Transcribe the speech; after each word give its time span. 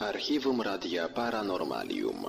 Archiwum 0.00 0.62
Radia 0.62 1.08
Paranormalium. 1.08 2.24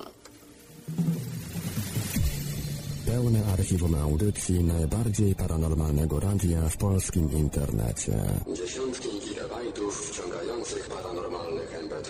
Pełne 3.05 3.45
archiwum 3.53 3.95
audycji 3.95 4.63
najbardziej 4.63 5.35
paranormalnego 5.35 6.19
radia 6.19 6.69
w 6.69 6.77
polskim 6.77 7.31
internecie. 7.31 8.13
Dziesiątki 8.53 9.09
gigabajtów 9.19 10.11
wciągających 10.11 10.89
paranormalnych 10.89 11.73
mp 11.73 12.01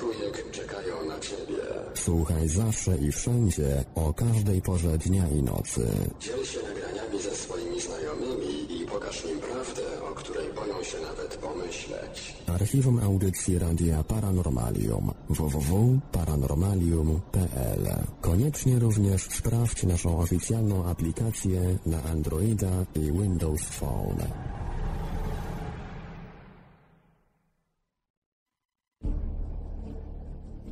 czekają 0.52 1.06
na 1.08 1.20
Ciebie. 1.20 1.64
Słuchaj 1.94 2.48
zawsze 2.48 2.98
i 2.98 3.12
wszędzie, 3.12 3.84
o 3.96 4.14
każdej 4.14 4.62
porze 4.62 4.98
dnia 4.98 5.28
i 5.28 5.44
nocy. 5.44 5.88
Dziel 6.20 6.46
się 6.46 6.60
nagraniami 6.60 7.22
ze 7.22 7.36
swoimi 7.36 7.82
znajomymi 7.82 8.82
i 8.82 8.86
pokaż 8.86 9.26
im 9.26 9.40
prawdę, 9.40 10.04
o 10.12 10.16
której 10.16 10.54
boją 10.54 10.84
się 10.84 10.98
nawet 11.02 11.36
pomyśleć. 11.36 12.31
Archiwum 12.52 13.00
audycji 13.00 13.60
Radia 13.60 14.04
Paranormalium 14.04 15.12
www.paranormalium.pl 15.30 17.88
Koniecznie 18.22 18.80
również 18.80 19.22
sprawdź 19.22 19.84
naszą 19.84 20.18
oficjalną 20.18 20.86
aplikację 20.86 21.78
na 21.86 22.04
Androida 22.04 22.86
i 22.96 23.12
Windows 23.12 23.62
Phone. 23.62 24.28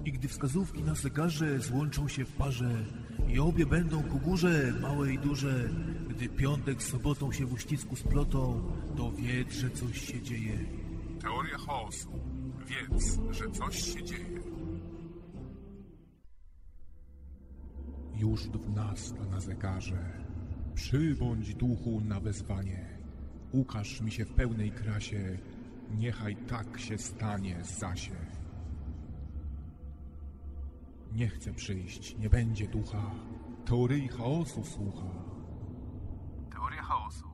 I 0.05 0.11
gdy 0.11 0.27
wskazówki 0.27 0.83
na 0.83 0.95
zegarze 0.95 1.59
złączą 1.59 2.07
się 2.07 2.25
w 2.25 2.31
parze 2.31 2.85
i 3.27 3.39
obie 3.39 3.65
będą 3.65 4.03
ku 4.03 4.19
górze, 4.19 4.73
małe 4.81 5.13
i 5.13 5.19
duże, 5.19 5.69
gdy 6.09 6.29
piątek 6.29 6.83
z 6.83 6.87
sobotą 6.87 7.31
się 7.31 7.45
w 7.45 7.53
uścisku 7.53 7.95
splotą, 7.95 8.61
to 8.97 9.11
wiedz, 9.11 9.53
że 9.53 9.69
coś 9.69 10.01
się 10.01 10.21
dzieje. 10.21 10.59
Teoria 11.21 11.57
chaosu. 11.57 12.09
Wiedz, 12.65 13.19
że 13.31 13.51
coś 13.51 13.93
się 13.93 14.03
dzieje. 14.03 14.41
Już 18.15 18.47
dwunasta 18.47 19.25
na 19.25 19.39
zegarze. 19.39 20.23
Przybądź 20.73 21.55
duchu 21.55 22.01
na 22.01 22.19
wezwanie. 22.19 22.97
Ukaż 23.51 24.01
mi 24.01 24.11
się 24.11 24.25
w 24.25 24.33
pełnej 24.33 24.71
krasie. 24.71 25.37
Niechaj 25.97 26.35
tak 26.35 26.79
się 26.79 26.97
stanie, 26.97 27.63
Zasie. 27.63 28.15
Nie 31.13 31.27
chcę 31.27 31.53
przyjść, 31.53 32.17
nie 32.17 32.29
będzie 32.29 32.67
ducha. 32.67 33.11
Teorii 33.65 34.07
chaosu 34.07 34.63
słucha. 34.63 35.09
Teoria 36.51 36.83
chaosu. 36.83 37.28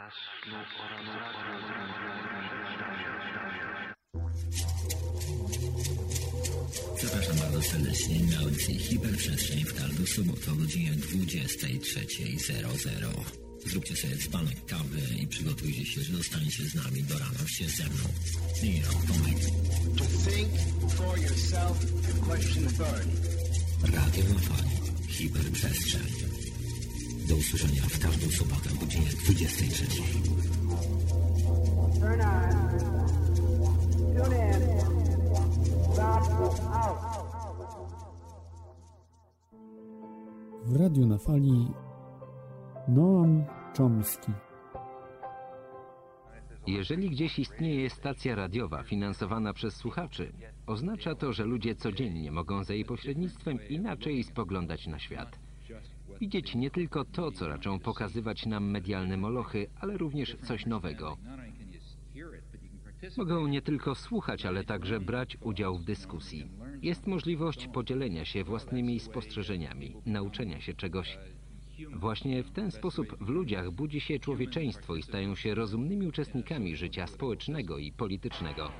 Piątek, 0.00 0.40
godzina 0.44 1.32
12. 1.32 1.60
Zapraszam 7.02 7.36
bardzo 7.36 7.62
serdecznie 7.62 8.20
na 8.20 8.38
audycję 8.38 8.78
Hiperprzestrzeń 8.78 9.64
w 9.64 9.74
każdą 9.74 10.06
sobotę 10.06 10.52
o 10.52 10.54
godzinie 10.54 10.92
23.00. 10.92 13.24
Zróbcie 13.66 13.96
sobie 13.96 14.16
dzbanek 14.16 14.66
kawy 14.66 15.00
i 15.22 15.26
przygotujcie 15.26 15.86
się, 15.86 16.02
że 16.02 16.12
dostaniecie 16.12 16.64
z 16.64 16.74
nami 16.74 17.02
do 17.02 17.18
rana 17.18 17.48
się 17.48 17.68
ze 17.68 17.84
mną. 17.84 18.04
Rok 18.86 19.06
Tomek. 19.06 19.38
To 19.96 20.04
think 20.04 20.50
for 20.90 21.18
yourself 21.18 21.84
and 22.10 22.20
question 22.26 22.66
authority. 22.66 23.16
Radio 23.82 24.24
na 24.34 24.40
fali. 24.40 24.70
Hiperprzestrzeń. 25.08 26.29
Do 27.30 27.36
usłyszenia 27.36 27.82
w 27.82 27.98
każdą 27.98 28.30
sobotę 28.30 28.70
o 28.76 28.80
godzinie 28.80 29.06
23.00. 29.06 30.30
Turn 32.00 32.20
on. 32.20 32.50
Tune 34.16 34.36
in. 34.36 34.80
Out. 36.00 37.00
W 40.64 40.76
radiu 40.76 41.06
na 41.06 41.18
fali 41.18 41.68
Noam 42.88 43.44
Chomsky. 43.78 44.32
Jeżeli 46.66 47.10
gdzieś 47.10 47.38
istnieje 47.38 47.90
stacja 47.90 48.34
radiowa 48.34 48.82
finansowana 48.82 49.52
przez 49.52 49.76
słuchaczy, 49.76 50.32
oznacza 50.66 51.14
to, 51.14 51.32
że 51.32 51.44
ludzie 51.44 51.74
codziennie 51.74 52.32
mogą 52.32 52.64
za 52.64 52.74
jej 52.74 52.84
pośrednictwem 52.84 53.58
inaczej 53.68 54.24
spoglądać 54.24 54.86
na 54.86 54.98
świat. 54.98 55.39
Widzieć 56.20 56.54
nie 56.54 56.70
tylko 56.70 57.04
to, 57.04 57.32
co 57.32 57.48
raczą 57.48 57.78
pokazywać 57.78 58.46
nam 58.46 58.70
medialne 58.70 59.16
molochy, 59.16 59.66
ale 59.80 59.98
również 59.98 60.36
coś 60.42 60.66
nowego. 60.66 61.16
Mogą 63.16 63.46
nie 63.46 63.62
tylko 63.62 63.94
słuchać, 63.94 64.46
ale 64.46 64.64
także 64.64 65.00
brać 65.00 65.38
udział 65.40 65.78
w 65.78 65.84
dyskusji. 65.84 66.46
Jest 66.82 67.06
możliwość 67.06 67.68
podzielenia 67.68 68.24
się 68.24 68.44
własnymi 68.44 69.00
spostrzeżeniami, 69.00 69.96
nauczenia 70.06 70.60
się 70.60 70.74
czegoś. 70.74 71.18
Właśnie 71.96 72.42
w 72.42 72.50
ten 72.50 72.70
sposób 72.70 73.16
w 73.20 73.28
ludziach 73.28 73.70
budzi 73.70 74.00
się 74.00 74.18
człowieczeństwo 74.18 74.96
i 74.96 75.02
stają 75.02 75.34
się 75.34 75.54
rozumnymi 75.54 76.06
uczestnikami 76.06 76.76
życia 76.76 77.06
społecznego 77.06 77.78
i 77.78 77.92
politycznego. 77.92 78.70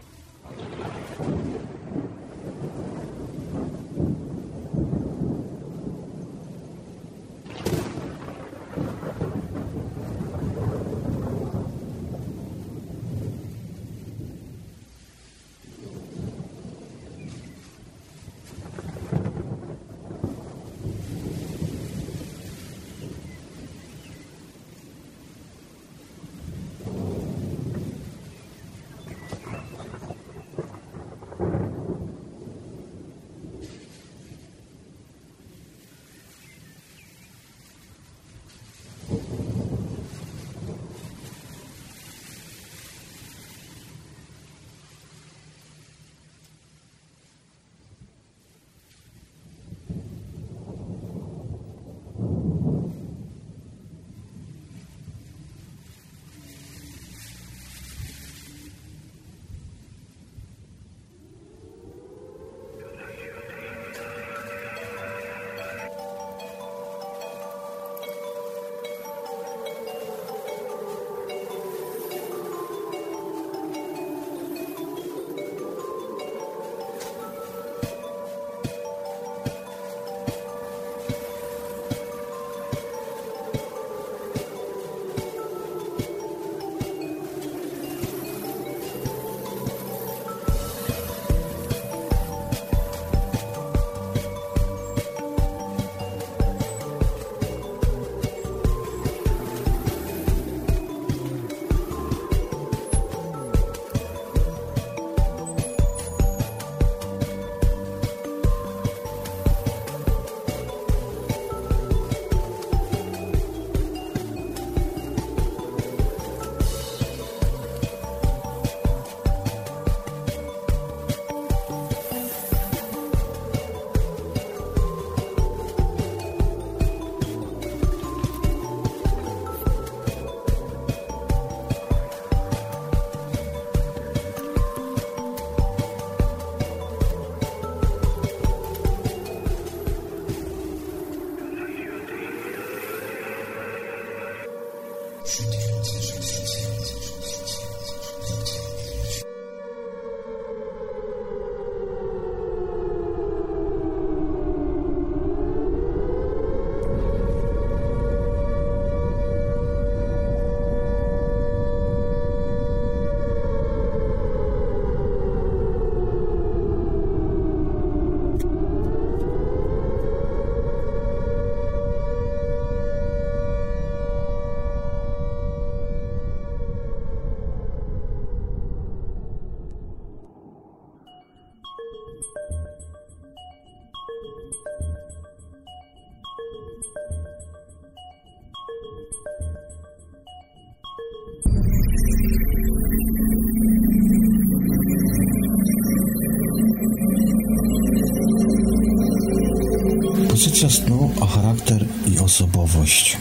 Osobowość. 202.30 203.16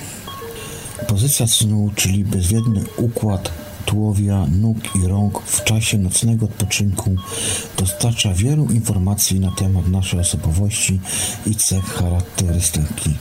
Pozycja 1.07 1.47
snu, 1.47 1.91
czyli 1.95 2.23
bezwiedny 2.23 2.83
układ 2.97 3.51
tułowia, 3.85 4.45
nóg 4.61 4.77
i 4.95 5.07
rąk 5.07 5.41
w 5.45 5.63
czasie 5.63 5.97
nocnego 5.97 6.45
odpoczynku 6.45 7.15
dostarcza 7.77 8.33
wielu 8.33 8.65
informacji 8.65 9.39
na 9.39 9.51
temat 9.51 9.87
naszej 9.87 10.19
osobowości 10.19 10.99
i 11.45 11.55
cech 11.55 11.85
charakterystyki. 11.85 13.13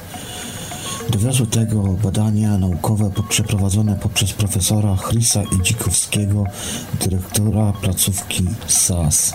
Dowiozły 1.11 1.47
tego 1.47 1.83
badania 1.83 2.59
naukowe 2.59 3.11
przeprowadzone 3.29 3.97
poprzez 3.97 4.33
profesora 4.33 4.97
Chrisa 4.97 5.43
Idzikowskiego, 5.43 6.45
dyrektora 7.01 7.73
placówki 7.73 8.45
SAS. 8.67 9.33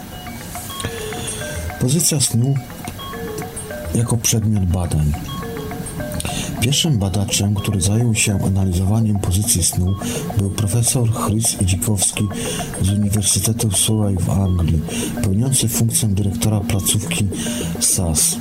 Pozycja 1.81 2.21
snu 2.21 2.53
jako 3.95 4.17
przedmiot 4.17 4.65
badań. 4.65 5.32
Pierwszym 6.61 6.97
badaczem, 6.97 7.55
który 7.55 7.81
zajął 7.81 8.15
się 8.15 8.39
analizowaniem 8.45 9.19
pozycji 9.19 9.63
snu, 9.63 9.95
był 10.37 10.49
profesor 10.49 11.09
Chris 11.25 11.61
Idzikowski 11.61 12.23
z 12.81 12.89
Uniwersytetu 12.89 13.71
Surrey 13.71 14.15
w 14.17 14.29
Anglii, 14.29 14.81
pełniący 15.23 15.67
funkcję 15.67 16.09
dyrektora 16.09 16.59
placówki 16.59 17.27
SAS. 17.79 18.35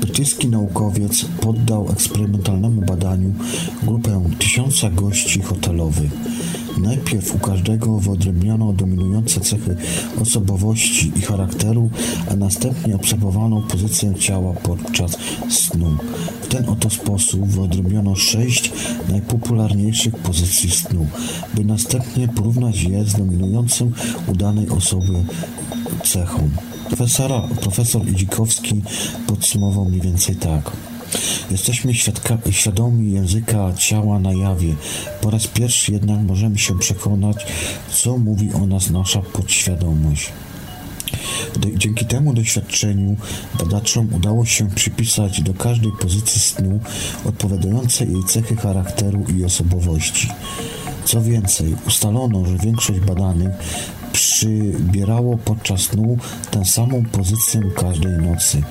Brytyjski 0.00 0.48
naukowiec 0.48 1.24
poddał 1.24 1.88
eksperymentalnemu 1.92 2.82
badaniu 2.82 3.34
grupę 3.82 4.22
tysiąca 4.38 4.90
gości 4.90 5.42
hotelowych. 5.42 6.10
Najpierw 6.78 7.34
u 7.34 7.38
każdego 7.38 7.98
wyodrębniono 7.98 8.72
dominujące 8.72 9.40
cechy 9.40 9.76
osobowości 10.22 11.12
i 11.16 11.20
charakteru, 11.20 11.90
a 12.30 12.36
następnie 12.36 12.96
obserwowano 12.96 13.62
pozycję 13.62 14.14
ciała 14.14 14.52
podczas 14.52 15.16
snu. 15.48 15.96
W 16.42 16.46
ten 16.46 16.68
oto 16.68 16.90
sposób 16.90 17.46
wyodrębniono 17.46 18.16
sześć 18.16 18.72
najpopularniejszych 19.08 20.16
pozycji 20.16 20.70
snu, 20.70 21.06
by 21.54 21.64
następnie 21.64 22.28
porównać 22.28 22.82
je 22.82 23.04
z 23.04 23.14
dominującym 23.14 23.92
u 24.26 24.34
danej 24.34 24.68
osoby 24.68 25.24
cechą. 26.04 26.50
Profesora, 26.86 27.40
profesor 27.60 28.08
Idzikowski 28.08 28.82
podsumował 29.26 29.84
mniej 29.84 30.00
więcej 30.00 30.36
tak. 30.36 30.70
Jesteśmy 31.50 31.92
świadomi 32.50 33.12
języka 33.12 33.72
ciała 33.78 34.18
na 34.18 34.32
jawie. 34.32 34.74
Po 35.20 35.30
raz 35.30 35.46
pierwszy 35.46 35.92
jednak 35.92 36.20
możemy 36.20 36.58
się 36.58 36.78
przekonać, 36.78 37.46
co 37.92 38.18
mówi 38.18 38.52
o 38.52 38.66
nas 38.66 38.90
nasza 38.90 39.22
podświadomość. 39.22 40.32
Dzięki 41.76 42.06
temu 42.06 42.34
doświadczeniu 42.34 43.16
badaczom 43.58 44.14
udało 44.14 44.44
się 44.44 44.70
przypisać 44.70 45.42
do 45.42 45.54
każdej 45.54 45.92
pozycji 46.00 46.40
snu 46.40 46.80
odpowiadające 47.24 48.04
jej 48.04 48.24
cechy 48.24 48.56
charakteru 48.56 49.24
i 49.36 49.44
osobowości. 49.44 50.28
Co 51.04 51.22
więcej, 51.22 51.74
ustalono, 51.86 52.44
że 52.46 52.58
większość 52.58 53.00
badanych 53.00 53.50
przybierało 54.12 55.36
podczas 55.36 55.80
snu 55.80 56.16
tę 56.50 56.64
samą 56.64 57.04
pozycję 57.12 57.60
każdej 57.76 58.12
nocy, 58.12 58.62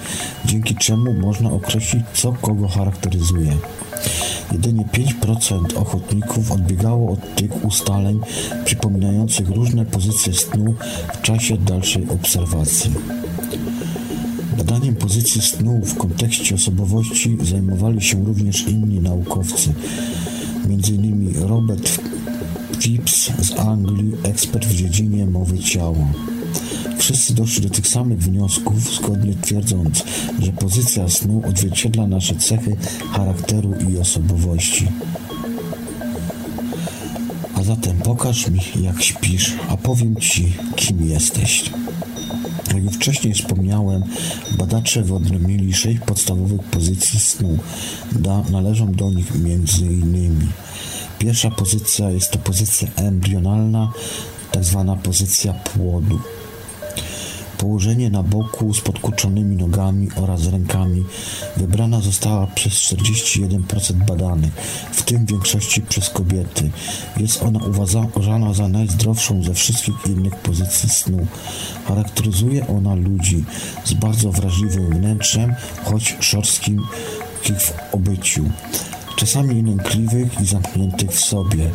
dzięki 0.45 0.75
czemu 0.75 1.13
można 1.13 1.51
określić, 1.51 2.03
co 2.13 2.33
kogo 2.33 2.68
charakteryzuje. 2.68 3.57
Jedynie 4.51 4.86
5% 5.21 5.77
ochotników 5.77 6.51
odbiegało 6.51 7.12
od 7.12 7.36
tych 7.36 7.65
ustaleń 7.65 8.19
przypominających 8.65 9.50
różne 9.50 9.86
pozycje 9.86 10.33
snu 10.33 10.75
w 11.13 11.21
czasie 11.21 11.57
dalszej 11.57 12.09
obserwacji. 12.09 12.92
Badaniem 14.57 14.95
pozycji 14.95 15.42
snu 15.42 15.81
w 15.85 15.97
kontekście 15.97 16.56
osobowości 16.56 17.38
zajmowali 17.42 18.01
się 18.01 18.25
również 18.25 18.68
inni 18.68 19.00
naukowcy, 19.00 19.74
m.in. 20.65 21.33
Robert 21.47 22.00
Phipps 22.79 23.31
z 23.41 23.59
Anglii, 23.59 24.11
ekspert 24.23 24.65
w 24.65 24.75
dziedzinie 24.75 25.25
mowy 25.25 25.59
ciała. 25.59 26.13
Wszyscy 26.97 27.33
doszli 27.33 27.61
do 27.61 27.69
tych 27.69 27.87
samych 27.87 28.19
wniosków, 28.19 28.95
zgodnie 28.95 29.33
twierdząc, 29.41 30.03
że 30.39 30.51
pozycja 30.51 31.09
snu 31.09 31.41
odzwierciedla 31.49 32.07
nasze 32.07 32.35
cechy 32.35 32.75
charakteru 33.11 33.73
i 33.89 33.97
osobowości. 33.97 34.87
A 37.55 37.63
zatem 37.63 37.97
pokaż 37.97 38.47
mi, 38.49 38.59
jak 38.81 39.03
śpisz, 39.03 39.53
a 39.69 39.77
powiem 39.77 40.15
ci, 40.15 40.53
kim 40.75 41.05
jesteś. 41.05 41.71
Jak 42.73 42.83
już 42.83 42.94
wcześniej 42.94 43.33
wspomniałem, 43.33 44.04
badacze 44.57 45.04
wyodrębnili 45.04 45.73
sześć 45.73 45.99
podstawowych 45.99 46.63
pozycji 46.63 47.19
snu. 47.19 47.57
Da, 48.11 48.44
należą 48.51 48.92
do 48.92 49.11
nich 49.11 49.35
między 49.35 49.85
innymi 49.85 50.47
Pierwsza 51.19 51.52
pozycja 51.52 52.09
jest 52.11 52.31
to 52.31 52.40
pozycja 52.40 52.88
embrionalna, 52.95 53.92
tak 54.52 54.64
zwana 54.64 54.95
pozycja 54.95 55.54
płodu. 55.54 56.19
Położenie 57.57 58.09
na 58.09 58.23
boku 58.23 58.73
z 58.73 58.81
podkurczonymi 58.81 59.56
nogami 59.56 60.07
oraz 60.16 60.47
rękami 60.47 61.06
wybrana 61.57 62.02
została 62.02 62.47
przez 62.47 62.73
41% 62.73 63.94
badanych, 64.07 64.54
w 64.92 65.04
tym 65.04 65.26
w 65.26 65.30
większości 65.30 65.81
przez 65.81 66.09
kobiety. 66.09 66.71
Jest 67.18 67.44
ona 67.44 67.59
uważana 68.16 68.54
za 68.54 68.68
najzdrowszą 68.68 69.44
ze 69.44 69.54
wszystkich 69.54 69.95
innych 70.06 70.35
pozycji 70.35 70.90
snu. 70.90 71.28
Charakteryzuje 71.85 72.68
ona 72.68 72.95
ludzi 72.95 73.44
z 73.85 73.94
bardzo 73.94 74.31
wrażliwym 74.31 74.90
wnętrzem, 74.90 75.56
choć 75.83 76.16
szorstkim 76.19 76.81
w 77.44 77.94
obyciu 77.94 78.45
czasami 79.19 79.64
lękliwych 79.64 80.42
i 80.42 80.45
zamkniętych 80.45 81.11
w 81.11 81.19
sobie, 81.19 81.69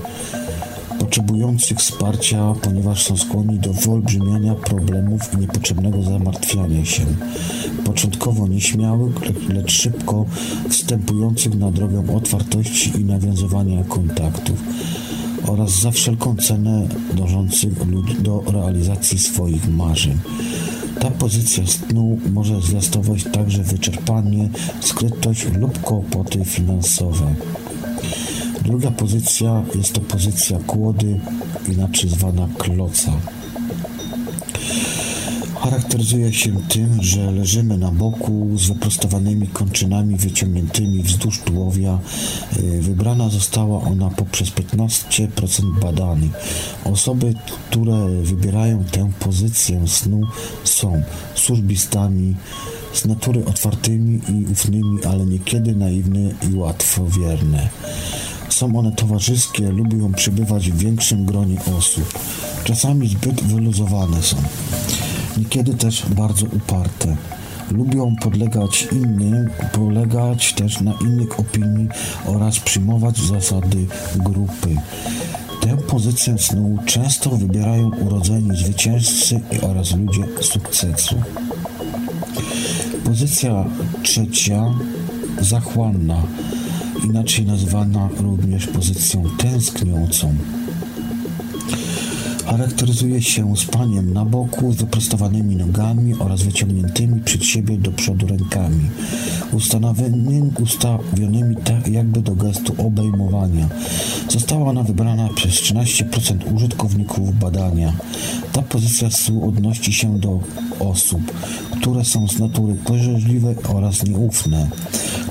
potrzebujących 0.99 1.79
wsparcia, 1.79 2.55
ponieważ 2.63 3.03
są 3.03 3.17
skłonni 3.17 3.59
do 3.59 3.73
wyolbrzymiania 3.73 4.55
problemów 4.55 5.21
i 5.35 5.37
niepotrzebnego 5.37 6.03
zamartwiania 6.03 6.85
się, 6.85 7.07
początkowo 7.85 8.49
nieśmiałych, 8.49 9.15
lecz 9.49 9.73
szybko 9.73 10.25
wstępujących 10.69 11.55
na 11.55 11.71
drogę 11.71 12.05
otwartości 12.17 13.01
i 13.01 13.05
nawiązywania 13.05 13.85
kontaktów 13.85 14.63
oraz 15.47 15.81
za 15.81 15.91
wszelką 15.91 16.37
cenę 16.37 16.89
dążących 17.15 17.73
do 18.23 18.45
realizacji 18.53 19.19
swoich 19.19 19.69
marzeń. 19.69 20.19
Ta 21.01 21.11
pozycja 21.11 21.67
snu 21.67 22.19
może 22.33 22.61
zwiastować 22.61 23.25
także 23.25 23.63
wyczerpanie, 23.63 24.49
skrytość 24.81 25.47
lub 25.53 25.81
kłopoty 25.81 26.45
finansowe. 26.45 27.35
Druga 28.65 28.91
pozycja 28.91 29.63
jest 29.75 29.93
to 29.93 30.01
pozycja 30.01 30.59
kłody, 30.67 31.21
inaczej 31.69 32.11
zwana 32.11 32.49
kloca. 32.59 33.13
Charakteryzuje 35.65 36.33
się 36.33 36.53
tym, 36.69 37.03
że 37.03 37.31
leżymy 37.33 37.79
na 37.79 37.91
boku 37.93 38.51
z 38.55 38.69
wyprostowanymi 38.69 39.47
kończynami 39.47 40.17
wyciągniętymi 40.17 41.03
wzdłuż 41.03 41.41
tułowia. 41.41 41.99
Y, 42.57 42.83
wybrana 42.83 43.29
została 43.29 43.81
ona 43.81 44.11
poprzez 44.11 44.51
15% 44.51 45.81
badanych. 45.81 46.31
Osoby, 46.85 47.35
które 47.71 48.09
wybierają 48.09 48.85
tę 48.85 49.11
pozycję 49.21 49.89
snu 49.89 50.21
są 50.65 51.03
służbistami, 51.35 52.35
z 52.93 53.05
natury 53.05 53.45
otwartymi 53.45 54.21
i 54.29 54.53
ufnymi, 54.53 55.05
ale 55.05 55.27
niekiedy 55.27 55.75
naiwne 55.75 56.21
i 56.51 56.55
łatwowierne. 56.55 57.69
Są 58.49 58.79
one 58.79 58.93
towarzyskie, 58.93 59.69
lubią 59.73 60.13
przebywać 60.13 60.71
w 60.71 60.79
większym 60.79 61.25
gronie 61.25 61.57
osób. 61.79 62.19
Czasami 62.65 63.09
zbyt 63.09 63.43
wyluzowane 63.43 64.23
są 64.23 64.37
niekiedy 65.37 65.75
też 65.75 66.07
bardzo 66.09 66.47
uparte. 66.47 67.17
Lubią 67.71 68.17
podlegać 68.17 68.89
innym, 68.93 69.51
polegać 69.73 70.53
też 70.53 70.81
na 70.81 70.93
innych 71.01 71.41
opinii 71.41 71.89
oraz 72.27 72.61
przyjmować 72.61 73.19
zasady 73.19 73.87
grupy. 74.17 74.77
Tę 75.61 75.77
pozycję 75.77 76.39
snu 76.39 76.79
często 76.87 77.31
wybierają 77.31 77.91
urodzeni 77.91 78.57
zwycięzcy 78.57 79.41
oraz 79.63 79.97
ludzie 79.97 80.25
sukcesu. 80.41 81.15
Pozycja 83.05 83.65
trzecia, 84.03 84.75
zachłanna, 85.41 86.23
inaczej 87.05 87.45
nazywana 87.45 88.09
również 88.21 88.67
pozycją 88.67 89.25
tęskniącą. 89.39 90.35
Charakteryzuje 92.47 93.23
się 93.23 93.57
spaniem 93.57 94.13
na 94.13 94.25
boku 94.25 94.73
z 94.73 94.77
wyprostowanymi 94.77 95.57
nogami 95.57 96.15
oraz 96.15 96.43
wyciągniętymi 96.43 97.21
przed 97.21 97.45
siebie 97.45 97.79
do 97.79 97.93
przodu 97.93 98.27
rękami, 98.27 98.91
ustawionymi, 100.63 101.57
tak 101.57 101.89
jakby 101.89 102.23
do 102.23 102.35
gestu 102.35 102.75
obejmowania. 102.79 103.69
Została 104.29 104.71
ona 104.71 104.83
wybrana 104.83 105.29
przez 105.35 105.53
13% 105.53 106.55
użytkowników 106.55 107.39
badania. 107.39 107.93
Ta 108.53 108.63
pozycja 108.63 109.11
stół 109.11 109.49
odnosi 109.49 109.93
się 109.93 110.19
do 110.19 110.41
osób, 110.81 111.21
które 111.81 112.05
są 112.05 112.29
z 112.29 112.39
natury 112.39 112.75
pożerzliwe 112.75 113.55
oraz 113.69 114.05
nieufne. 114.05 114.69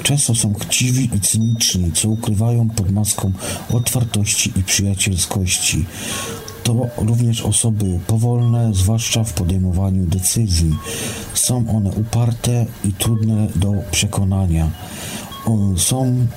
Często 0.04 0.36
są 0.36 0.54
chciwi 0.54 1.10
i 1.16 1.20
cyniczni, 1.20 1.92
co 1.92 2.10
ukrywają 2.10 2.70
pod 2.70 2.92
maską 2.92 3.32
otwartości 3.70 4.52
i 4.56 4.64
przyjacielskości. 4.64 5.86
To 6.64 6.88
również 6.98 7.42
osoby 7.42 8.00
powolne, 8.08 8.74
zwłaszcza 8.74 9.24
w 9.24 9.34
podejmowaniu 9.34 10.06
decyzji. 10.06 10.76
Są 11.34 11.66
one 11.76 11.92
uparte 11.92 12.66
i 12.86 12.94
trudne 12.94 13.48
do 13.56 13.74
przekonania. 13.92 14.70
Są 15.78 16.28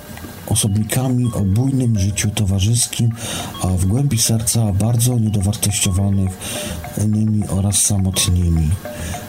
osobnikami 0.47 1.31
o 1.35 1.41
bujnym 1.41 1.99
życiu 1.99 2.31
towarzyskim, 2.31 3.11
a 3.63 3.67
w 3.67 3.87
głębi 3.87 4.19
serca 4.19 4.73
bardzo 4.73 5.19
niedowartościowanymi 5.19 6.29
oraz 7.49 7.83
samotnymi. 7.83 8.71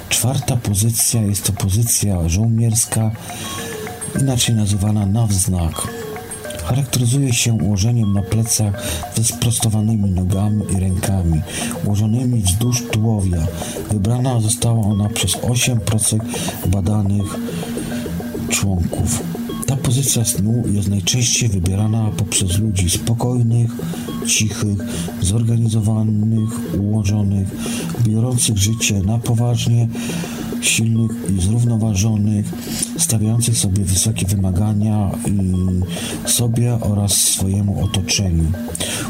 Czwarta 0.10 0.58
pozycja 0.58 1.22
jest 1.22 1.44
to 1.46 1.54
pozycja 1.54 2.30
żołnierska, 2.30 3.12
inaczej 4.22 4.56
nazywana 4.56 5.06
nawznak. 5.06 5.88
Charakteryzuje 6.68 7.34
się 7.34 7.54
ułożeniem 7.54 8.14
na 8.14 8.22
plecach 8.22 8.84
ze 9.16 9.24
sprostowanymi 9.24 10.12
nogami 10.12 10.64
i 10.78 10.80
rękami, 10.80 11.42
ułożonymi 11.86 12.42
wzdłuż 12.42 12.84
tułowia. 12.92 13.48
Wybrana 13.92 14.42
została 14.42 14.86
ona 14.86 15.10
przez 15.10 15.32
8% 15.32 16.20
badanych 16.66 17.36
członków. 18.50 19.24
Ta 19.66 19.76
pozycja 19.76 20.26
snu 20.26 20.64
jest 20.72 20.90
najczęściej 20.90 21.50
wybierana 21.50 22.12
poprzez 22.18 22.58
ludzi 22.60 22.90
spokojnych, 22.90 23.72
cichych, 24.28 24.78
zorganizowanych, 25.22 26.50
ułożonych, 26.80 27.48
biorących 28.04 28.58
życie 28.58 29.02
na 29.02 29.18
poważnie, 29.18 29.88
silnych 30.62 31.12
i 31.38 31.42
zrównoważonych, 31.42 32.46
stawiających 32.98 33.58
sobie 33.58 33.84
wysokie 33.84 34.26
wymagania 34.26 35.12
sobie 36.26 36.74
oraz 36.82 37.12
swojemu 37.12 37.84
otoczeniu, 37.84 38.52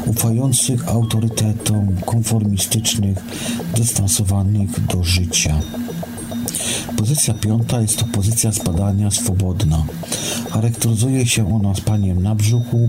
ufających 0.06 0.88
autorytetom, 0.88 1.88
konformistycznych, 2.06 3.18
dystansowanych 3.76 4.86
do 4.86 5.04
życia. 5.04 5.60
Pozycja 6.96 7.34
piąta 7.34 7.80
jest 7.80 7.98
to 7.98 8.04
pozycja 8.04 8.52
spadania 8.52 9.10
swobodna. 9.10 9.84
Charakteryzuje 10.50 11.26
się 11.26 11.54
ona 11.54 11.74
spaniem 11.74 12.22
na 12.22 12.34
brzuchu, 12.34 12.88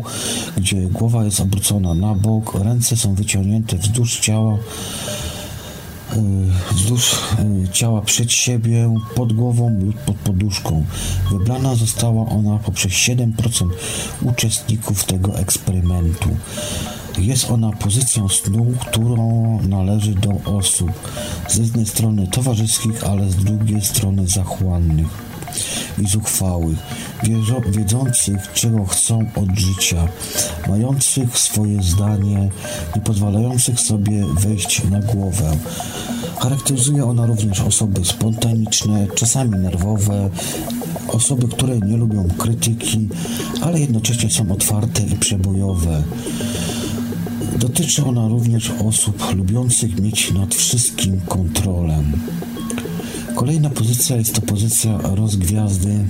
gdzie 0.57 0.81
głowa 0.81 1.25
jest 1.25 1.39
obrócona 1.39 1.93
na 1.93 2.15
bok, 2.15 2.55
ręce 2.63 2.97
są 2.97 3.15
wyciągnięte 3.15 3.77
wzdłuż 3.77 4.19
ciała, 4.19 4.57
wzdłuż 6.71 7.13
y, 7.13 7.69
ciała 7.71 8.01
przed 8.01 8.31
siebie, 8.31 8.95
pod 9.15 9.33
głową 9.33 9.79
lub 9.79 9.95
pod 9.95 10.15
poduszką. 10.15 10.85
Wybrana 11.31 11.75
została 11.75 12.25
ona 12.29 12.57
poprzez 12.57 12.91
7% 12.91 13.69
uczestników 14.21 15.03
tego 15.03 15.39
eksperymentu. 15.39 16.29
Jest 17.17 17.51
ona 17.51 17.71
pozycją 17.71 18.29
snu, 18.29 18.73
którą 18.79 19.59
należy 19.67 20.15
do 20.15 20.57
osób 20.57 20.91
z 21.47 21.57
jednej 21.57 21.85
strony 21.85 22.27
towarzyskich, 22.27 23.03
ale 23.03 23.31
z 23.31 23.35
drugiej 23.35 23.81
strony 23.81 24.27
zachłannych 24.27 25.28
i 26.01 26.07
zuchwałych, 26.07 26.77
wiedzących, 27.69 28.53
czego 28.53 28.85
chcą 28.85 29.19
od 29.35 29.59
życia, 29.59 30.07
mających 30.67 31.39
swoje 31.39 31.83
zdanie, 31.83 32.49
nie 32.95 33.01
pozwalających 33.01 33.79
sobie 33.79 34.25
wejść 34.25 34.81
na 34.89 34.99
głowę. 34.99 35.57
Charakteryzuje 36.39 37.05
ona 37.05 37.25
również 37.25 37.61
osoby 37.61 38.05
spontaniczne, 38.05 39.07
czasami 39.15 39.57
nerwowe, 39.57 40.29
osoby, 41.07 41.47
które 41.47 41.79
nie 41.79 41.97
lubią 41.97 42.27
krytyki, 42.37 43.07
ale 43.61 43.79
jednocześnie 43.79 44.29
są 44.29 44.51
otwarte 44.51 45.03
i 45.03 45.15
przebojowe. 45.15 46.03
Dotyczy 47.59 48.05
ona 48.05 48.27
również 48.27 48.71
osób 48.85 49.35
lubiących 49.35 49.99
mieć 49.99 50.31
nad 50.31 50.55
wszystkim 50.55 51.21
kontrolę. 51.21 52.03
Kolejna 53.35 53.69
pozycja 53.69 54.15
jest 54.15 54.35
to 54.35 54.41
pozycja 54.41 54.97
rozgwiazdy, 55.03 56.05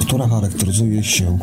która 0.00 0.28
charakteryzuje 0.28 1.04
się 1.04 1.38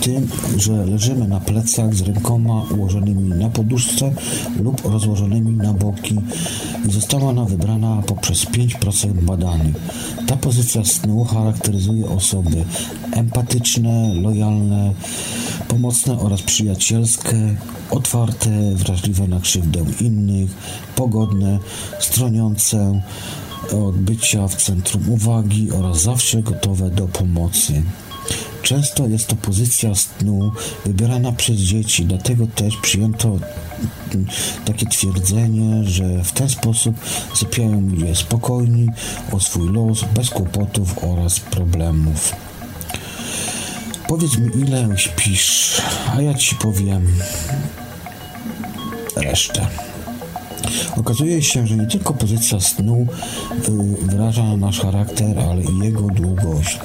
tym, 0.00 0.28
że 0.56 0.72
leżymy 0.86 1.28
na 1.28 1.40
plecach 1.40 1.94
z 1.94 2.00
rękoma 2.00 2.62
ułożonymi 2.78 3.28
na 3.28 3.50
poduszce 3.50 4.12
lub 4.60 4.84
rozłożonymi 4.84 5.52
na 5.56 5.72
boki 5.72 6.16
i 6.88 6.92
została 6.92 7.30
ona 7.30 7.44
wybrana 7.44 8.02
poprzez 8.06 8.44
5% 8.44 9.12
badanych. 9.12 9.76
Ta 10.26 10.36
pozycja 10.36 10.84
snu 10.84 11.24
charakteryzuje 11.24 12.08
osoby 12.08 12.64
empatyczne, 13.12 14.14
lojalne, 14.14 14.92
pomocne 15.68 16.18
oraz 16.18 16.42
przyjacielskie, 16.42 17.56
otwarte, 17.90 18.50
wrażliwe 18.74 19.28
na 19.28 19.40
krzywdę 19.40 19.84
innych, 20.00 20.50
pogodne, 20.96 21.58
stroniące 22.00 23.00
od 23.72 23.96
bycia 23.96 24.48
w 24.48 24.56
centrum 24.56 25.10
uwagi 25.10 25.70
oraz 25.72 26.02
zawsze 26.02 26.42
gotowe 26.42 26.90
do 26.90 27.08
pomocy. 27.08 27.82
Często 28.62 29.06
jest 29.06 29.26
to 29.26 29.36
pozycja 29.36 29.94
snu 29.94 30.52
wybierana 30.84 31.32
przez 31.32 31.56
dzieci, 31.56 32.04
dlatego 32.04 32.46
też 32.46 32.76
przyjęto 32.76 33.38
takie 34.64 34.86
twierdzenie, 34.86 35.84
że 35.84 36.24
w 36.24 36.32
ten 36.32 36.48
sposób 36.48 36.96
sypiają 37.34 37.80
ludzie 37.80 38.14
spokojni 38.14 38.86
o 39.32 39.40
swój 39.40 39.72
los, 39.72 40.04
bez 40.14 40.30
kłopotów 40.30 41.04
oraz 41.04 41.40
problemów. 41.40 42.32
Powiedz 44.08 44.38
mi, 44.38 44.50
ile 44.62 44.88
śpisz, 44.96 45.82
a 46.16 46.22
ja 46.22 46.34
ci 46.34 46.54
powiem 46.54 47.06
resztę. 49.16 49.66
Okazuje 50.96 51.42
się, 51.42 51.66
że 51.66 51.76
nie 51.76 51.86
tylko 51.86 52.14
pozycja 52.14 52.60
snu 52.60 53.06
wyraża 54.02 54.56
nasz 54.56 54.80
charakter, 54.80 55.38
ale 55.38 55.62
i 55.62 55.78
jego 55.78 56.02
długość. 56.02 56.78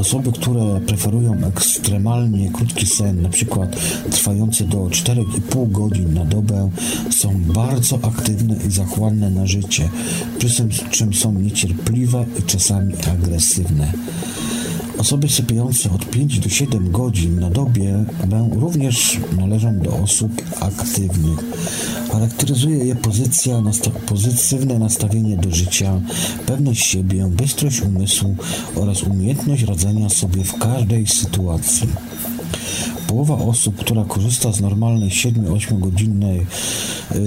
Osoby, 0.00 0.32
które 0.32 0.80
preferują 0.86 1.38
ekstremalnie 1.48 2.50
krótki 2.50 2.86
sen, 2.86 3.28
przykład 3.30 3.76
trwający 4.10 4.64
do 4.64 4.78
4,5 4.78 5.70
godzin 5.70 6.14
na 6.14 6.24
dobę, 6.24 6.70
są 7.10 7.40
bardzo 7.44 7.98
aktywne 8.02 8.56
i 8.68 8.70
zachłanne 8.70 9.30
na 9.30 9.46
życie, 9.46 9.88
przy 10.38 10.68
czym 10.90 11.14
są 11.14 11.32
niecierpliwe 11.32 12.24
i 12.38 12.42
czasami 12.42 12.94
agresywne. 13.12 13.92
Osoby 15.02 15.28
sypiające 15.28 15.90
od 15.90 16.10
5 16.10 16.38
do 16.38 16.48
7 16.48 16.90
godzin 16.90 17.40
na 17.40 17.50
dobie 17.50 18.04
również 18.52 19.20
należą 19.38 19.78
do 19.78 19.96
osób 19.96 20.32
aktywnych. 20.60 21.38
Charakteryzuje 22.12 22.84
je 22.84 22.94
pozycja, 22.94 23.60
nasta 23.60 23.90
pozytywne 23.90 24.78
nastawienie 24.78 25.36
do 25.36 25.54
życia, 25.54 26.00
pewność 26.46 26.86
siebie, 26.86 27.30
bystrość 27.30 27.80
umysłu 27.80 28.36
oraz 28.76 29.02
umiejętność 29.02 29.62
radzenia 29.62 30.08
sobie 30.08 30.44
w 30.44 30.58
każdej 30.58 31.06
sytuacji. 31.06 31.88
Połowa 33.06 33.34
osób, 33.34 33.76
która 33.76 34.04
korzysta 34.04 34.52
z 34.52 34.60
normalnej 34.60 35.10
7-8 35.10 35.78
godzinnej 35.78 36.46
yy, 37.14 37.20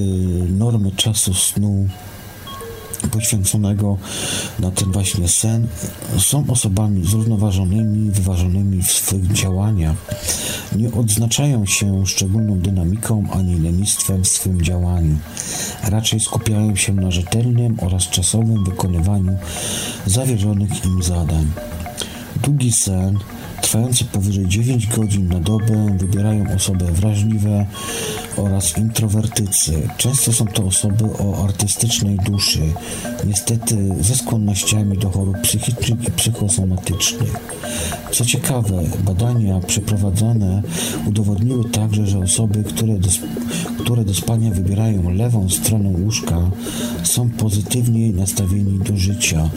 normy 0.49 0.91
czasu 0.91 1.33
snu 1.33 1.87
poświęconego 3.07 3.97
na 4.59 4.71
ten 4.71 4.91
właśnie 4.91 5.27
sen, 5.27 5.67
są 6.17 6.45
osobami 6.47 7.07
zrównoważonymi, 7.07 8.11
wyważonymi 8.11 8.83
w 8.83 8.91
swych 8.91 9.31
działaniach. 9.31 9.95
Nie 10.75 10.91
odznaczają 10.91 11.65
się 11.65 12.05
szczególną 12.05 12.59
dynamiką 12.59 13.23
ani 13.31 13.59
lenistwem 13.59 14.23
w 14.23 14.27
swym 14.27 14.61
działaniu. 14.61 15.17
Raczej 15.83 16.19
skupiają 16.19 16.75
się 16.75 16.93
na 16.93 17.11
rzetelnym 17.11 17.77
oraz 17.81 18.09
czasowym 18.09 18.63
wykonywaniu 18.63 19.37
zawierzonych 20.05 20.85
im 20.85 21.03
zadań. 21.03 21.47
Długi 22.43 22.71
sen 22.71 23.19
trwający 23.61 24.05
powyżej 24.05 24.47
9 24.47 24.87
godzin 24.87 25.27
na 25.27 25.39
dobę 25.39 25.97
wybierają 25.97 26.55
osoby 26.55 26.85
wrażliwe, 26.85 27.65
oraz 28.37 28.77
introwertycy. 28.77 29.89
Często 29.97 30.33
są 30.33 30.45
to 30.45 30.63
osoby 30.63 31.03
o 31.19 31.43
artystycznej 31.43 32.17
duszy, 32.17 32.73
niestety 33.27 33.95
ze 34.01 34.15
skłonnościami 34.15 34.97
do 34.97 35.09
chorób 35.09 35.41
psychicznych 35.41 36.07
i 36.07 36.11
psychosomatycznych. 36.11 37.35
Co 38.11 38.25
ciekawe, 38.25 38.83
badania 39.03 39.59
przeprowadzone 39.59 40.61
udowodniły 41.07 41.69
także, 41.69 42.07
że 42.07 42.19
osoby, 42.19 42.63
które 42.63 42.99
do, 42.99 43.09
które 43.79 44.05
do 44.05 44.13
spania 44.13 44.51
wybierają 44.51 45.09
lewą 45.09 45.49
stronę 45.49 45.89
łóżka, 45.89 46.51
są 47.03 47.29
pozytywniej 47.29 48.13
nastawieni 48.13 48.79
do 48.79 48.97
życia. 48.97 49.49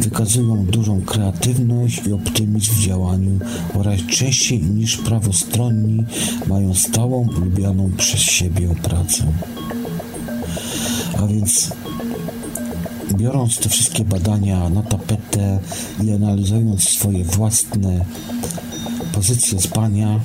Wykazują 0.00 0.66
dużą 0.66 1.00
kreatywność 1.00 2.06
i 2.06 2.12
optymizm 2.12 2.72
w 2.72 2.80
działaniu 2.80 3.38
oraz 3.74 4.00
częściej 4.00 4.62
niż 4.62 4.96
prawostronni 4.96 6.04
mają 6.46 6.74
stałą, 6.74 7.28
lubianą 7.44 7.90
przez 7.98 8.20
siebie 8.20 8.74
pracę. 8.82 9.24
A 11.22 11.26
więc 11.26 11.70
biorąc 13.12 13.58
te 13.58 13.68
wszystkie 13.68 14.04
badania 14.04 14.68
na 14.68 14.82
tapetę 14.82 15.58
i 16.04 16.12
analizując 16.12 16.88
swoje 16.88 17.24
własne 17.24 18.04
pozycje 19.12 19.60
spania, 19.60 20.20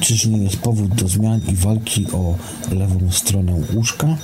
czyż 0.00 0.26
nie 0.26 0.38
jest 0.38 0.56
powód 0.56 0.94
do 0.94 1.08
zmian 1.08 1.40
i 1.48 1.56
walki 1.56 2.06
o 2.12 2.36
lewą 2.70 3.10
stronę 3.10 3.60
łóżka? 3.74 4.16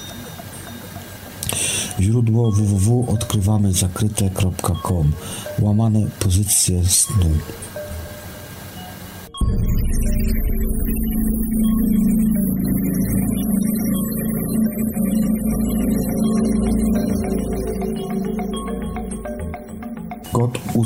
Źródło 2.01 2.53
www.odkrywamyzakryte.com 2.53 5.13
Łamane 5.59 6.07
pozycje 6.19 6.85
snu 6.85 7.31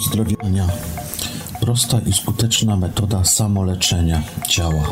Kod 0.00 0.06
uzdrowienia. 0.06 0.66
Prosta 1.60 2.00
i 2.06 2.12
skuteczna 2.12 2.76
metoda 2.76 3.24
samoleczenia 3.24 4.22
ciała. 4.48 4.82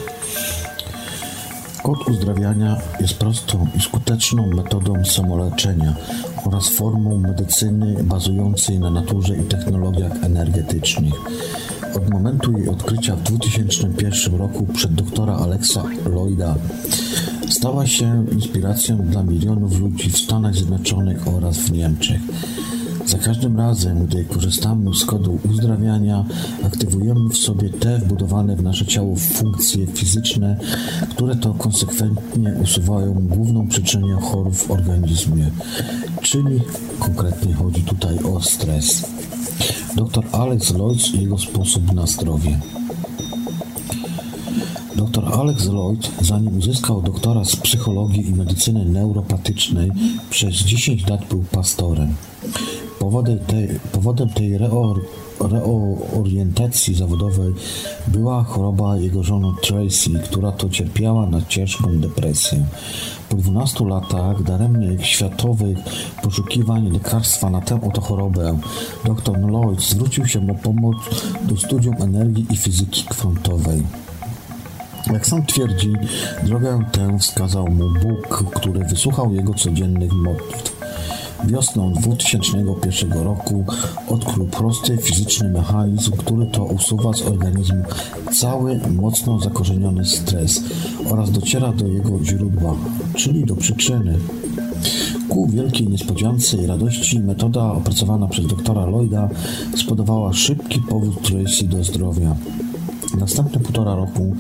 Kod 1.83 2.09
uzdrawiania 2.09 2.77
jest 3.01 3.15
prostą 3.15 3.67
i 3.77 3.81
skuteczną 3.81 4.47
metodą 4.47 5.05
samoleczenia 5.05 5.95
oraz 6.45 6.69
formą 6.69 7.19
medycyny 7.19 8.05
bazującej 8.05 8.79
na 8.79 8.91
naturze 8.91 9.37
i 9.37 9.43
technologiach 9.43 10.13
energetycznych. 10.23 11.15
Od 11.97 12.11
momentu 12.11 12.59
jej 12.59 12.69
odkrycia 12.69 13.17
w 13.17 13.23
2001 13.23 14.35
roku 14.35 14.67
przez 14.75 14.95
doktora 14.95 15.35
Alexa 15.37 15.83
Lloyda 16.07 16.55
stała 17.49 17.87
się 17.87 18.27
inspiracją 18.33 18.97
dla 18.97 19.23
milionów 19.23 19.81
ludzi 19.81 20.11
w 20.11 20.19
Stanach 20.19 20.55
Zjednoczonych 20.55 21.29
oraz 21.29 21.59
w 21.59 21.73
Niemczech. 21.73 22.21
Za 23.09 23.19
każdym 23.19 23.57
razem, 23.57 24.07
gdy 24.07 24.25
korzystamy 24.25 24.95
z 24.95 25.05
kodu 25.05 25.39
uzdrawiania, 25.51 26.25
aktywujemy 26.63 27.29
w 27.29 27.37
sobie 27.37 27.71
te 27.71 27.99
wbudowane 27.99 28.57
w 28.57 28.63
nasze 28.63 28.87
ciało 28.87 29.17
funkcje 29.17 29.87
fizyczne, 29.87 30.57
które 31.11 31.37
to 31.37 31.55
konsekwentnie 31.55 32.55
usuwają 32.63 33.15
główną 33.15 33.69
przyczynę 33.69 34.21
chorób 34.21 34.57
w 34.57 34.71
organizmie, 34.71 35.51
czyli 36.23 36.61
konkretnie 36.99 37.55
chodzi 37.55 37.83
tutaj 37.83 38.19
o 38.19 38.41
stres. 38.41 39.07
Dr 39.97 40.25
Alex 40.33 40.71
Lloyd 40.71 41.15
i 41.15 41.21
jego 41.21 41.39
sposób 41.39 41.93
na 41.93 42.07
zdrowie. 42.07 42.61
Dr 44.97 45.25
Alex 45.35 45.67
Lloyd, 45.67 46.11
zanim 46.21 46.59
uzyskał 46.59 47.03
doktora 47.03 47.45
z 47.45 47.57
psychologii 47.57 48.29
i 48.29 48.35
medycyny 48.35 48.85
neuropatycznej, 48.85 49.91
przez 50.31 50.55
10 50.55 51.09
lat 51.09 51.29
był 51.29 51.45
pastorem. 51.53 52.15
Powodem 53.09 53.39
tej, 53.39 53.69
powodem 53.93 54.29
tej 54.29 54.59
reor, 54.59 55.01
reorientacji 55.41 56.95
zawodowej 56.95 57.55
była 58.07 58.45
choroba 58.45 58.97
jego 58.97 59.23
żony 59.23 59.49
Tracy, 59.63 60.11
która 60.25 60.53
to 60.53 60.69
cierpiała 60.69 61.27
na 61.27 61.43
ciężką 61.43 61.99
depresję. 62.01 62.65
Po 63.29 63.37
12 63.37 63.85
latach 63.85 64.43
daremnych 64.43 65.07
światowych 65.07 65.79
poszukiwań 66.23 66.93
lekarstwa 66.93 67.51
na 67.51 67.61
tę 67.61 67.81
oto 67.83 68.01
chorobę, 68.01 68.59
dr 69.05 69.39
Lloyd 69.41 69.81
zwrócił 69.81 70.27
się 70.27 70.51
o 70.51 70.55
pomoc 70.55 70.97
do 71.43 71.57
studium 71.57 71.95
energii 72.03 72.47
i 72.51 72.57
fizyki 72.57 73.05
kwantowej. 73.05 73.83
Jak 75.13 75.27
sam 75.27 75.47
twierdzi, 75.47 75.93
drogę 76.43 76.81
tę 76.93 77.19
wskazał 77.19 77.69
mu 77.69 77.85
Bóg, 78.03 78.45
który 78.55 78.85
wysłuchał 78.85 79.33
jego 79.33 79.55
codziennych 79.55 80.13
modlitw. 80.13 80.78
Wiosną 81.45 81.93
2001 81.93 83.13
roku 83.13 83.65
odkrył 84.09 84.47
prosty 84.47 84.97
fizyczny 84.97 85.49
mechanizm, 85.49 86.13
który 86.13 86.47
to 86.47 86.65
usuwa 86.65 87.13
z 87.13 87.23
organizmu 87.23 87.83
cały 88.33 88.81
mocno 88.97 89.41
zakorzeniony 89.41 90.05
stres 90.05 90.63
oraz 91.11 91.31
dociera 91.31 91.73
do 91.73 91.87
jego 91.87 92.25
źródła, 92.25 92.75
czyli 93.15 93.45
do 93.45 93.57
przyczyny. 93.57 94.19
Ku 95.29 95.47
wielkiej 95.47 95.89
niespodziance 95.89 96.57
i 96.57 96.67
radości 96.67 97.21
metoda 97.21 97.73
opracowana 97.73 98.29
przez 98.29 98.47
doktora 98.47 98.87
Lloyda 98.87 99.29
spodobała 99.77 100.33
szybki 100.33 100.81
powód 100.81 101.23
Tracy 101.23 101.65
do 101.65 101.85
zdrowia. 101.85 102.37
Następne 103.21 103.61
półtora 103.61 103.95
roku 103.95 104.37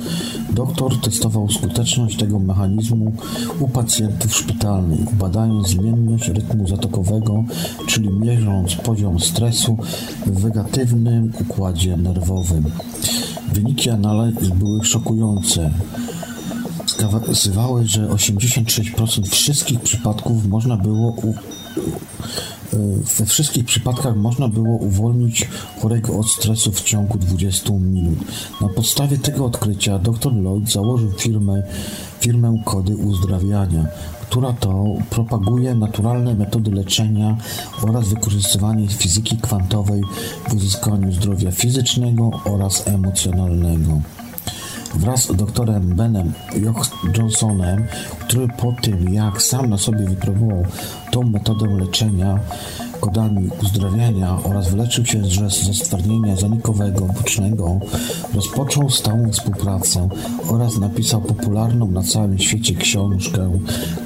doktor 0.50 1.00
testował 1.00 1.50
skuteczność 1.50 2.16
tego 2.16 2.38
mechanizmu 2.38 3.12
u 3.60 3.68
pacjentów 3.68 4.36
szpitalnych, 4.36 5.14
badając 5.14 5.68
zmienność 5.68 6.28
rytmu 6.28 6.68
zatokowego, 6.68 7.44
czyli 7.86 8.10
mierząc 8.10 8.74
poziom 8.74 9.20
stresu 9.20 9.76
w 10.26 10.40
wegatywnym 10.40 11.32
układzie 11.40 11.96
nerwowym. 11.96 12.64
Wyniki 13.52 13.90
analiz 13.90 14.48
były 14.48 14.84
szokujące. 14.84 15.70
Wskazywały, 16.86 17.86
że 17.86 18.06
86% 18.06 19.28
wszystkich 19.28 19.80
przypadków 19.80 20.46
można 20.46 20.76
było 20.76 21.14
we 23.18 23.26
wszystkich 23.26 23.64
przypadkach 23.64 24.16
można 24.16 24.48
było 24.48 24.76
uwolnić 24.76 25.48
chorego 25.82 26.18
od 26.18 26.30
stresu 26.30 26.72
w 26.72 26.82
ciągu 26.82 27.18
20 27.18 27.72
minut. 27.72 28.18
Na 28.60 28.68
podstawie 28.68 29.18
tego 29.18 29.44
odkrycia 29.44 29.98
dr 29.98 30.32
Lloyd 30.32 30.72
założył 30.72 31.10
firmę, 31.10 31.62
firmę 32.20 32.62
Kody 32.64 32.96
Uzdrawiania, 32.96 33.86
która 34.22 34.52
to 34.52 34.84
propaguje 35.10 35.74
naturalne 35.74 36.34
metody 36.34 36.70
leczenia 36.70 37.36
oraz 37.82 38.08
wykorzystywanie 38.08 38.88
fizyki 38.88 39.36
kwantowej 39.36 40.02
w 40.48 40.54
uzyskaniu 40.54 41.12
zdrowia 41.12 41.50
fizycznego 41.50 42.30
oraz 42.44 42.88
emocjonalnego 42.88 44.00
wraz 44.94 45.22
z 45.22 45.36
doktorem 45.36 45.94
Benem 45.94 46.32
Johnsonem, 47.18 47.86
który 48.20 48.48
po 48.48 48.74
tym, 48.82 49.14
jak 49.14 49.42
sam 49.42 49.70
na 49.70 49.78
sobie 49.78 50.04
wypróbował 50.04 50.64
tą 51.10 51.22
metodę 51.22 51.66
leczenia 51.66 52.38
kodami 53.00 53.50
uzdrawiania 53.62 54.38
oraz 54.44 54.70
wyleczył 54.70 55.06
się 55.06 55.22
ze 55.48 55.74
stwardnienia 55.74 56.36
zanikowego 56.36 57.00
bocznego, 57.00 57.78
rozpoczął 58.34 58.90
stałą 58.90 59.30
współpracę 59.30 60.08
oraz 60.48 60.78
napisał 60.78 61.20
popularną 61.20 61.90
na 61.90 62.02
całym 62.02 62.38
świecie 62.38 62.74
książkę 62.74 63.58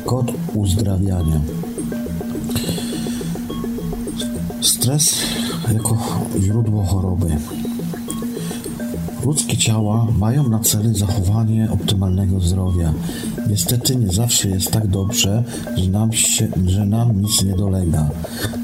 Kod 0.07 0.33
uzdrawiania. 0.55 1.41
Stres 4.61 5.17
jako 5.75 5.99
źródło 6.41 6.85
choroby. 6.85 7.37
Ludzkie 9.27 9.57
ciała 9.57 10.07
mają 10.19 10.49
na 10.49 10.59
celu 10.59 10.95
zachowanie 10.95 11.69
optymalnego 11.71 12.41
zdrowia. 12.41 12.93
Niestety 13.51 13.97
nie 13.97 14.09
zawsze 14.09 14.49
jest 14.49 14.71
tak 14.71 14.87
dobrze, 14.87 15.45
że 15.77 15.91
nam, 15.91 16.13
się, 16.13 16.49
że 16.67 16.87
nam 16.87 17.21
nic 17.21 17.43
nie 17.43 17.57
dolega. 17.57 18.09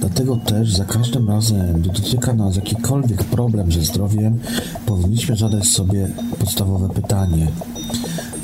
Dlatego 0.01 0.37
też 0.37 0.77
za 0.77 0.85
każdym 0.85 1.29
razem, 1.29 1.81
gdy 1.81 1.91
dotyka 1.91 2.33
nas 2.33 2.57
jakikolwiek 2.57 3.25
problem 3.25 3.73
ze 3.73 3.83
zdrowiem, 3.83 4.39
powinniśmy 4.87 5.37
zadać 5.37 5.65
sobie 5.65 6.09
podstawowe 6.39 6.89
pytanie. 6.89 7.49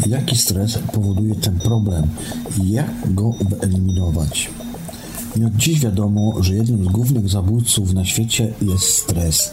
Jaki 0.06 0.36
stres 0.36 0.78
powoduje 0.92 1.34
ten 1.34 1.58
problem 1.58 2.06
i 2.62 2.70
jak 2.70 3.14
go 3.14 3.34
wyeliminować? 3.50 4.50
Nie 5.36 5.46
od 5.46 5.56
dziś 5.56 5.80
wiadomo, 5.80 6.42
że 6.42 6.54
jednym 6.54 6.84
z 6.84 6.88
głównych 6.88 7.28
zabójców 7.28 7.94
na 7.94 8.04
świecie 8.04 8.52
jest 8.62 8.84
stres. 8.84 9.50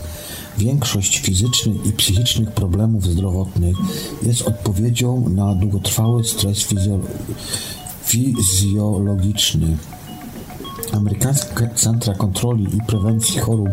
Większość 0.62 1.19
fizycznych 1.19 1.86
i 1.86 1.91
psychicznych 1.91 2.52
problemów 2.52 3.06
zdrowotnych 3.06 3.76
jest 4.24 4.41
odpowiedzią 4.41 5.30
na 5.30 5.56
długotrwały 5.56 6.24
stres 6.24 6.63
fizjo 6.63 7.00
fizjologiczny. 8.06 9.78
Amerykańskie 10.93 11.69
Centra 11.75 12.13
Kontroli 12.13 12.77
i 12.77 12.82
Prewencji 12.88 13.39
Chorób 13.39 13.69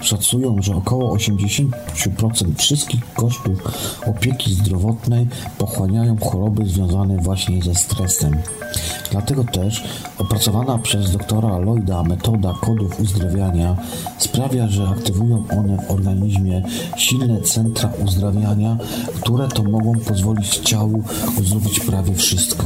szacują, 0.00 0.62
że 0.62 0.74
około 0.74 1.16
80% 1.16 1.66
wszystkich 2.56 3.14
kosztów 3.14 3.62
opieki 4.06 4.54
zdrowotnej 4.54 5.26
pochłaniają 5.58 6.16
choroby 6.16 6.66
związane 6.66 7.16
właśnie 7.16 7.62
ze 7.62 7.74
stresem. 7.74 8.36
Dlatego 9.10 9.44
też 9.44 9.84
opracowana 10.18 10.78
przez 10.78 11.12
doktora 11.12 11.58
Lloyda 11.58 12.02
metoda 12.02 12.54
kodów 12.60 13.00
uzdrawiania 13.00 13.76
sprawia, 14.18 14.68
że 14.68 14.88
aktywują 14.88 15.44
one 15.58 15.78
w 15.82 15.90
organizmie 15.90 16.62
silne 16.96 17.40
centra 17.40 17.90
uzdrawiania, 18.04 18.76
które 19.20 19.48
to 19.48 19.62
mogą 19.62 19.98
pozwolić 19.98 20.56
ciału 20.56 21.02
uzdrowić 21.40 21.80
prawie 21.80 22.14
wszystko. 22.14 22.64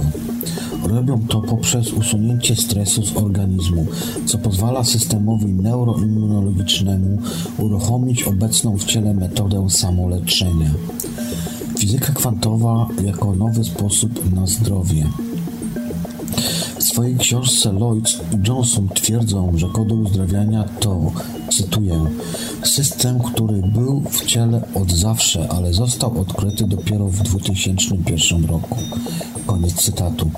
Robią 0.82 1.20
to 1.28 1.40
poprzez 1.40 1.92
usunięcie 1.92 2.56
stresu 2.56 3.02
z 3.06 3.16
organizmu, 3.16 3.86
co 4.26 4.38
pozwala 4.38 4.84
systemowi 4.84 5.46
neuroimmunologicznemu 5.46 7.18
uruchomić 7.58 8.22
obecną 8.22 8.78
w 8.78 8.84
ciele 8.84 9.14
metodę 9.14 9.70
samoleczenia. 9.70 10.70
Fizyka 11.78 12.12
kwantowa 12.12 12.88
jako 13.04 13.34
nowy 13.34 13.64
sposób 13.64 14.34
na 14.34 14.46
zdrowie. 14.46 15.06
Swojej 16.92 17.16
książce 17.16 17.72
Lloyd 17.72 18.20
Johnson 18.48 18.88
twierdzą, 18.88 19.52
że 19.58 19.68
kody 19.68 19.94
uzdrawiania 19.94 20.64
to, 20.80 21.12
cytuję, 21.50 22.04
system, 22.64 23.20
który 23.20 23.62
był 23.62 24.00
w 24.10 24.26
ciele 24.26 24.62
od 24.74 24.92
zawsze, 24.92 25.48
ale 25.48 25.72
został 25.72 26.20
odkryty 26.20 26.66
dopiero 26.66 27.06
w 27.06 27.22
2001 27.22 28.44
roku. 28.44 28.78
Koniec 29.46 29.74
cytatu. 29.74 30.30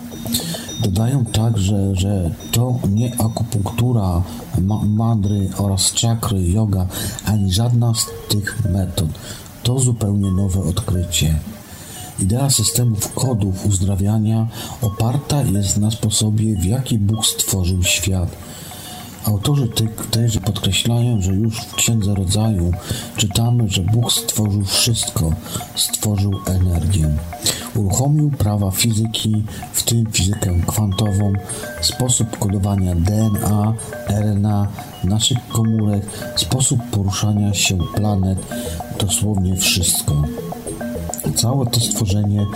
Dodają 0.83 1.25
także, 1.25 1.97
że 1.97 2.31
to 2.53 2.79
nie 2.91 3.13
akupunktura, 3.21 4.23
ma 4.87 5.17
oraz 5.59 5.93
czakry, 5.93 6.43
yoga, 6.43 6.87
ani 7.25 7.53
żadna 7.53 7.95
z 7.95 8.07
tych 8.29 8.65
metod. 8.71 9.09
To 9.63 9.79
zupełnie 9.79 10.31
nowe 10.31 10.61
odkrycie. 10.61 11.39
Idea 12.19 12.51
systemów 12.51 13.15
kodów 13.15 13.67
uzdrawiania 13.67 14.47
oparta 14.83 15.43
jest 15.43 15.79
na 15.79 15.91
sposobie, 15.91 16.57
w 16.57 16.65
jaki 16.65 16.99
Bóg 16.99 17.27
stworzył 17.27 17.83
świat. 17.83 18.37
Autorzy 19.25 19.69
tej, 19.69 19.89
tejże 20.11 20.41
podkreślają, 20.41 21.23
że 21.23 21.33
już 21.33 21.61
w 21.61 21.75
Księdze 21.75 22.15
Rodzaju 22.15 22.73
czytamy, 23.17 23.69
że 23.69 23.83
Bóg 23.83 24.13
stworzył 24.13 24.65
wszystko, 24.65 25.33
stworzył 25.75 26.33
energię. 26.47 27.09
Uruchomił 27.77 28.31
prawa 28.31 28.71
fizyki, 28.71 29.45
w 29.73 29.83
tym 29.83 30.07
fizykę 30.13 30.61
kwantową, 30.67 31.33
sposób 31.83 32.39
kodowania 32.39 32.95
DNA, 32.95 33.75
RNA, 34.09 34.69
naszych 35.05 35.49
komórek, 35.49 36.07
sposób 36.37 36.81
poruszania 36.91 37.55
się 37.55 37.79
planet, 37.95 38.39
dosłownie 39.01 39.57
wszystko. 39.57 40.23
Całe 41.35 41.67
to 41.67 41.81
stworzenie 41.81 42.47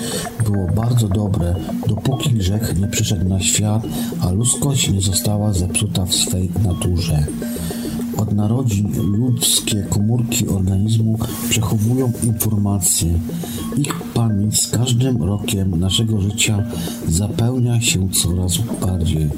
było 0.44 0.66
bardzo 0.66 1.08
dobre, 1.08 1.54
dopóki 1.88 2.30
grzech 2.30 2.78
nie 2.80 2.88
przyszedł 2.88 3.28
na 3.28 3.40
świat, 3.40 3.82
a 4.20 4.30
ludzkość 4.30 4.90
nie 4.90 5.00
została 5.00 5.52
zepsuta 5.52 6.06
w 6.06 6.14
swej 6.14 6.50
naturze. 6.64 7.26
Od 8.16 8.32
narodzin 8.32 8.92
ludzkie 9.02 9.86
komórki 9.90 10.48
organizmu 10.48 11.18
przechowują 11.48 12.12
informacje. 12.24 13.18
Ich 13.76 13.94
pamięć 14.14 14.62
z 14.62 14.70
każdym 14.70 15.22
rokiem 15.22 15.80
naszego 15.80 16.20
życia 16.20 16.64
zapełnia 17.08 17.80
się 17.80 18.08
coraz 18.10 18.58
bardziej. 18.80 19.28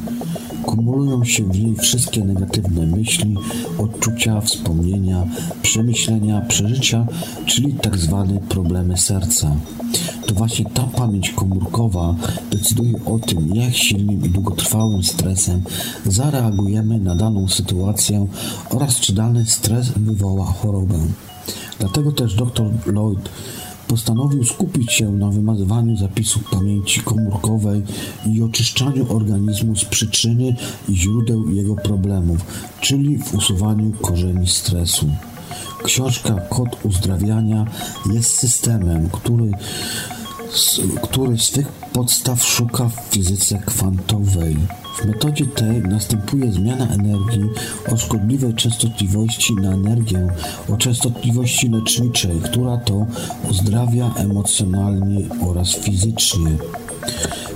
Kumulują 0.62 1.24
się 1.24 1.44
w 1.44 1.58
niej 1.58 1.74
wszystkie 1.74 2.24
negatywne 2.24 2.86
myśli, 2.86 3.36
odczucia, 3.78 4.40
wspomnienia, 4.40 5.24
przemyślenia, 5.62 6.40
przeżycia, 6.40 7.06
czyli 7.46 7.72
tak 7.72 7.98
zwane 7.98 8.40
problemy 8.48 8.96
serca. 8.96 9.56
To 10.26 10.34
właśnie 10.34 10.64
ta 10.64 10.82
pamięć 10.82 11.30
komórkowa 11.30 12.14
decyduje 12.50 13.04
o 13.04 13.18
tym, 13.18 13.54
jak 13.54 13.74
silnym 13.74 14.24
i 14.24 14.28
długotrwałym 14.28 15.02
stresem 15.02 15.62
zareagujemy 16.06 16.98
na 16.98 17.14
daną 17.14 17.48
sytuację 17.48 18.26
oraz 18.70 19.00
czy 19.00 19.12
dany 19.12 19.46
stres 19.46 19.88
wywoła 19.88 20.44
chorobę. 20.44 20.98
Dlatego 21.78 22.12
też 22.12 22.34
dr 22.34 22.70
Lloyd 22.86 23.28
postanowił 23.90 24.44
skupić 24.44 24.92
się 24.92 25.12
na 25.12 25.28
wymazywaniu 25.28 25.96
zapisów 25.96 26.50
pamięci 26.50 27.00
komórkowej 27.00 27.82
i 28.26 28.42
oczyszczaniu 28.42 29.16
organizmu 29.16 29.76
z 29.76 29.84
przyczyny 29.84 30.56
i 30.88 30.96
źródeł 30.96 31.50
jego 31.50 31.74
problemów, 31.74 32.38
czyli 32.80 33.18
w 33.18 33.34
usuwaniu 33.34 33.92
korzeni 33.92 34.46
stresu. 34.46 35.06
Książka 35.84 36.34
Kod 36.34 36.84
Uzdrawiania 36.84 37.66
jest 38.12 38.38
systemem, 38.38 39.08
który, 39.08 39.50
który 41.02 41.38
swych 41.38 41.68
podstaw 41.68 42.44
szuka 42.44 42.88
w 42.88 43.14
fizyce 43.14 43.58
kwantowej. 43.58 44.56
W 45.00 45.04
metodzie 45.04 45.46
tej 45.46 45.82
następuje 45.82 46.52
zmiana 46.52 46.86
energii 46.86 47.42
o 47.92 47.96
szkodliwej 47.96 48.54
częstotliwości 48.54 49.54
na 49.54 49.72
energię 49.72 50.28
o 50.68 50.76
częstotliwości 50.76 51.68
leczniczej, 51.68 52.40
która 52.44 52.76
to 52.76 53.06
uzdrawia 53.50 54.14
emocjonalnie 54.16 55.24
oraz 55.40 55.74
fizycznie. 55.74 56.50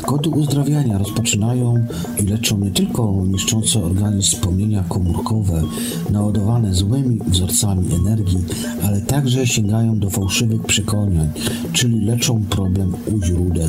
Kody 0.02 0.28
uzdrawiania 0.28 0.98
rozpoczynają 0.98 1.86
i 2.20 2.22
leczą 2.22 2.58
nie 2.58 2.70
tylko 2.70 3.22
niszczące 3.26 3.82
organizm 3.82 4.30
wspomnienia 4.30 4.84
komórkowe, 4.88 5.62
naładowane 6.10 6.74
złymi 6.74 7.18
wzorcami 7.26 7.94
energii, 7.94 8.44
ale 8.84 9.00
także 9.00 9.46
sięgają 9.46 9.98
do 9.98 10.10
fałszywych 10.10 10.62
przekonań, 10.62 11.28
czyli 11.72 12.00
leczą 12.00 12.44
problem 12.50 12.94
u 13.12 13.22
źródeł. 13.24 13.68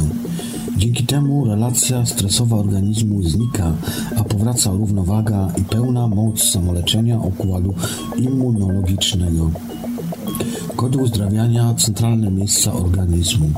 Dzięki 0.78 1.06
temu 1.06 1.46
relacja 1.46 2.06
stresowa 2.06 2.56
organizmu 2.56 3.24
znika, 3.24 3.74
a 4.18 4.24
powraca 4.24 4.72
równowaga 4.72 5.48
i 5.58 5.62
pełna 5.62 6.08
moc 6.08 6.44
samoleczenia 6.44 7.20
układu 7.20 7.74
immunologicznego. 8.18 9.52
Kody 10.76 10.98
uzdrawiania 10.98 11.74
centralne 11.74 12.32
miejsca 12.32 12.74
organizmu. 12.74 13.50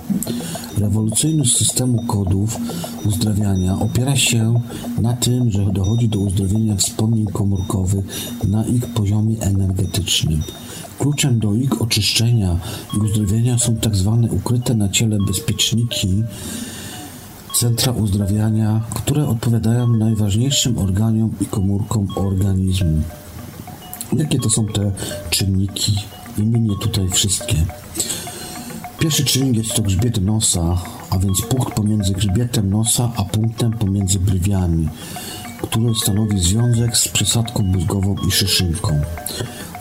Rewolucyjność 0.77 1.57
systemu 1.57 2.03
kodów 2.03 2.57
uzdrawiania 3.05 3.79
opiera 3.79 4.15
się 4.15 4.61
na 5.01 5.13
tym, 5.13 5.51
że 5.51 5.65
dochodzi 5.65 6.09
do 6.09 6.19
uzdrowienia 6.19 6.75
wspomnień 6.75 7.25
komórkowych 7.25 8.05
na 8.47 8.65
ich 8.65 8.85
poziomie 8.85 9.41
energetycznym. 9.41 10.41
Kluczem 10.99 11.39
do 11.39 11.53
ich 11.53 11.81
oczyszczenia 11.81 12.59
i 12.97 12.97
uzdrowienia 12.97 13.57
są 13.57 13.75
tak 13.75 13.95
zwane 13.95 14.31
ukryte 14.31 14.75
na 14.75 14.89
ciele 14.89 15.17
bezpieczniki, 15.27 16.23
centra 17.57 17.91
uzdrawiania, 17.91 18.81
które 18.95 19.27
odpowiadają 19.27 19.87
najważniejszym 19.87 20.77
organiom 20.77 21.31
i 21.41 21.45
komórkom 21.45 22.07
organizmu. 22.15 23.01
Jakie 24.13 24.39
to 24.39 24.49
są 24.49 24.65
te 24.65 24.91
czynniki? 25.29 25.95
Wymienię 26.37 26.75
tutaj 26.81 27.09
wszystkie. 27.09 27.55
Pierwszy 28.99 29.25
czynnik 29.25 29.57
jest 29.57 29.73
to 29.73 29.81
grzbiet 29.81 30.21
nosa, 30.21 30.81
a 31.09 31.17
więc 31.17 31.41
punkt 31.41 31.73
pomiędzy 31.73 32.13
grzbietem 32.13 32.69
nosa 32.69 33.11
a 33.15 33.23
punktem 33.23 33.71
pomiędzy 33.71 34.19
brwiami, 34.19 34.87
który 35.61 35.95
stanowi 35.95 36.39
związek 36.39 36.97
z 36.97 37.07
przysadką 37.07 37.63
mózgową 37.63 38.15
i 38.27 38.31
szyszynką. 38.31 39.01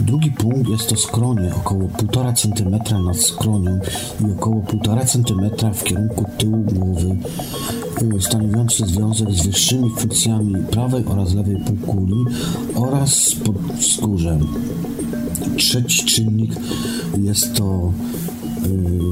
Drugi 0.01 0.31
punkt 0.31 0.69
jest 0.69 0.89
to 0.89 0.97
skronie, 0.97 1.55
około 1.55 1.81
1,5 1.81 2.35
cm 2.35 3.05
nad 3.05 3.17
skronią 3.17 3.81
i 4.21 4.33
około 4.33 4.62
1,5 4.62 5.07
cm 5.07 5.75
w 5.75 5.85
kierunku 5.85 6.25
tyłu 6.39 6.57
głowy, 6.59 7.17
y, 8.17 8.23
stanowiący 8.23 8.87
związek 8.87 9.31
z 9.31 9.47
wyższymi 9.47 9.91
funkcjami 9.91 10.55
prawej 10.71 11.05
oraz 11.05 11.35
lewej 11.35 11.57
półkuli 11.57 12.25
oraz 12.75 13.35
podskórzem. 13.35 14.47
Trzeci 15.57 16.05
czynnik 16.05 16.55
jest 17.19 17.55
to 17.55 17.93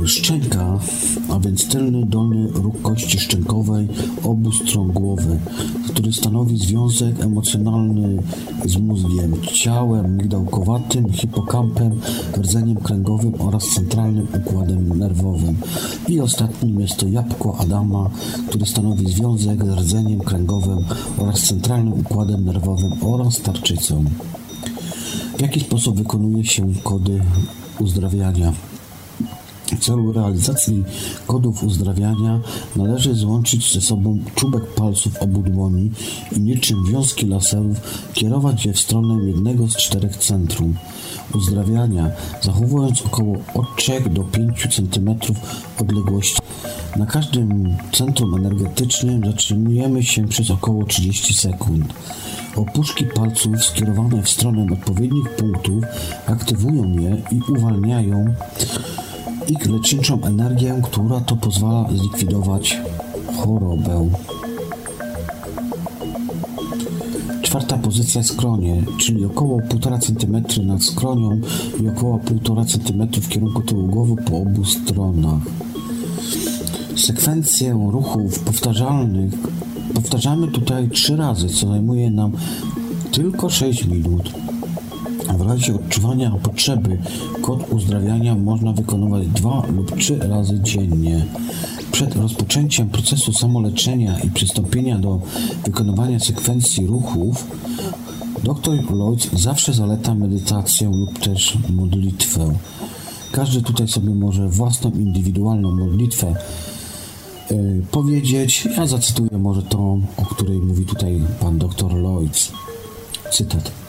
szczęka, 0.07 0.79
a 1.29 1.39
więc 1.39 1.69
tylny 1.69 2.07
dolny 2.07 2.49
róg 2.53 2.83
kości 2.83 3.19
szczękowej 3.19 3.89
obu 4.23 4.53
stron 4.53 4.93
głowy, 4.93 5.39
który 5.89 6.13
stanowi 6.13 6.57
związek 6.57 7.21
emocjonalny 7.21 8.23
z 8.65 8.77
mózgiem, 8.77 9.43
ciałem 9.53 10.17
migdałkowatym, 10.17 11.13
hipokampem, 11.13 12.01
rdzeniem 12.39 12.77
kręgowym 12.77 13.35
oraz 13.39 13.65
centralnym 13.75 14.27
układem 14.47 14.99
nerwowym. 14.99 15.57
I 16.09 16.21
ostatnim 16.21 16.81
jest 16.81 16.97
to 16.97 17.09
jabłko 17.09 17.59
Adama, 17.59 18.11
który 18.49 18.67
stanowi 18.67 19.07
związek 19.13 19.65
z 19.65 19.69
rdzeniem 19.69 20.21
kręgowym 20.21 20.85
oraz 21.19 21.43
centralnym 21.43 21.93
układem 21.93 22.45
nerwowym 22.45 22.93
oraz 23.03 23.41
tarczycą. 23.41 24.05
W 25.39 25.41
jaki 25.41 25.61
sposób 25.61 25.97
wykonuje 25.97 26.45
się 26.45 26.73
kody 26.83 27.21
uzdrawiania? 27.81 28.53
W 29.67 29.79
celu 29.79 30.13
realizacji 30.13 30.85
kodów 31.27 31.63
uzdrawiania 31.63 32.41
należy 32.77 33.15
złączyć 33.15 33.73
ze 33.73 33.81
sobą 33.81 34.19
czubek 34.35 34.75
palców 34.75 35.17
obu 35.17 35.43
dłoni 35.43 35.91
i 36.37 36.41
niczym 36.41 36.85
wiązki 36.93 37.27
laserów 37.27 37.81
kierować 38.13 38.67
je 38.67 38.73
w 38.73 38.81
stronę 38.81 39.25
jednego 39.25 39.69
z 39.69 39.77
czterech 39.77 40.17
centrum 40.17 40.75
uzdrawiania, 41.35 42.11
zachowując 42.43 43.03
około 43.03 43.37
od 43.55 43.77
3 43.77 44.01
do 44.11 44.25
5 44.25 44.69
cm 44.77 45.15
odległości. 45.81 46.41
Na 46.97 47.07
każdym 47.07 47.77
centrum 47.93 48.35
energetycznym 48.35 49.25
zatrzymujemy 49.25 50.03
się 50.03 50.29
przez 50.29 50.51
około 50.51 50.85
30 50.85 51.35
sekund. 51.35 51.95
Opuszki 52.57 53.05
palców 53.05 53.65
skierowane 53.65 54.23
w 54.23 54.29
stronę 54.29 54.67
odpowiednich 54.73 55.37
punktów 55.37 55.85
aktywują 56.27 56.99
je 56.99 57.23
i 57.33 57.53
uwalniają 57.53 58.35
ich 59.49 59.67
leczniczą 59.67 60.23
energię, 60.23 60.81
która 60.83 61.21
to 61.21 61.37
pozwala 61.37 61.89
zlikwidować 61.97 62.81
chorobę. 63.37 64.09
Czwarta 67.43 67.79
pozycja 67.79 68.23
skronie, 68.23 68.83
czyli 68.99 69.25
około 69.25 69.59
1,5 69.59 70.01
cm 70.01 70.67
nad 70.67 70.83
skronią 70.83 71.41
i 71.83 71.89
około 71.89 72.19
1,5 72.19 72.67
cm 72.67 73.21
w 73.23 73.29
kierunku 73.29 73.63
tyłu 73.63 73.87
głowy 73.87 74.17
po 74.23 74.37
obu 74.37 74.65
stronach. 74.65 75.43
Sekwencję 76.97 77.89
ruchów 77.93 78.39
powtarzalnych 78.39 79.33
powtarzamy 79.95 80.49
tutaj 80.49 80.89
trzy 80.89 81.17
razy, 81.17 81.49
co 81.49 81.69
zajmuje 81.69 82.11
nam 82.11 82.33
tylko 83.13 83.51
6 83.51 83.87
minut. 83.87 84.44
W 85.29 85.41
razie 85.41 85.75
odczuwania 85.75 86.31
potrzeby 86.43 86.99
kod 87.43 87.73
uzdrawiania 87.73 88.35
można 88.35 88.73
wykonywać 88.73 89.27
dwa 89.29 89.63
lub 89.77 89.99
trzy 89.99 90.19
razy 90.19 90.61
dziennie. 90.63 91.27
Przed 91.93 92.17
rozpoczęciem 92.17 92.89
procesu 92.89 93.33
samoleczenia 93.33 94.21
i 94.21 94.31
przystąpienia 94.31 94.99
do 94.99 95.21
wykonywania 95.65 96.21
sekwencji 96.21 96.87
ruchów, 96.87 97.47
dr 98.45 98.91
Lloyd 98.91 99.31
zawsze 99.33 99.73
zaleca 99.73 100.15
medytację 100.15 100.91
lub 100.91 101.19
też 101.19 101.59
modlitwę. 101.71 102.55
Każdy 103.33 103.63
tutaj 103.63 103.89
sobie 103.89 104.15
może 104.15 104.49
własną 104.49 104.91
indywidualną 104.91 105.77
modlitwę 105.77 106.35
yy, 107.51 107.83
powiedzieć. 107.91 108.69
Ja 108.77 108.87
zacytuję 108.87 109.39
może 109.39 109.63
tą, 109.63 110.03
o 110.17 110.25
której 110.25 110.59
mówi 110.59 110.85
tutaj 110.85 111.21
pan 111.41 111.59
dr 111.59 111.95
Lloyd. 111.95 112.53
Cytat. 113.33 113.84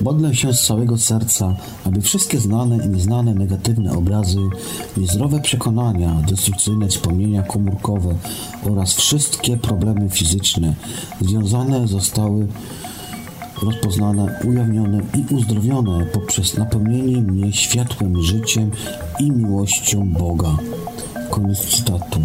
Modlę 0.00 0.34
się 0.34 0.52
z 0.52 0.66
całego 0.66 0.98
serca, 0.98 1.56
aby 1.84 2.00
wszystkie 2.00 2.38
znane 2.38 2.86
i 2.86 2.88
nieznane 2.88 3.34
negatywne 3.34 3.92
obrazy, 3.92 4.40
niezdrowe 4.96 5.40
przekonania, 5.40 6.22
destrukcyjne 6.28 6.88
wspomnienia 6.88 7.42
komórkowe 7.42 8.14
oraz 8.70 8.94
wszystkie 8.94 9.56
problemy 9.56 10.10
fizyczne 10.10 10.74
związane 11.20 11.88
zostały 11.88 12.46
rozpoznane, 13.62 14.40
ujawnione 14.44 15.00
i 15.14 15.34
uzdrowione 15.34 16.06
poprzez 16.06 16.56
napełnienie 16.56 17.22
mnie 17.22 17.52
światłem 17.52 18.22
życiem 18.22 18.70
i 19.20 19.30
miłością 19.30 20.08
Boga. 20.12 20.56
Koniec 21.30 21.58
cytatu. 21.58 22.20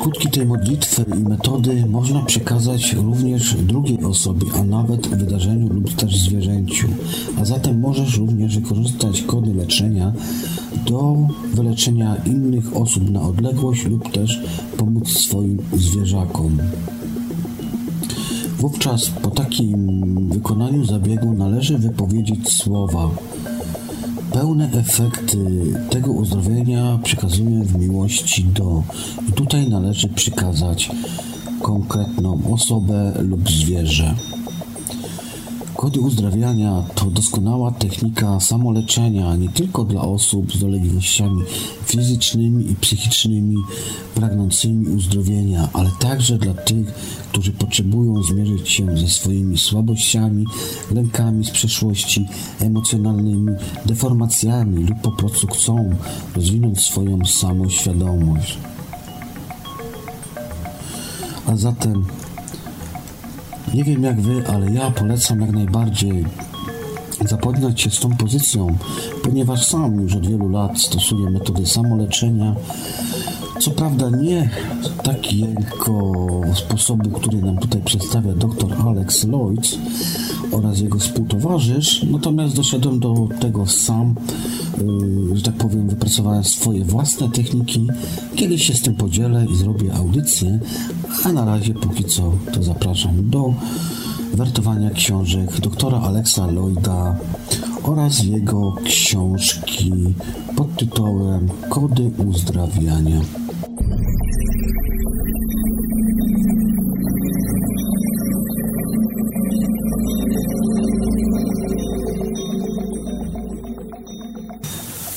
Skutki 0.00 0.30
tej 0.30 0.46
modlitwy 0.46 1.04
i 1.18 1.28
metody 1.28 1.86
można 1.86 2.22
przekazać 2.22 2.92
również 2.92 3.54
drugiej 3.54 4.04
osobie, 4.04 4.46
a 4.60 4.64
nawet 4.64 5.08
wydarzeniu 5.08 5.68
lub 5.72 5.92
też 5.92 6.20
zwierzęciu. 6.20 6.88
A 7.40 7.44
zatem 7.44 7.80
możesz 7.80 8.18
również 8.18 8.58
wykorzystać 8.58 9.22
kody 9.22 9.54
leczenia 9.54 10.12
do 10.86 11.16
wyleczenia 11.54 12.16
innych 12.16 12.76
osób 12.76 13.10
na 13.10 13.22
odległość 13.22 13.84
lub 13.84 14.12
też 14.12 14.40
pomóc 14.76 15.08
swoim 15.08 15.58
zwierzakom. 15.76 16.58
Wówczas 18.58 19.06
po 19.22 19.30
takim 19.30 20.28
wykonaniu 20.28 20.84
zabiegu 20.84 21.32
należy 21.32 21.78
wypowiedzieć 21.78 22.48
słowa 22.48 23.10
Pełne 24.32 24.70
efekty 24.72 25.38
tego 25.90 26.12
uzdrowienia 26.12 26.98
przekazuję 27.02 27.64
w 27.64 27.78
miłości 27.78 28.44
do. 28.44 28.82
I 29.28 29.32
tutaj 29.32 29.68
należy 29.68 30.08
przekazać 30.08 30.90
konkretną 31.62 32.40
osobę 32.52 33.12
lub 33.22 33.50
zwierzę. 33.50 34.14
Kody 35.78 36.00
uzdrawiania 36.00 36.82
to 36.94 37.06
doskonała 37.06 37.70
technika 37.70 38.40
samoleczenia 38.40 39.36
nie 39.36 39.48
tylko 39.48 39.84
dla 39.84 40.00
osób 40.02 40.52
z 40.52 40.58
dolegliwościami 40.58 41.42
fizycznymi 41.84 42.70
i 42.70 42.74
psychicznymi 42.74 43.56
pragnącymi 44.14 44.86
uzdrowienia, 44.88 45.68
ale 45.72 45.90
także 46.00 46.38
dla 46.38 46.54
tych, 46.54 46.94
którzy 47.32 47.52
potrzebują 47.52 48.22
zmierzyć 48.22 48.70
się 48.70 48.96
ze 48.96 49.08
swoimi 49.08 49.58
słabościami, 49.58 50.44
lękami 50.90 51.44
z 51.44 51.50
przeszłości, 51.50 52.28
emocjonalnymi 52.60 53.52
deformacjami 53.86 54.84
lub 54.84 55.00
po 55.00 55.12
prostu 55.12 55.46
chcą 55.46 55.90
rozwinąć 56.36 56.80
swoją 56.80 57.24
samoświadomość. 57.26 58.58
A 61.46 61.56
zatem 61.56 62.04
nie 63.74 63.84
wiem 63.84 64.02
jak 64.02 64.20
wy, 64.20 64.42
ale 64.46 64.72
ja 64.72 64.90
polecam 64.90 65.40
jak 65.40 65.50
najbardziej 65.50 66.24
zapoznać 67.28 67.80
się 67.80 67.90
z 67.90 68.00
tą 68.00 68.16
pozycją, 68.16 68.76
ponieważ 69.22 69.66
sam 69.66 70.00
już 70.00 70.14
od 70.14 70.26
wielu 70.26 70.48
lat 70.48 70.80
stosuję 70.80 71.30
metody 71.30 71.66
samoleczenia. 71.66 72.54
Co 73.60 73.70
prawda 73.70 74.10
nie 74.10 74.50
takiego 75.02 76.12
sposobu, 76.54 77.10
który 77.10 77.38
nam 77.42 77.58
tutaj 77.58 77.82
przedstawia 77.84 78.32
dr 78.32 78.74
Alex 78.86 79.24
Lloyd 79.24 79.78
oraz 80.52 80.80
jego 80.80 80.98
współtowarzysz, 80.98 82.02
natomiast 82.10 82.56
doszedłem 82.56 83.00
do 83.00 83.28
tego 83.40 83.66
sam, 83.66 84.14
yy, 85.30 85.36
że 85.36 85.42
tak 85.42 85.54
powiem, 85.54 85.88
wypracowałem 85.88 86.44
swoje 86.44 86.84
własne 86.84 87.28
techniki. 87.28 87.86
Kiedyś 88.36 88.66
się 88.66 88.74
z 88.74 88.82
tym 88.82 88.94
podzielę 88.94 89.46
i 89.52 89.56
zrobię 89.56 89.94
audycję, 89.94 90.58
a 91.24 91.32
na 91.32 91.44
razie 91.44 91.74
póki 91.74 92.04
co 92.04 92.32
to 92.52 92.62
zapraszam 92.62 93.30
do 93.30 93.54
wertowania 94.34 94.90
książek 94.90 95.60
doktora 95.60 96.00
Alexa 96.00 96.46
Lloyda 96.46 97.16
oraz 97.82 98.24
jego 98.24 98.74
książki 98.84 99.92
pod 100.56 100.76
tytułem 100.76 101.48
Kody 101.68 102.10
uzdrawiania. 102.26 103.20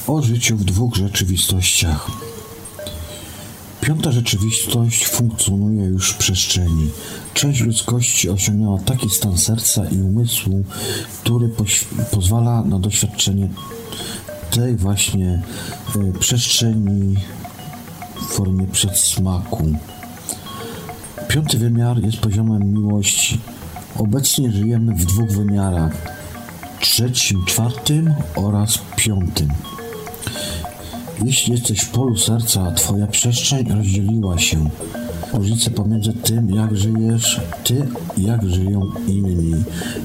O 0.07 0.21
życiu 0.21 0.57
w 0.57 0.63
dwóch 0.63 0.95
rzeczywistościach. 0.95 2.11
Piąta 3.81 4.11
rzeczywistość 4.11 5.07
funkcjonuje 5.07 5.85
już 5.85 6.11
w 6.11 6.17
przestrzeni. 6.17 6.89
Część 7.33 7.61
ludzkości 7.61 8.29
osiągnęła 8.29 8.79
taki 8.79 9.09
stan 9.09 9.37
serca 9.37 9.85
i 9.85 10.01
umysłu, 10.01 10.63
który 11.21 11.49
pozwala 12.11 12.63
na 12.63 12.79
doświadczenie 12.79 13.49
tej 14.51 14.75
właśnie 14.75 15.41
y, 15.95 16.19
przestrzeni 16.19 17.15
w 18.21 18.25
formie 18.25 18.67
przedsmaku. 18.67 19.67
Piąty 21.27 21.57
wymiar 21.57 22.03
jest 22.03 22.17
poziomem 22.17 22.73
miłości. 22.73 23.39
Obecnie 23.97 24.51
żyjemy 24.51 24.95
w 24.95 25.05
dwóch 25.05 25.31
wymiarach: 25.31 25.91
trzecim, 26.79 27.45
czwartym 27.45 28.13
oraz 28.35 28.79
piątym. 28.95 29.47
Jeśli 31.25 31.53
jesteś 31.53 31.79
w 31.79 31.89
polu 31.89 32.17
serca, 32.17 32.71
twoja 32.71 33.07
przestrzeń 33.07 33.69
rozdzieliła 33.69 34.37
się. 34.37 34.69
Różnice 35.33 35.71
pomiędzy 35.71 36.13
tym, 36.13 36.49
jak 36.49 36.77
żyjesz 36.77 37.41
ty 37.63 37.87
i 38.17 38.23
jak 38.23 38.49
żyją 38.49 38.81
inni. 39.07 39.63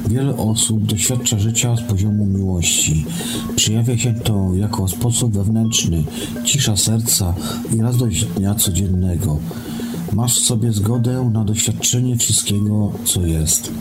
Wiele 0.09 0.37
osób 0.37 0.85
doświadcza 0.85 1.39
życia 1.39 1.77
z 1.77 1.83
poziomu 1.83 2.27
miłości. 2.27 3.05
Przejawia 3.57 3.99
się 3.99 4.15
to 4.15 4.51
jako 4.55 4.89
sposób 4.89 5.33
wewnętrzny, 5.33 6.05
cisza 6.45 6.77
serca 6.77 7.35
i 7.77 7.81
radość 7.81 8.25
dnia 8.25 8.55
codziennego. 8.55 9.39
Masz 10.13 10.35
w 10.35 10.45
sobie 10.45 10.73
zgodę 10.73 11.31
na 11.33 11.45
doświadczenie 11.45 12.17
wszystkiego, 12.17 12.93
co 13.05 13.27
jest. 13.27 13.73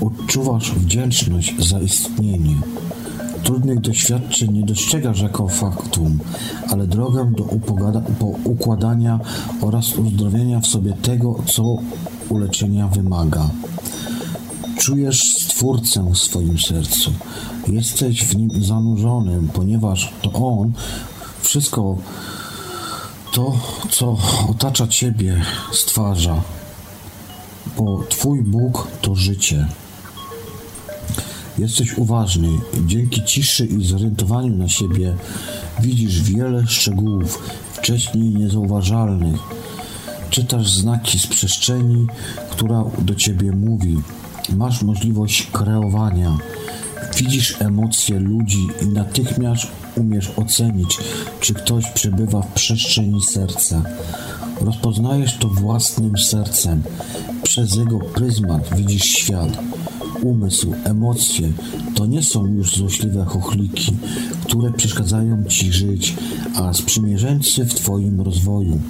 Odczuwasz 0.00 0.72
wdzięczność 0.72 1.54
za 1.58 1.80
istnienie. 1.80 2.54
Trudnych 3.44 3.80
doświadczeń 3.80 4.52
nie 4.52 4.62
dostrzegasz 4.62 5.20
jako 5.20 5.48
faktum, 5.48 6.18
ale 6.70 6.86
drogę 6.86 7.32
do 7.36 7.44
układania 8.44 9.20
oraz 9.60 9.96
uzdrowienia 9.96 10.60
w 10.60 10.66
sobie 10.66 10.92
tego, 10.92 11.42
co 11.46 11.76
uleczenia 12.28 12.88
wymaga. 12.88 13.50
Czujesz 14.78 15.22
Stwórcę 15.22 16.10
w 16.12 16.18
swoim 16.18 16.58
sercu. 16.58 17.12
Jesteś 17.68 18.24
w 18.24 18.36
nim 18.36 18.64
zanurzonym, 18.64 19.48
ponieważ 19.52 20.12
to 20.22 20.32
On 20.32 20.72
wszystko 21.42 21.96
to, 23.32 23.52
co 23.90 24.16
otacza 24.50 24.86
Ciebie, 24.86 25.42
stwarza. 25.72 26.42
Bo 27.76 28.04
Twój 28.08 28.42
Bóg 28.42 28.88
to 29.00 29.14
życie. 29.14 29.68
Jesteś 31.58 31.98
uważny. 31.98 32.48
Dzięki 32.86 33.22
ciszy 33.22 33.66
i 33.66 33.84
zorientowaniu 33.84 34.56
na 34.56 34.68
siebie 34.68 35.14
widzisz 35.80 36.22
wiele 36.22 36.66
szczegółów 36.66 37.42
wcześniej 37.72 38.30
niezauważalnych. 38.30 39.40
Czytasz 40.30 40.70
znaki 40.70 41.18
z 41.18 41.26
przestrzeni, 41.26 42.06
która 42.50 42.84
do 42.98 43.14
ciebie 43.14 43.52
mówi. 43.52 43.96
Masz 44.56 44.82
możliwość 44.82 45.46
kreowania. 45.52 46.38
Widzisz 47.16 47.56
emocje 47.60 48.18
ludzi 48.18 48.66
i 48.82 48.86
natychmiast 48.86 49.66
umiesz 49.96 50.32
ocenić, 50.36 50.98
czy 51.40 51.54
ktoś 51.54 51.90
przebywa 51.90 52.42
w 52.42 52.52
przestrzeni 52.52 53.22
serca. 53.22 53.82
Rozpoznajesz 54.60 55.38
to 55.38 55.48
własnym 55.48 56.18
sercem. 56.18 56.82
Przez 57.42 57.74
jego 57.74 57.98
pryzmat 57.98 58.76
widzisz 58.76 59.04
świat. 59.04 59.58
Umysł, 60.24 60.72
emocje 60.84 61.52
to 61.94 62.06
nie 62.06 62.22
są 62.22 62.46
już 62.46 62.76
złośliwe 62.76 63.24
chochliki, 63.24 63.92
które 64.44 64.72
przeszkadzają 64.72 65.44
ci 65.44 65.72
żyć, 65.72 66.14
a 66.54 66.72
sprzymierzeńcy 66.72 67.64
w 67.64 67.74
twoim 67.74 68.20
rozwoju. 68.20 68.80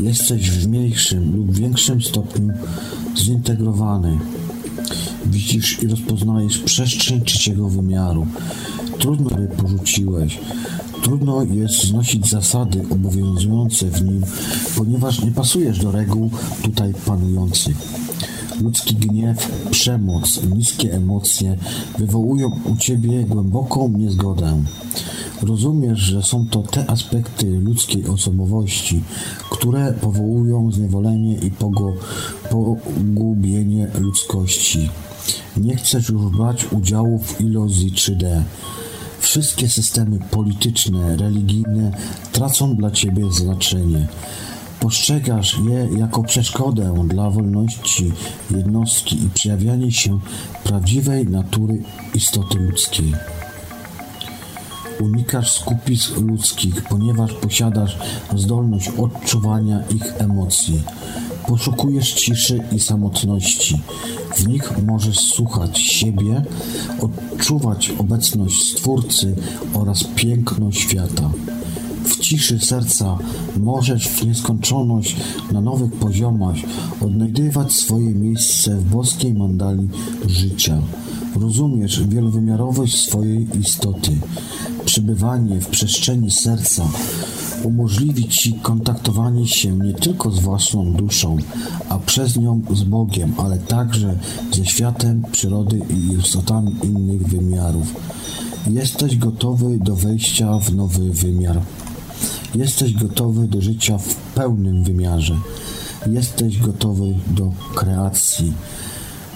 Jesteś 0.00 0.50
w 0.50 0.68
mniejszym 0.68 1.36
lub 1.36 1.52
większym 1.52 2.02
stopniu 2.02 2.52
zintegrowany. 3.16 4.18
Widzisz 5.26 5.82
i 5.82 5.86
rozpoznajesz 5.86 6.58
przestrzeń 6.58 7.20
trzeciego 7.20 7.68
wymiaru. 7.68 8.26
Trudno, 8.98 9.30
aby 9.30 9.48
porzuciłeś. 9.48 10.38
Trudno 11.02 11.42
jest 11.42 11.84
znosić 11.84 12.30
zasady 12.30 12.82
obowiązujące 12.90 13.86
w 13.86 14.02
nim, 14.02 14.22
ponieważ 14.76 15.22
nie 15.22 15.30
pasujesz 15.30 15.78
do 15.78 15.92
reguł 15.92 16.30
tutaj 16.62 16.92
panujących. 17.06 17.76
Ludzki 18.60 18.94
gniew, 18.94 19.50
przemoc, 19.70 20.40
niskie 20.56 20.92
emocje 20.92 21.56
wywołują 21.98 22.50
u 22.64 22.76
ciebie 22.76 23.24
głęboką 23.24 23.88
niezgodę. 23.88 24.62
Rozumiesz, 25.42 25.98
że 25.98 26.22
są 26.22 26.46
to 26.46 26.62
te 26.62 26.90
aspekty 26.90 27.46
ludzkiej 27.46 28.06
osobowości, 28.06 29.02
które 29.50 29.92
powołują 29.92 30.72
zniewolenie 30.72 31.34
i 31.34 31.50
pogubienie 32.50 33.90
ludzkości. 33.98 34.90
Nie 35.56 35.76
chcesz 35.76 36.08
już 36.08 36.22
brać 36.22 36.66
udziału 36.72 37.18
w 37.18 37.40
iluzji 37.40 37.92
3D. 37.92 38.42
Wszystkie 39.20 39.68
systemy 39.68 40.18
polityczne, 40.30 41.16
religijne 41.16 41.92
tracą 42.32 42.76
dla 42.76 42.90
ciebie 42.90 43.32
znaczenie. 43.32 44.08
Postrzegasz 44.80 45.58
je 45.68 45.98
jako 45.98 46.22
przeszkodę 46.22 46.94
dla 47.08 47.30
wolności 47.30 48.12
jednostki 48.50 49.16
i 49.24 49.30
przejawianie 49.34 49.92
się 49.92 50.18
prawdziwej 50.64 51.26
natury 51.26 51.82
istoty 52.14 52.58
ludzkiej. 52.58 53.12
Unikasz 55.00 55.52
skupisk 55.52 56.16
ludzkich, 56.20 56.82
ponieważ 56.82 57.32
posiadasz 57.32 57.98
zdolność 58.36 58.88
odczuwania 58.88 59.82
ich 59.94 60.14
emocji. 60.18 60.82
Poszukujesz 61.48 62.12
ciszy 62.12 62.60
i 62.72 62.80
samotności. 62.80 63.80
W 64.36 64.48
nich 64.48 64.72
możesz 64.86 65.18
słuchać 65.18 65.78
siebie, 65.78 66.42
odczuwać 67.00 67.90
obecność 67.98 68.72
Stwórcy 68.72 69.34
oraz 69.74 70.04
piękno 70.04 70.72
świata. 70.72 71.30
W 72.04 72.16
ciszy 72.16 72.58
serca 72.58 73.18
możesz 73.56 74.08
w 74.08 74.26
nieskończoność 74.26 75.16
na 75.52 75.60
nowych 75.60 75.92
poziomach 75.92 76.56
odnajdywać 77.00 77.72
swoje 77.72 78.14
miejsce 78.14 78.76
w 78.76 78.90
boskiej 78.90 79.34
mandali 79.34 79.88
życia. 80.26 80.78
Rozumiesz 81.40 82.06
wielowymiarowość 82.08 83.02
swojej 83.02 83.58
istoty. 83.60 84.10
Przebywanie 84.84 85.60
w 85.60 85.66
przestrzeni 85.66 86.30
serca 86.30 86.84
umożliwi 87.64 88.28
Ci 88.28 88.52
kontaktowanie 88.52 89.46
się 89.46 89.76
nie 89.76 89.92
tylko 89.92 90.30
z 90.30 90.38
własną 90.40 90.92
duszą, 90.92 91.36
a 91.88 91.98
przez 91.98 92.36
nią 92.36 92.60
z 92.72 92.82
Bogiem, 92.82 93.34
ale 93.38 93.58
także 93.58 94.18
ze 94.52 94.66
światem 94.66 95.22
przyrody 95.32 95.80
i 95.90 96.18
istotami 96.18 96.76
innych 96.82 97.26
wymiarów. 97.28 97.94
Jesteś 98.70 99.16
gotowy 99.16 99.78
do 99.78 99.96
wejścia 99.96 100.58
w 100.58 100.74
nowy 100.74 101.10
wymiar. 101.10 101.60
Jesteś 102.54 102.94
gotowy 102.94 103.48
do 103.48 103.60
życia 103.60 103.98
w 103.98 104.14
pełnym 104.14 104.84
wymiarze. 104.84 105.36
Jesteś 106.06 106.58
gotowy 106.58 107.14
do 107.26 107.52
kreacji. 107.74 108.52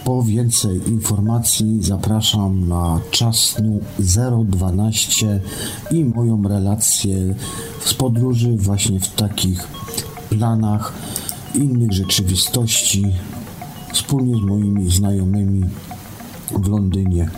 Po 0.05 0.23
więcej 0.23 0.81
informacji 0.89 1.79
zapraszam 1.83 2.69
na 2.69 3.01
czasnu 3.11 3.81
012 4.45 5.41
i 5.91 6.05
moją 6.05 6.43
relację 6.43 7.35
z 7.85 7.95
podróży 7.95 8.57
właśnie 8.57 9.01
w 9.01 9.09
takich 9.09 9.69
planach 10.31 10.93
innych 11.55 11.93
rzeczywistości 11.93 13.05
wspólnie 13.93 14.37
z 14.37 14.41
moimi 14.41 14.91
znajomymi 14.91 15.65
w 16.51 16.69
Londynie. 16.69 17.31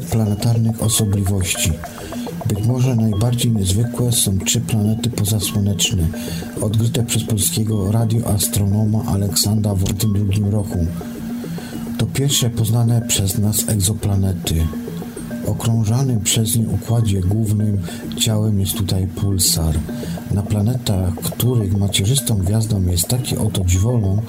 Planetarnych 0.00 0.82
osobliwości. 0.82 1.72
Być 2.46 2.66
może 2.66 2.96
najbardziej 2.96 3.52
niezwykłe 3.52 4.12
są 4.12 4.38
trzy 4.38 4.60
planety 4.60 5.10
pozasłoneczne, 5.10 6.06
odkryte 6.60 7.04
przez 7.04 7.24
polskiego 7.24 7.92
radioastronoma 7.92 9.04
Aleksandra 9.04 9.74
w 9.74 9.84
1902 9.84 10.50
roku. 10.50 10.86
To 11.98 12.06
pierwsze 12.06 12.50
poznane 12.50 13.02
przez 13.08 13.38
nas 13.38 13.68
egzoplanety. 13.68 14.66
Okrążanym 15.46 16.20
przez 16.20 16.56
nie 16.56 16.68
układzie 16.68 17.20
głównym 17.20 17.80
ciałem 18.16 18.60
jest 18.60 18.74
tutaj 18.74 19.06
pulsar. 19.06 19.78
Na 20.30 20.42
planetach, 20.42 21.14
których 21.14 21.78
macierzystą 21.78 22.38
gwiazdą 22.38 22.86
jest 22.86 23.08
taki 23.08 23.36
oto 23.36 23.64
dziwolą, 23.64 24.22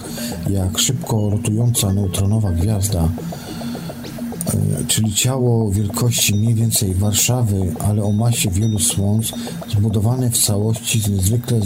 jak 0.50 0.78
szybko 0.78 1.30
rotująca 1.30 1.94
neutronowa 1.94 2.52
gwiazda, 2.52 3.10
czyli 4.88 5.14
ciało 5.14 5.72
wielkości 5.72 6.36
mniej 6.36 6.54
więcej 6.54 6.94
Warszawy, 6.96 7.76
ale 7.80 8.04
o 8.04 8.12
masie 8.12 8.50
wielu 8.50 8.80
słońc, 8.80 9.34
zbudowane 9.72 10.30
w 10.30 10.38
całości 10.38 11.00
z 11.00 11.10
niezwykle 11.10 11.60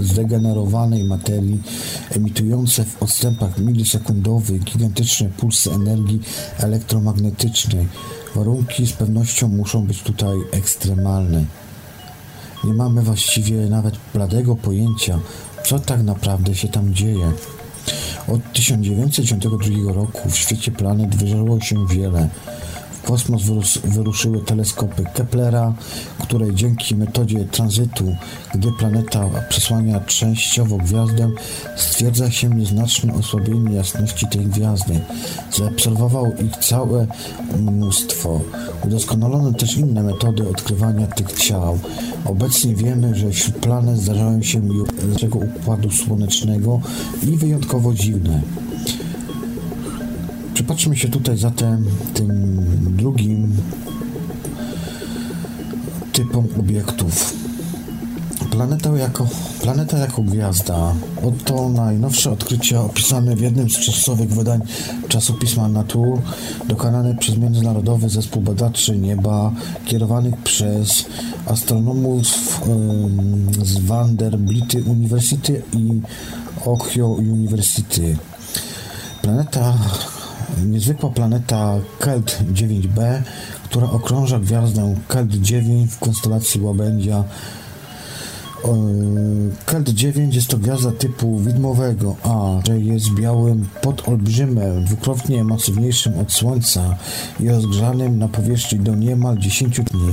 zdegenerowanej 0.00 1.04
materii, 1.04 1.62
emitujące 2.10 2.84
w 2.84 3.02
odstępach 3.02 3.58
milisekundowych 3.58 4.64
gigantyczne 4.64 5.28
pulsy 5.28 5.70
energii 5.70 6.20
elektromagnetycznej. 6.58 7.86
Warunki 8.34 8.86
z 8.86 8.92
pewnością 8.92 9.48
muszą 9.48 9.86
być 9.86 10.02
tutaj 10.02 10.38
ekstremalne. 10.52 11.44
Nie 12.64 12.72
mamy 12.72 13.02
właściwie 13.02 13.56
nawet 13.56 13.94
bladego 14.14 14.56
pojęcia, 14.56 15.18
co 15.64 15.78
tak 15.78 16.02
naprawdę 16.02 16.54
się 16.54 16.68
tam 16.68 16.94
dzieje. 16.94 17.32
Od 18.28 18.52
1992 18.52 19.92
roku 19.92 20.30
w 20.30 20.36
świecie 20.36 20.70
planet 20.70 21.16
wyżarło 21.16 21.60
się 21.60 21.86
wiele. 21.86 22.28
W 23.02 23.06
kosmos 23.06 23.42
wyruszyły 23.84 24.40
teleskopy 24.40 25.04
Keplera, 25.14 25.74
które 26.18 26.54
dzięki 26.54 26.96
metodzie 26.96 27.44
tranzytu, 27.44 28.16
gdy 28.54 28.72
planeta 28.72 29.24
przesłania 29.48 30.00
częściowo 30.00 30.76
gwiazdę, 30.76 31.30
stwierdza 31.76 32.30
się 32.30 32.48
nieznaczne 32.48 33.14
osłabienie 33.14 33.76
jasności 33.76 34.26
tej 34.26 34.46
gwiazdy. 34.46 35.00
Zaobserwował 35.56 36.26
ich 36.26 36.56
całe 36.56 37.06
mnóstwo. 37.58 38.40
Udoskonalono 38.84 39.52
też 39.52 39.76
inne 39.76 40.02
metody 40.02 40.48
odkrywania 40.48 41.06
tych 41.06 41.32
ciał. 41.32 41.78
Obecnie 42.24 42.74
wiemy, 42.74 43.14
że 43.14 43.30
wśród 43.30 43.56
planet 43.56 43.98
zdarzają 43.98 44.42
się 44.42 44.62
tego 45.20 45.38
układu 45.38 45.90
słonecznego 45.90 46.80
i 47.22 47.36
wyjątkowo 47.36 47.94
dziwne. 47.94 48.42
Przypatrzmy 50.70 50.96
się 50.96 51.08
tutaj 51.08 51.38
zatem 51.38 51.84
tym 52.14 52.60
drugim 52.96 53.56
typom 56.12 56.48
obiektów. 56.60 57.34
Planeta 58.50 58.96
jako, 58.96 59.28
planeta 59.62 59.98
jako 59.98 60.22
gwiazda. 60.22 60.94
Oto 61.22 61.68
najnowsze 61.68 62.30
odkrycia 62.30 62.80
opisane 62.82 63.36
w 63.36 63.40
jednym 63.40 63.70
z 63.70 63.78
czasowych 63.78 64.30
wydań 64.30 64.60
czasopisma 65.08 65.68
Nature, 65.68 66.20
dokonane 66.68 67.14
przez 67.14 67.36
Międzynarodowy 67.36 68.08
Zespół 68.08 68.42
Badaczy 68.42 68.98
Nieba, 68.98 69.52
kierowanych 69.84 70.36
przez 70.36 71.04
astronomów 71.46 72.26
z 73.62 73.78
Vanderbilt 73.78 74.74
University 74.74 75.62
i 75.72 76.00
Ohio 76.64 77.06
University. 77.08 78.16
Planeta, 79.22 79.74
niezwykła 80.66 81.10
planeta 81.10 81.74
Kelt 81.98 82.38
9b, 82.52 83.22
która 83.64 83.90
okrąża 83.90 84.38
gwiazdę 84.38 84.94
Kelt 85.08 85.34
9 85.34 85.92
w 85.92 85.98
konstelacji 85.98 86.60
Łabędzia 86.60 87.24
Kelt 89.66 89.88
9 89.88 90.34
jest 90.34 90.48
to 90.48 90.58
gwiazda 90.58 90.92
typu 90.92 91.38
widmowego 91.38 92.16
A, 92.22 92.60
że 92.66 92.78
jest 92.78 93.14
białym 93.14 93.68
podolbrzymem, 93.82 94.84
dwukrotnie 94.84 95.44
masywniejszym 95.44 96.18
od 96.18 96.32
Słońca 96.32 96.96
i 97.40 97.48
rozgrzanym 97.48 98.18
na 98.18 98.28
powierzchni 98.28 98.78
do 98.78 98.94
niemal 98.94 99.38
10 99.38 99.80
dni. 99.80 100.12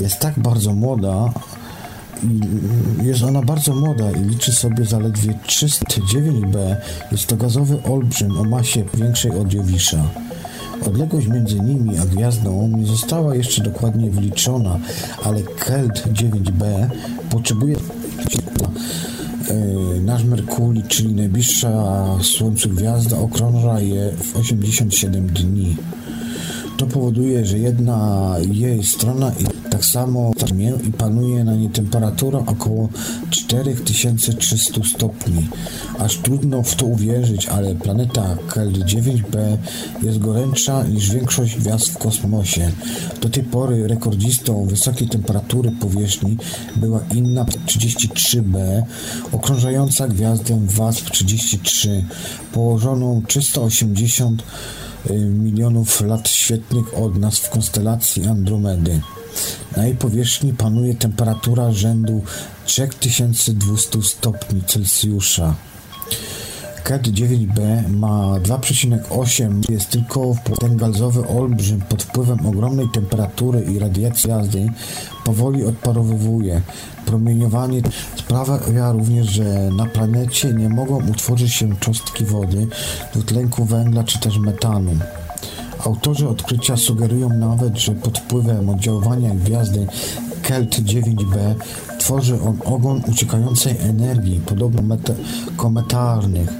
Jest 0.00 0.18
tak 0.18 0.38
bardzo 0.38 0.72
młoda, 0.72 1.32
jest 3.02 3.22
ona 3.22 3.42
bardzo 3.42 3.74
młoda 3.74 4.10
i 4.10 4.24
liczy 4.24 4.52
sobie 4.52 4.84
zaledwie 4.84 5.34
309b. 5.46 6.76
Jest 7.12 7.26
to 7.26 7.36
gazowy 7.36 7.82
olbrzym 7.82 8.38
o 8.38 8.44
masie 8.44 8.84
większej 8.94 9.30
od 9.30 9.52
Jowisza. 9.52 10.04
Odległość 10.86 11.26
między 11.26 11.60
nimi 11.60 11.98
a 11.98 12.06
gwiazdą 12.06 12.68
nie 12.68 12.86
została 12.86 13.34
jeszcze 13.34 13.62
dokładnie 13.62 14.10
wyliczona, 14.10 14.78
ale 15.24 15.42
Kelt 15.42 16.06
9b 16.12 16.88
potrzebuje 17.30 17.76
e, 17.76 17.80
nasz 20.00 20.24
Merkurii, 20.24 20.82
czyli 20.88 21.14
najbliższa 21.14 21.94
Słońcu 22.22 22.68
gwiazda, 22.68 23.18
okrąża 23.18 23.80
je 23.80 24.12
w 24.12 24.36
87 24.36 25.26
dni. 25.26 25.76
To 26.76 26.86
powoduje, 26.86 27.46
że 27.46 27.58
jedna 27.58 28.34
jej 28.50 28.84
strona 28.84 29.32
i 29.32 29.57
tak 29.78 29.84
samo 29.84 30.32
i 30.88 30.92
panuje 30.92 31.44
na 31.44 31.54
niej 31.54 31.68
temperatura 31.68 32.38
około 32.38 32.88
4300 33.30 34.80
stopni. 34.94 35.48
Aż 35.98 36.16
trudno 36.16 36.62
w 36.62 36.74
to 36.74 36.86
uwierzyć, 36.86 37.46
ale 37.46 37.74
planeta 37.74 38.36
KL9b 38.48 39.56
jest 40.02 40.18
gorętsza 40.18 40.82
niż 40.82 41.10
większość 41.10 41.56
gwiazd 41.56 41.88
w 41.88 41.98
kosmosie. 41.98 42.70
Do 43.20 43.28
tej 43.28 43.42
pory 43.42 43.88
rekordzistą 43.88 44.66
wysokiej 44.66 45.08
temperatury 45.08 45.70
powierzchni 45.80 46.36
była 46.76 47.00
inna 47.14 47.44
33b, 47.44 48.82
okrążająca 49.32 50.08
gwiazdę 50.08 50.60
WASP 50.66 51.10
33, 51.10 52.04
położoną 52.52 53.22
380 53.26 54.42
Y, 55.10 55.14
milionów 55.18 56.00
lat 56.00 56.28
świetlnych 56.28 56.94
od 56.94 57.18
nas 57.18 57.38
w 57.38 57.50
konstelacji 57.50 58.26
Andromedy. 58.26 59.00
Na 59.76 59.84
jej 59.84 59.96
powierzchni 59.96 60.52
panuje 60.52 60.94
temperatura 60.94 61.72
rzędu 61.72 62.22
3200 62.66 64.02
stopni 64.02 64.62
Celsjusza. 64.62 65.54
KET-9b 66.84 67.88
ma 67.88 68.40
2,8, 68.40 69.70
jest 69.70 69.90
tylko 69.90 70.34
ten 70.60 70.76
gazowy 70.76 71.28
olbrzym 71.28 71.80
pod 71.80 72.02
wpływem 72.02 72.46
ogromnej 72.46 72.86
temperatury 72.92 73.60
i 73.60 73.78
radiacji 73.78 74.30
jazdy 74.30 74.66
powoli 75.24 75.64
odparowywuje. 75.64 76.62
Promieniowanie 77.06 77.82
sprawia 78.16 78.92
również, 78.92 79.26
że 79.26 79.44
na 79.76 79.86
planecie 79.86 80.52
nie 80.52 80.68
mogą 80.68 81.10
utworzyć 81.10 81.52
się 81.52 81.76
cząstki 81.76 82.24
wody, 82.24 82.66
dwutlenku 83.12 83.64
węgla 83.64 84.04
czy 84.04 84.18
też 84.18 84.38
metanu. 84.38 84.96
Autorzy 85.84 86.28
odkrycia 86.28 86.76
sugerują 86.76 87.28
nawet, 87.28 87.78
że 87.78 87.92
pod 87.92 88.18
wpływem 88.18 88.68
oddziaływania 88.68 89.34
gwiazdy 89.34 89.86
Kelt 90.42 90.80
9b 90.80 91.54
tworzy 91.98 92.40
on 92.40 92.58
ogon 92.64 93.02
uciekającej 93.08 93.76
energii, 93.78 94.40
podobno 94.46 94.96
kometarnych. 95.56 96.50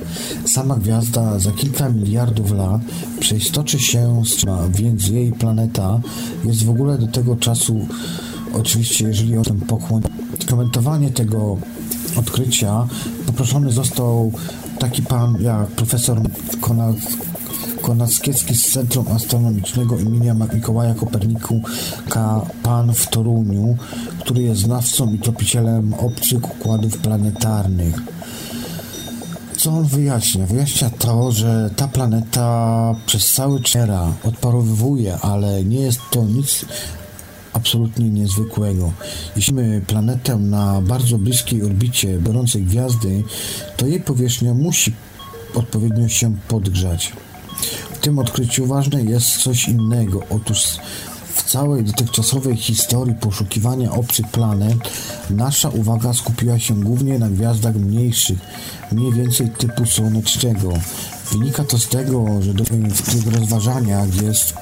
Sama 0.47 0.77
gwiazda 0.77 1.39
za 1.39 1.53
kilka 1.53 1.89
miliardów 1.89 2.53
lat 2.53 2.81
przeistoczy 3.21 3.79
się, 3.79 4.23
więc 4.71 5.09
jej 5.09 5.33
planeta 5.33 6.01
jest 6.45 6.65
w 6.65 6.71
ogóle 6.71 6.99
do 6.99 7.07
tego 7.07 7.37
czasu, 7.37 7.87
oczywiście 8.55 9.05
jeżeli 9.05 9.39
o 9.39 9.43
tym 9.43 9.61
pochłoń, 9.61 10.03
komentowanie 10.51 11.11
tego 11.11 11.57
odkrycia 12.17 12.87
poproszony 13.27 13.73
został 13.73 14.33
taki 14.79 15.03
pan 15.03 15.43
jak 15.43 15.67
profesor 15.67 16.21
Konrad 16.61 16.97
Konackiecki 17.89 18.55
z 18.55 18.73
Centrum 18.73 19.09
Astronomicznego 19.09 19.99
imienia 19.99 20.35
Mikołaja 20.55 20.95
Kopernika 20.95 22.41
Pan 22.63 22.95
w 22.95 23.07
Toruniu, 23.07 23.77
który 24.21 24.43
jest 24.43 24.61
znawcą 24.61 25.13
i 25.13 25.19
tropicielem 25.19 25.95
obcych 25.95 26.45
układów 26.45 26.99
planetarnych. 26.99 27.95
Co 29.57 29.71
on 29.71 29.85
wyjaśnia? 29.85 30.47
Wyjaśnia 30.47 30.91
to, 30.91 31.33
że 31.33 31.71
ta 31.77 31.89
planeta 31.89 32.95
przez 33.07 33.33
cały 33.33 33.61
czas 33.61 33.91
odparowywuje, 34.25 35.19
ale 35.19 35.65
nie 35.65 35.81
jest 35.81 36.01
to 36.11 36.25
nic 36.25 36.65
absolutnie 37.53 38.11
niezwykłego. 38.11 38.93
Jeśli 39.37 39.55
mamy 39.55 39.81
planetę 39.81 40.37
na 40.37 40.81
bardzo 40.81 41.19
bliskiej 41.19 41.63
orbicie 41.63 42.19
gorącej 42.19 42.63
gwiazdy, 42.63 43.25
to 43.77 43.87
jej 43.87 44.01
powierzchnia 44.01 44.55
musi 44.55 44.95
odpowiednio 45.55 46.09
się 46.09 46.37
podgrzać. 46.49 47.13
W 47.93 47.99
tym 47.99 48.19
odkryciu 48.19 48.67
ważne 48.67 49.03
jest 49.03 49.37
coś 49.37 49.69
innego. 49.69 50.23
Otóż 50.31 50.79
w 51.35 51.43
całej 51.51 51.85
dotychczasowej 51.85 52.57
historii 52.57 53.15
poszukiwania 53.15 53.93
obcych 53.93 54.29
planet 54.29 54.79
nasza 55.31 55.69
uwaga 55.69 56.15
skupiła 56.15 56.59
się 56.59 56.81
głównie 56.81 57.19
na 57.19 57.29
gwiazdach 57.29 57.75
mniejszych, 57.75 58.39
mniej 58.93 59.13
więcej 59.13 59.51
typu 59.51 59.87
słonecznego. 59.87 60.73
Wynika 61.33 61.65
to 61.65 61.79
z 61.79 61.89
tego, 61.89 62.43
że 62.43 62.53
w 62.93 63.03
tych 63.13 63.35
rozważaniach 63.35 64.23
jest 64.23 64.55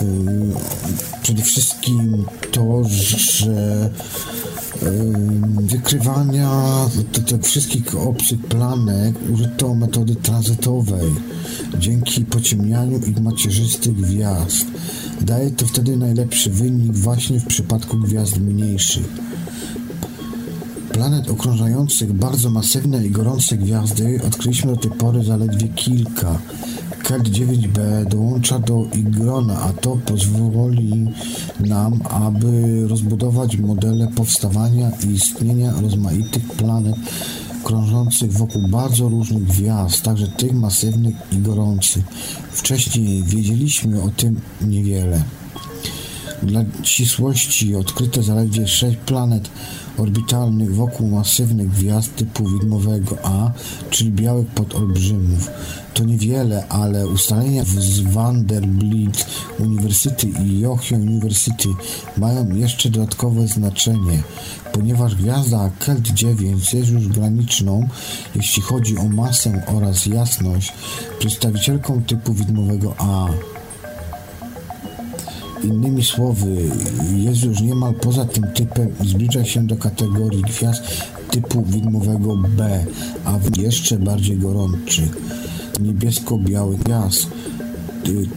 yy, 0.00 0.08
przede 1.22 1.42
wszystkim 1.42 2.24
to, 2.52 2.82
że 2.84 3.90
wykrywania 5.60 6.50
tych 7.26 7.42
wszystkich 7.42 7.96
obcych 7.96 8.40
planet 8.40 9.14
użyto 9.30 9.74
metody 9.74 10.14
tranzytowej 10.14 11.10
dzięki 11.78 12.24
pociemnianiu 12.24 12.98
ich 12.98 13.20
macierzystych 13.20 13.96
gwiazd. 13.96 14.66
Daje 15.20 15.50
to 15.50 15.66
wtedy 15.66 15.96
najlepszy 15.96 16.50
wynik 16.50 16.92
właśnie 16.92 17.40
w 17.40 17.46
przypadku 17.46 17.96
gwiazd 17.96 18.40
mniejszych. 18.40 19.08
Planet 20.92 21.30
okrążających 21.30 22.12
bardzo 22.12 22.50
masywne 22.50 23.06
i 23.06 23.10
gorące 23.10 23.56
gwiazdy 23.56 24.20
odkryliśmy 24.26 24.74
do 24.74 24.80
tej 24.80 24.90
pory 24.90 25.24
zaledwie 25.24 25.68
kilka. 25.68 26.38
KET-9b 27.08 28.04
dołącza 28.04 28.58
do 28.58 28.84
Igrona, 28.94 29.60
a 29.60 29.72
to 29.72 29.96
pozwoli 29.96 31.06
nam, 31.60 32.00
aby 32.10 32.82
rozbudować 32.88 33.56
modele 33.56 34.08
powstawania 34.16 34.90
i 35.04 35.10
istnienia 35.10 35.72
rozmaitych 35.80 36.42
planet 36.52 36.96
krążących 37.64 38.32
wokół 38.32 38.62
bardzo 38.68 39.08
różnych 39.08 39.44
gwiazd, 39.44 40.02
także 40.02 40.28
tych 40.28 40.52
masywnych 40.52 41.14
i 41.32 41.38
gorących. 41.38 42.04
Wcześniej 42.52 43.22
wiedzieliśmy 43.22 44.02
o 44.02 44.10
tym 44.10 44.40
niewiele. 44.60 45.22
Dla 46.42 46.64
ścisłości 46.82 47.76
odkryto 47.76 48.22
zaledwie 48.22 48.68
sześć 48.68 48.96
planet 48.96 49.50
orbitalnych 50.00 50.74
wokół 50.74 51.08
masywnych 51.08 51.70
gwiazd 51.70 52.16
typu 52.16 52.48
widmowego 52.48 53.16
A, 53.22 53.50
czyli 53.90 54.10
białych 54.10 54.46
podolbrzymów. 54.46 55.50
To 55.94 56.04
niewiele, 56.04 56.68
ale 56.68 57.06
ustalenia 57.06 57.64
z 57.64 58.00
Vanderbilt 58.00 59.26
University 59.58 60.26
i 60.26 60.66
Ohio 60.66 60.98
University 60.98 61.68
mają 62.16 62.56
jeszcze 62.56 62.90
dodatkowe 62.90 63.46
znaczenie, 63.46 64.22
ponieważ 64.72 65.14
gwiazda 65.14 65.70
Kelt 65.78 66.08
9 66.08 66.74
jest 66.74 66.90
już 66.90 67.08
graniczną, 67.08 67.88
jeśli 68.34 68.62
chodzi 68.62 68.98
o 68.98 69.08
masę 69.08 69.62
oraz 69.66 70.06
jasność, 70.06 70.72
przedstawicielką 71.18 72.02
typu 72.02 72.34
widmowego 72.34 72.94
A. 72.98 73.28
Innymi 75.64 76.04
słowy, 76.04 76.56
jest 77.16 77.44
już 77.44 77.60
niemal 77.60 77.94
poza 77.94 78.24
tym 78.24 78.44
typem 78.54 78.88
zbliża 79.04 79.44
się 79.44 79.66
do 79.66 79.76
kategorii 79.76 80.42
gwiazd 80.42 80.82
typu 81.30 81.62
widmowego 81.62 82.36
B, 82.36 82.84
a 83.24 83.38
jeszcze 83.60 83.98
bardziej 83.98 84.36
gorących, 84.36 85.16
niebiesko-białych 85.80 86.78
gwiazd. 86.78 87.26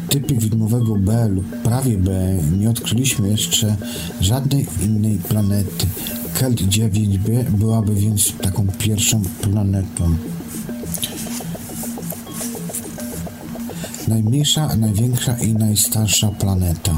Typy 0.09 0.35
widmowego 0.35 0.95
B 0.95 1.27
lub 1.27 1.45
prawie 1.45 1.97
B 1.97 2.37
nie 2.59 2.69
odkryliśmy 2.69 3.29
jeszcze 3.29 3.75
żadnej 4.21 4.67
innej 4.83 5.17
planety. 5.17 5.85
Kelt 6.33 6.61
9b 6.61 7.43
byłaby 7.43 7.95
więc 7.95 8.33
taką 8.41 8.67
pierwszą 8.79 9.21
planetą. 9.41 10.15
Najmniejsza, 14.07 14.75
największa 14.75 15.37
i 15.37 15.53
najstarsza 15.53 16.27
planeta. 16.27 16.97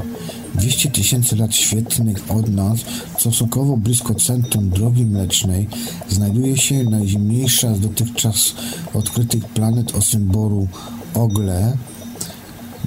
200 0.55 0.89
tysięcy 0.89 1.35
lat 1.35 1.55
świetlnych 1.55 2.31
od 2.31 2.49
nas, 2.49 2.79
stosunkowo 3.19 3.77
blisko 3.77 4.15
centrum 4.15 4.69
Drogi 4.69 5.05
Mlecznej, 5.05 5.67
znajduje 6.09 6.57
się 6.57 6.83
najzimniejsza 6.83 7.75
z 7.75 7.79
dotychczas 7.79 8.53
odkrytych 8.93 9.45
planet 9.45 9.95
o 9.95 10.01
symbolu 10.01 10.67
Ogle 11.13 11.77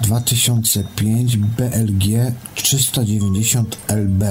2005 0.03 1.37
BLG 1.37 2.33
390 2.55 3.77
LB. 3.89 4.25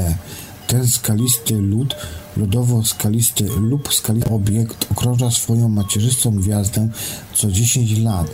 Ten 0.68 0.88
skalisty 0.88 1.62
lód 1.62 1.96
lodowo-skalisty 2.38 3.46
lub 3.60 3.94
skalisty 3.94 4.30
obiekt 4.30 4.92
okrąża 4.92 5.32
swoją 5.32 5.70
macierzystą 5.70 6.32
gwiazdę 6.32 6.90
co 7.34 7.52
10 7.52 8.00
lat. 8.00 8.28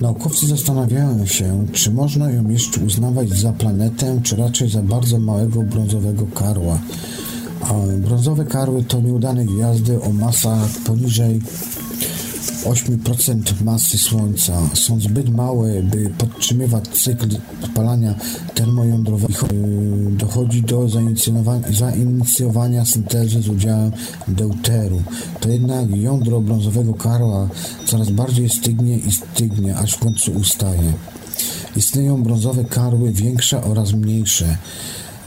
Naukowcy 0.00 0.46
zastanawiają 0.46 1.26
się, 1.26 1.66
czy 1.72 1.90
można 1.90 2.30
ją 2.30 2.48
jeszcze 2.48 2.80
uznawać 2.80 3.28
za 3.30 3.52
planetę, 3.52 4.20
czy 4.22 4.36
raczej 4.36 4.70
za 4.70 4.82
bardzo 4.82 5.18
małego 5.18 5.62
brązowego 5.62 6.26
karła. 6.34 6.78
A 7.60 7.72
brązowe 7.96 8.44
karły 8.44 8.84
to 8.84 9.00
nieudane 9.00 9.44
gwiazdy 9.44 10.02
o 10.02 10.12
masach 10.12 10.68
poniżej 10.86 11.40
8% 12.64 13.62
masy 13.64 13.98
Słońca 13.98 14.52
są 14.74 15.00
zbyt 15.00 15.30
małe, 15.30 15.82
by 15.82 16.10
podtrzymywać 16.18 16.88
cykl 16.88 17.28
spalania 17.64 18.14
termojądrowego. 18.54 19.46
Dochodzi 20.10 20.62
do 20.62 20.88
zainicjowania 21.78 22.84
syntezy 22.84 23.42
z 23.42 23.48
udziałem 23.48 23.92
deuteru. 24.28 25.02
To 25.40 25.48
jednak 25.48 25.96
jądro 25.96 26.40
brązowego 26.40 26.94
karła 26.94 27.48
coraz 27.86 28.10
bardziej 28.10 28.50
stygnie 28.50 28.98
i 28.98 29.12
stygnie, 29.12 29.76
aż 29.76 29.92
w 29.92 29.98
końcu 29.98 30.32
ustaje. 30.32 30.92
Istnieją 31.76 32.22
brązowe 32.22 32.64
karły 32.64 33.12
większe 33.12 33.64
oraz 33.64 33.92
mniejsze. 33.92 34.56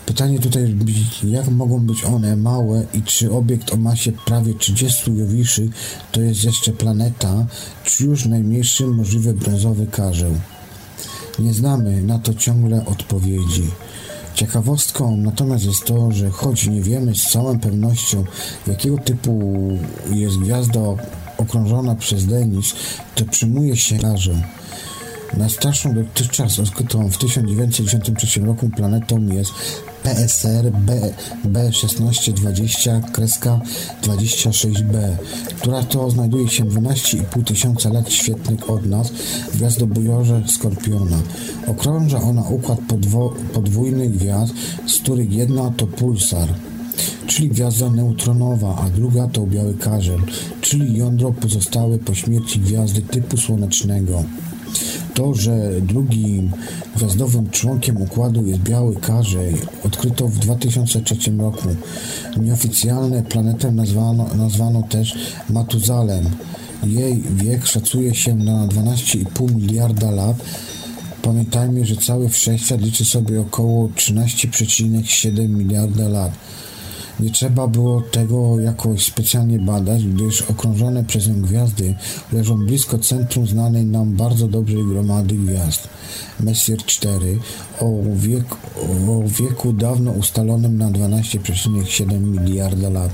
Pytanie 0.05 0.39
tutaj 0.39 0.75
jak 1.23 1.47
mogą 1.47 1.79
być 1.79 2.03
one 2.03 2.35
małe 2.35 2.85
i 2.93 3.01
czy 3.03 3.31
obiekt 3.31 3.73
o 3.73 3.77
masie 3.77 4.11
prawie 4.11 4.53
30 4.53 5.15
jowiszy 5.15 5.69
to 6.11 6.21
jest 6.21 6.43
jeszcze 6.43 6.71
planeta, 6.71 7.45
czy 7.83 8.05
już 8.05 8.25
najmniejszy 8.25 8.87
możliwy 8.87 9.33
brązowy 9.33 9.87
karzeł? 9.87 10.31
Nie 11.39 11.53
znamy 11.53 12.03
na 12.03 12.19
to 12.19 12.33
ciągle 12.33 12.85
odpowiedzi. 12.85 13.63
Ciekawostką 14.33 15.17
natomiast 15.17 15.65
jest 15.65 15.85
to, 15.85 16.11
że 16.11 16.29
choć 16.29 16.67
nie 16.67 16.81
wiemy 16.81 17.15
z 17.15 17.23
całą 17.23 17.59
pewnością, 17.59 18.23
jakiego 18.67 18.97
typu 18.97 19.59
jest 20.13 20.37
gwiazda 20.37 20.81
okrążona 21.37 21.95
przez 21.95 22.25
Denis, 22.25 22.75
to 23.15 23.25
przyjmuje 23.25 23.77
się 23.77 23.99
karzeł. 23.99 24.35
Najstarszą 25.37 25.93
dotychczas 25.93 26.59
odkrytą 26.59 27.09
w 27.09 27.17
1993 27.17 28.41
roku 28.41 28.69
planetą 28.69 29.27
jest 29.27 29.51
PSR 30.05 30.71
B, 30.71 31.13
B1620 31.45 33.11
kreska 33.11 33.59
26B, 34.01 35.15
która 35.57 35.83
to 35.83 36.09
znajduje 36.09 36.49
się 36.49 36.65
12,5 36.65 37.43
tysiąca 37.43 37.89
lat 37.89 38.11
świetnych 38.11 38.69
od 38.69 38.85
nas 38.85 39.09
w 39.51 39.57
gwiazdobujorze 39.57 40.43
Skorpiona. 40.47 41.21
Okrąża 41.67 42.21
ona 42.21 42.41
układ 42.41 42.79
podwo, 42.87 43.33
podwójnych 43.53 44.17
gwiazd, 44.17 44.53
z 44.87 44.97
których 44.97 45.31
jedna 45.31 45.71
to 45.77 45.87
pulsar 45.87 46.49
czyli 47.27 47.49
gwiazda 47.49 47.89
neutronowa, 47.89 48.75
a 48.85 48.89
druga 48.89 49.27
to 49.27 49.47
biały 49.47 49.73
karzel, 49.73 50.19
czyli 50.61 50.97
jądro 50.97 51.31
pozostałe 51.31 51.99
po 51.99 52.13
śmierci 52.13 52.59
gwiazdy 52.59 53.01
typu 53.01 53.37
słonecznego. 53.37 54.23
To, 55.13 55.33
że 55.33 55.81
drugim 55.81 56.51
gwiazdowym 56.95 57.49
członkiem 57.49 58.01
układu 58.01 58.45
jest 58.45 58.59
biały 58.61 58.95
karzej, 58.95 59.55
odkryto 59.83 60.27
w 60.27 60.39
2003 60.39 61.15
roku. 61.37 61.67
Nieoficjalne 62.37 63.23
planetę 63.23 63.71
nazwano, 63.71 64.25
nazwano 64.35 64.83
też 64.83 65.15
Matuzalem. 65.49 66.25
Jej 66.83 67.23
wiek 67.35 67.65
szacuje 67.65 68.15
się 68.15 68.35
na 68.35 68.67
12,5 68.67 69.55
miliarda 69.55 70.11
lat. 70.11 70.35
Pamiętajmy, 71.21 71.85
że 71.85 71.95
cały 71.95 72.29
wszechświat 72.29 72.81
liczy 72.81 73.05
sobie 73.05 73.41
około 73.41 73.87
13,7 73.87 75.49
miliarda 75.49 76.07
lat. 76.07 76.31
Nie 77.19 77.31
trzeba 77.31 77.67
było 77.67 78.01
tego 78.01 78.59
jakoś 78.59 79.05
specjalnie 79.05 79.59
badać, 79.59 80.03
gdyż 80.03 80.41
okrążone 80.41 81.03
przez 81.03 81.27
nią 81.27 81.41
gwiazdy 81.41 81.95
leżą 82.31 82.65
blisko 82.65 82.97
centrum 82.97 83.47
znanej 83.47 83.85
nam 83.85 84.13
bardzo 84.13 84.47
dobrej 84.47 84.85
gromady 84.85 85.35
gwiazd. 85.35 85.89
Messier 86.39 86.77
4 86.85 87.39
o 87.79 87.85
o 89.09 89.23
wieku 89.27 89.73
dawno 89.73 90.11
ustalonym 90.11 90.77
na 90.77 90.91
12,7 90.91 92.21
miliarda 92.21 92.89
lat. 92.89 93.11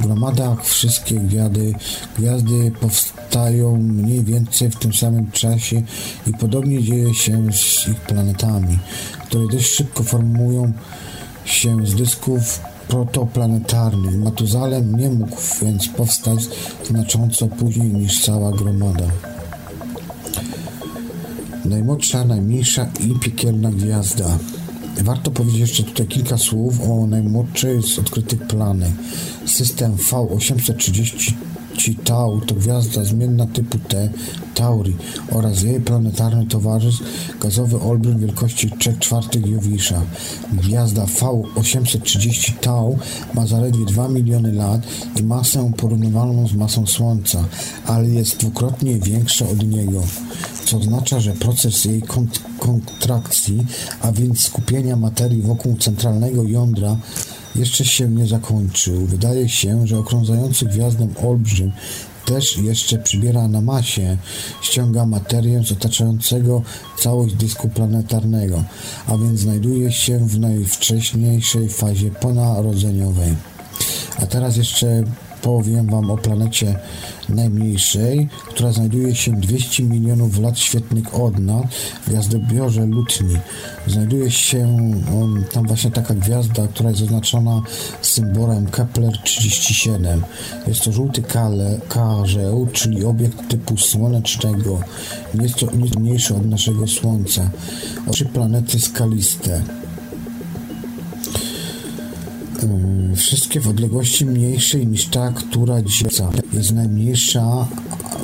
W 0.00 0.02
gromadach 0.02 0.64
wszystkie 0.64 1.14
gwiazdy, 1.14 1.74
gwiazdy 2.18 2.72
powstają 2.80 3.76
mniej 3.76 4.24
więcej 4.24 4.70
w 4.70 4.76
tym 4.76 4.92
samym 4.92 5.30
czasie 5.30 5.82
i 6.26 6.32
podobnie 6.32 6.82
dzieje 6.82 7.14
się 7.14 7.52
z 7.52 7.88
ich 7.88 8.00
planetami, 8.00 8.78
które 9.28 9.46
dość 9.52 9.66
szybko 9.66 10.02
formują 10.02 10.72
się 11.44 11.86
z 11.86 11.94
dysków 11.94 12.60
protoplanetarnych. 12.88 14.18
Matuzalem 14.18 14.96
nie 14.96 15.10
mógł 15.10 15.36
więc 15.62 15.88
powstać 15.88 16.40
znacząco 16.84 17.46
później 17.46 17.92
niż 17.92 18.24
cała 18.24 18.52
gromada. 18.52 19.06
Najmłodsza, 21.64 22.24
najmniejsza 22.24 22.88
i 23.00 23.20
piekielna 23.20 23.70
gwiazda. 23.70 24.38
Warto 25.02 25.30
powiedzieć 25.30 25.60
jeszcze 25.60 25.82
tutaj 25.82 26.06
kilka 26.06 26.38
słów 26.38 26.80
o 26.90 27.06
najmłodszej 27.06 27.82
z 27.82 27.98
odkrytych 27.98 28.46
planet. 28.46 28.92
System 29.46 29.96
V830 31.76 32.04
Tau 32.04 32.40
to 32.40 32.54
gwiazda 32.54 33.04
zmienna 33.04 33.46
typu 33.46 33.78
T 33.78 34.08
Tauri 34.54 34.96
oraz 35.32 35.62
jej 35.62 35.80
planetarny 35.80 36.46
towarzysz 36.46 37.02
gazowy 37.40 37.80
olbrzym 37.80 38.18
wielkości 38.18 38.70
3 38.78 38.96
czwartych 38.98 39.46
Jowisza. 39.46 40.02
Gwiazda 40.52 41.04
V830 41.04 42.52
Tau 42.60 42.98
ma 43.34 43.46
zaledwie 43.46 43.84
2 43.84 44.08
miliony 44.08 44.52
lat 44.52 44.80
i 45.16 45.22
masę 45.22 45.72
porównywalną 45.76 46.48
z 46.48 46.54
masą 46.54 46.86
Słońca, 46.86 47.44
ale 47.86 48.08
jest 48.08 48.36
dwukrotnie 48.36 48.98
większa 48.98 49.48
od 49.48 49.66
niego, 49.66 50.02
co 50.64 50.76
oznacza, 50.78 51.20
że 51.20 51.32
proces 51.32 51.84
jej 51.84 52.02
kont 52.02 52.40
kontrakcji, 52.58 53.66
a 54.00 54.12
więc 54.12 54.40
skupienia 54.40 54.96
materii 54.96 55.42
wokół 55.42 55.76
centralnego 55.76 56.42
jądra 56.42 56.96
jeszcze 57.58 57.84
się 57.84 58.08
nie 58.08 58.26
zakończył. 58.26 59.06
Wydaje 59.06 59.48
się, 59.48 59.86
że 59.86 59.98
okrążający 59.98 60.64
gwiazdę 60.64 61.08
olbrzym 61.24 61.72
też 62.26 62.58
jeszcze 62.58 62.98
przybiera 62.98 63.48
na 63.48 63.60
masie, 63.60 64.16
ściąga 64.62 65.06
materię 65.06 65.62
z 65.64 65.72
otaczającego 65.72 66.62
całość 66.98 67.34
dysku 67.34 67.68
planetarnego, 67.68 68.64
a 69.06 69.16
więc 69.16 69.40
znajduje 69.40 69.92
się 69.92 70.18
w 70.18 70.38
najwcześniejszej 70.38 71.68
fazie 71.68 72.10
ponarodzeniowej. 72.10 73.34
A 74.18 74.26
teraz 74.26 74.56
jeszcze 74.56 75.04
powiem 75.46 75.86
Wam 75.86 76.10
o 76.10 76.16
planecie 76.16 76.78
najmniejszej, 77.28 78.28
która 78.48 78.72
znajduje 78.72 79.14
się 79.14 79.32
200 79.32 79.82
milionów 79.82 80.38
lat 80.38 80.58
świetnych 80.58 81.14
od 81.14 81.38
nas 81.38 81.64
w 82.02 82.10
gwiazdobiorze 82.10 82.86
Lutni. 82.86 83.36
Znajduje 83.86 84.30
się 84.30 84.58
um, 84.58 85.44
tam 85.52 85.66
właśnie 85.66 85.90
taka 85.90 86.14
gwiazda, 86.14 86.68
która 86.68 86.90
jest 86.90 87.02
oznaczona 87.02 87.62
symbolem 88.02 88.66
Kepler-37. 88.66 90.20
Jest 90.66 90.84
to 90.84 90.92
żółty 90.92 91.22
kale, 91.22 91.80
karzeł, 91.88 92.66
czyli 92.72 93.04
obiekt 93.04 93.48
typu 93.48 93.76
słonecznego. 93.76 94.80
Jest 95.42 95.54
to 95.54 95.66
mniejszy 95.98 96.34
od 96.34 96.46
naszego 96.46 96.86
Słońca. 96.86 97.50
Trzy 98.10 98.24
planety 98.24 98.80
skaliste. 98.80 99.62
Wszystkie 103.16 103.60
w 103.60 103.68
odległości 103.68 104.26
mniejszej 104.26 104.86
niż 104.86 105.06
ta, 105.06 105.32
która 105.32 105.82
dzieca 105.82 106.30
jest 106.52 106.72
najmniejsza 106.72 107.66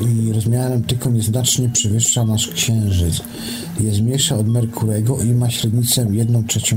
i 0.00 0.32
rozmiarem 0.32 0.82
tylko 0.82 1.10
nieznacznie 1.10 1.68
przewyższa 1.68 2.24
nasz 2.24 2.48
Księżyc. 2.48 3.20
Jest 3.80 4.00
mniejsza 4.00 4.36
od 4.36 4.48
Merkurego 4.48 5.22
i 5.22 5.34
ma 5.34 5.50
średnicę 5.50 6.06
1 6.10 6.46
trzecią. 6.46 6.76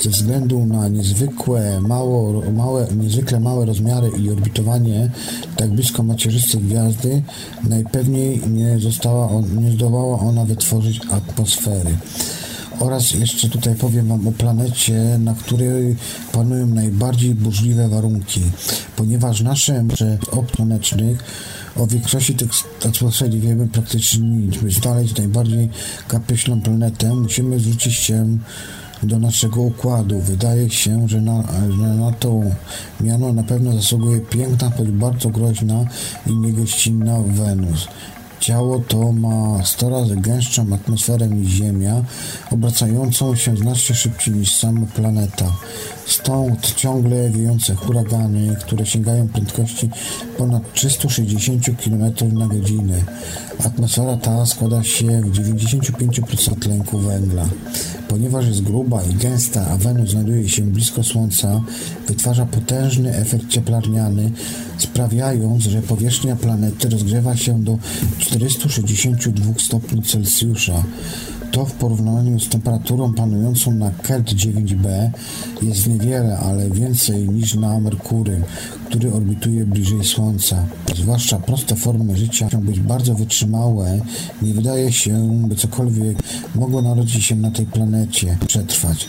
Ze 0.00 0.10
względu 0.10 0.66
na 0.66 0.88
niezwykłe, 0.88 1.80
mało, 1.80 2.42
małe, 2.52 2.86
niezwykle 2.96 3.40
małe 3.40 3.66
rozmiary 3.66 4.10
i 4.18 4.30
orbitowanie 4.30 5.10
tak 5.56 5.70
blisko 5.70 6.02
macierzystej 6.02 6.60
gwiazdy, 6.60 7.22
najpewniej 7.64 8.42
nie, 8.48 8.78
została 8.78 9.30
on, 9.30 9.64
nie 9.64 9.72
zdołała 9.72 10.18
ona 10.18 10.44
wytworzyć 10.44 11.00
atmosfery. 11.10 11.96
Oraz 12.80 13.10
jeszcze 13.10 13.48
tutaj 13.48 13.74
powiem 13.74 14.08
Wam 14.08 14.28
o 14.28 14.32
planecie, 14.32 15.18
na 15.18 15.34
której 15.34 15.96
panują 16.32 16.66
najbardziej 16.66 17.34
burzliwe 17.34 17.88
warunki, 17.88 18.40
ponieważ 18.96 19.40
nasze 19.40 19.84
optymecznych 20.30 21.24
o 21.76 21.86
większości 21.86 22.34
tych 22.34 22.50
atmosfer 22.86 23.30
nie 23.30 23.40
wiemy 23.40 23.68
praktycznie 23.68 24.28
nic. 24.28 24.56
By 24.56 24.70
znaleźć 24.70 25.16
najbardziej 25.16 25.68
kapryśną 26.08 26.60
planetę, 26.60 27.14
musimy 27.14 27.60
zwrócić 27.60 27.94
się 27.94 28.38
do 29.02 29.18
naszego 29.18 29.60
układu. 29.60 30.20
Wydaje 30.20 30.70
się, 30.70 31.08
że 31.08 31.20
na, 31.20 31.44
że 31.70 31.86
na 31.86 32.12
to 32.12 32.40
miano 33.00 33.32
na 33.32 33.42
pewno 33.42 33.72
zasługuje 33.72 34.20
piękna, 34.20 34.70
choć 34.70 34.90
bardzo 34.90 35.30
groźna 35.30 35.84
i 36.26 36.36
niegościnna 36.36 37.20
Wenus. 37.20 37.88
Ciało 38.46 38.78
to 38.78 39.12
ma 39.12 39.64
100 39.64 39.88
razy 39.88 40.16
gęstszą 40.16 40.66
atmosferę 40.74 41.28
niż 41.28 41.48
Ziemia, 41.48 42.04
obracającą 42.50 43.36
się 43.36 43.56
znacznie 43.56 43.94
szybciej 43.94 44.34
niż 44.34 44.54
sama 44.54 44.86
planeta. 44.94 45.52
Stąd 46.06 46.74
ciągle 46.74 47.30
wiejące 47.30 47.74
huragany, 47.74 48.56
które 48.60 48.86
sięgają 48.86 49.28
prędkości 49.28 49.90
ponad 50.38 50.72
360 50.72 51.64
km 51.84 52.12
na 52.32 52.46
godzinę. 52.46 53.00
Atmosfera 53.64 54.16
ta 54.16 54.46
składa 54.46 54.82
się 54.82 55.20
w 55.20 55.30
95% 55.30 56.58
tlenku 56.58 56.98
węgla. 56.98 57.48
Ponieważ 58.08 58.46
jest 58.46 58.62
gruba 58.62 59.02
i 59.02 59.14
gęsta, 59.14 59.66
a 59.70 59.76
Wenus 59.76 60.10
znajduje 60.10 60.48
się 60.48 60.62
blisko 60.62 61.02
Słońca, 61.02 61.60
wytwarza 62.08 62.46
potężny 62.46 63.14
efekt 63.14 63.48
cieplarniany, 63.48 64.30
sprawiając, 64.78 65.62
że 65.62 65.82
powierzchnia 65.82 66.36
planety 66.36 66.88
rozgrzewa 66.88 67.36
się 67.36 67.64
do 67.64 67.78
462 68.18 69.44
stopni 69.58 70.02
Celsjusza. 70.02 70.82
To 71.50 71.64
w 71.64 71.72
porównaniu 71.72 72.40
z 72.40 72.48
temperaturą 72.48 73.14
panującą 73.14 73.70
na 73.70 73.90
Kelt 73.90 74.30
9b 74.30 75.10
jest 75.62 75.86
niewiele, 75.86 76.38
ale 76.38 76.70
więcej 76.70 77.28
niż 77.28 77.54
na 77.54 77.80
Merkurym, 77.80 78.42
który 78.86 79.12
orbituje 79.12 79.64
bliżej 79.64 80.04
Słońca. 80.04 80.64
Zwłaszcza 80.96 81.38
proste 81.38 81.76
formy 81.76 82.16
życia 82.16 82.44
muszą 82.44 82.60
być 82.60 82.80
bardzo 82.80 83.14
wytrzymałe. 83.14 84.00
Nie 84.42 84.54
wydaje 84.54 84.92
się, 84.92 85.42
by 85.48 85.56
cokolwiek 85.56 86.18
mogło 86.54 86.82
narodzić 86.82 87.24
się 87.24 87.36
na 87.36 87.50
tej 87.50 87.66
planecie, 87.66 88.38
przetrwać. 88.46 89.08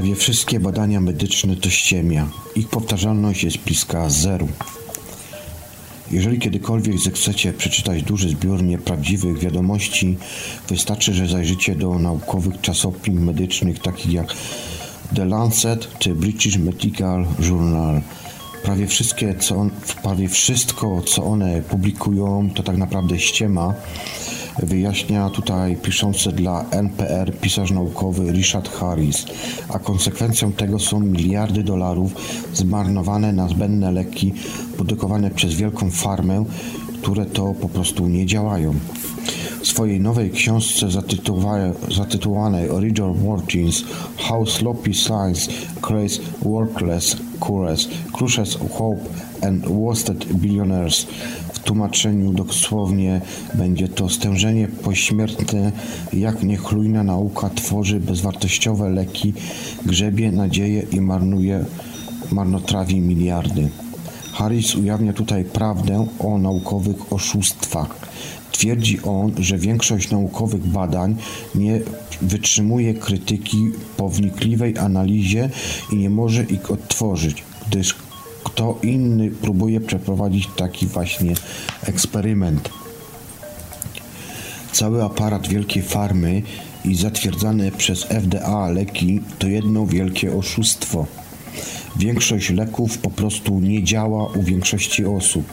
Prawie 0.00 0.16
wszystkie 0.16 0.60
badania 0.60 1.00
medyczne 1.00 1.56
to 1.56 1.70
ściemia. 1.70 2.28
Ich 2.56 2.68
powtarzalność 2.68 3.44
jest 3.44 3.58
bliska 3.58 4.10
zeru. 4.10 4.48
Jeżeli 6.10 6.38
kiedykolwiek 6.38 6.98
zechcecie 6.98 7.52
przeczytać 7.52 8.02
duży 8.02 8.28
zbiór 8.28 8.62
nieprawdziwych 8.62 9.38
wiadomości, 9.38 10.18
wystarczy, 10.68 11.14
że 11.14 11.26
zajrzycie 11.26 11.74
do 11.74 11.98
naukowych 11.98 12.60
czasopism 12.60 13.24
medycznych 13.24 13.78
takich 13.78 14.12
jak 14.12 14.34
The 15.16 15.24
Lancet 15.24 15.88
czy 15.98 16.14
British 16.14 16.56
Medical 16.56 17.26
Journal. 17.40 18.00
Prawie, 18.62 18.86
wszystkie, 18.86 19.34
co 19.34 19.56
on, 19.56 19.70
prawie 20.02 20.28
wszystko, 20.28 21.02
co 21.02 21.24
one 21.24 21.62
publikują, 21.62 22.50
to 22.54 22.62
tak 22.62 22.76
naprawdę 22.76 23.18
ściema 23.18 23.74
wyjaśnia 24.58 25.30
tutaj 25.30 25.76
piszący 25.76 26.32
dla 26.32 26.64
NPR 26.70 27.38
pisarz 27.40 27.70
naukowy 27.70 28.32
Richard 28.32 28.68
Harris, 28.68 29.26
a 29.68 29.78
konsekwencją 29.78 30.52
tego 30.52 30.78
są 30.78 31.00
miliardy 31.00 31.62
dolarów 31.62 32.14
zmarnowane 32.54 33.32
na 33.32 33.48
zbędne 33.48 33.92
leki 33.92 34.32
produkowane 34.76 35.30
przez 35.30 35.54
wielką 35.54 35.90
farmę, 35.90 36.44
które 37.02 37.26
to 37.26 37.54
po 37.60 37.68
prostu 37.68 38.08
nie 38.08 38.26
działają. 38.26 38.74
W 39.62 39.66
swojej 39.66 40.00
nowej 40.00 40.30
książce 40.30 40.86
zatytułowanej 41.88 42.70
Original 42.70 43.14
Workings 43.14 43.84
How 44.16 44.46
Sloppy 44.46 44.94
Science 44.94 45.50
Creates 45.80 46.20
Workless 46.42 47.16
Cures, 47.40 47.88
Crushes 48.12 48.58
Hope 48.78 49.29
and 49.42 49.66
Wasted 49.66 50.32
Billionaires 50.32 51.06
tłumaczeniu 51.70 52.32
dosłownie 52.32 53.20
będzie 53.54 53.88
to 53.88 54.08
stężenie 54.08 54.68
pośmiertne, 54.68 55.72
jak 56.12 56.42
niechlujna 56.42 57.04
nauka 57.04 57.50
tworzy 57.50 58.00
bezwartościowe 58.00 58.90
leki, 58.90 59.32
grzebie 59.86 60.32
nadzieję 60.32 60.82
i 60.92 61.00
marnuje, 61.00 61.64
marnotrawi 62.32 63.00
miliardy. 63.00 63.68
Harris 64.32 64.74
ujawnia 64.74 65.12
tutaj 65.12 65.44
prawdę 65.44 66.06
o 66.18 66.38
naukowych 66.38 67.12
oszustwach. 67.12 68.10
Twierdzi 68.52 69.02
on, 69.02 69.32
że 69.38 69.58
większość 69.58 70.10
naukowych 70.10 70.66
badań 70.66 71.16
nie 71.54 71.80
wytrzymuje 72.22 72.94
krytyki 72.94 73.70
po 73.96 74.08
wnikliwej 74.08 74.78
analizie 74.78 75.50
i 75.92 75.96
nie 75.96 76.10
może 76.10 76.44
ich 76.44 76.70
odtworzyć, 76.70 77.44
gdyż 77.68 77.94
kto 78.60 78.78
inny 78.82 79.30
próbuje 79.30 79.80
przeprowadzić 79.80 80.48
taki 80.56 80.86
właśnie 80.86 81.34
eksperyment. 81.82 82.70
Cały 84.72 85.04
aparat 85.04 85.48
wielkiej 85.48 85.82
farmy 85.82 86.42
i 86.84 86.94
zatwierdzane 86.94 87.72
przez 87.72 88.04
FDA 88.04 88.68
leki 88.68 89.20
to 89.38 89.48
jedno 89.48 89.86
wielkie 89.86 90.36
oszustwo. 90.36 91.06
Większość 91.96 92.50
leków 92.50 92.98
po 92.98 93.10
prostu 93.10 93.60
nie 93.60 93.84
działa 93.84 94.32
u 94.32 94.42
większości 94.42 95.04
osób, 95.04 95.44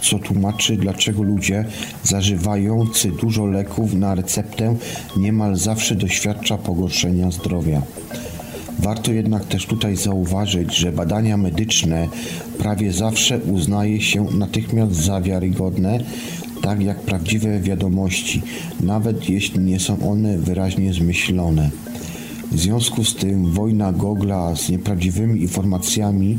co 0.00 0.18
tłumaczy, 0.18 0.76
dlaczego 0.76 1.22
ludzie 1.22 1.64
zażywający 2.02 3.10
dużo 3.10 3.46
leków 3.46 3.94
na 3.94 4.14
receptę 4.14 4.76
niemal 5.16 5.56
zawsze 5.56 5.94
doświadcza 5.94 6.58
pogorszenia 6.58 7.30
zdrowia. 7.30 7.82
Warto 8.78 9.12
jednak 9.12 9.44
też 9.44 9.66
tutaj 9.66 9.96
zauważyć, 9.96 10.76
że 10.76 10.92
badania 10.92 11.36
medyczne 11.36 12.08
prawie 12.58 12.92
zawsze 12.92 13.38
uznaje 13.38 14.00
się 14.00 14.26
natychmiast 14.38 14.92
za 14.92 15.20
wiarygodne, 15.20 16.00
tak 16.62 16.82
jak 16.82 17.00
prawdziwe 17.00 17.60
wiadomości, 17.60 18.42
nawet 18.80 19.28
jeśli 19.28 19.60
nie 19.60 19.80
są 19.80 20.10
one 20.10 20.38
wyraźnie 20.38 20.92
zmyślone. 20.92 21.70
W 22.52 22.60
związku 22.60 23.04
z 23.04 23.14
tym 23.14 23.50
wojna 23.50 23.92
Gogla 23.92 24.56
z 24.56 24.68
nieprawdziwymi 24.68 25.40
informacjami 25.40 26.38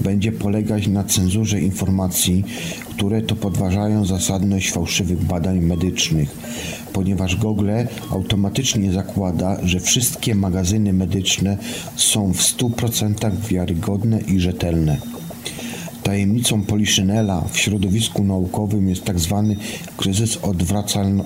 będzie 0.00 0.32
polegać 0.32 0.86
na 0.86 1.04
cenzurze 1.04 1.60
informacji, 1.60 2.44
które 2.90 3.22
to 3.22 3.36
podważają 3.36 4.04
zasadność 4.04 4.72
fałszywych 4.72 5.24
badań 5.24 5.60
medycznych, 5.60 6.36
ponieważ 6.92 7.36
Google 7.36 7.70
automatycznie 8.10 8.92
zakłada, 8.92 9.58
że 9.62 9.80
wszystkie 9.80 10.34
magazyny 10.34 10.92
medyczne 10.92 11.58
są 11.96 12.32
w 12.32 12.42
100% 12.42 13.30
wiarygodne 13.48 14.20
i 14.20 14.40
rzetelne. 14.40 14.96
Tajemnicą 16.02 16.62
Poliszynela 16.62 17.44
w 17.52 17.58
środowisku 17.58 18.24
naukowym 18.24 18.88
jest 18.88 19.04
tzw. 19.04 19.54
Tak 19.56 19.96
kryzys 19.96 20.38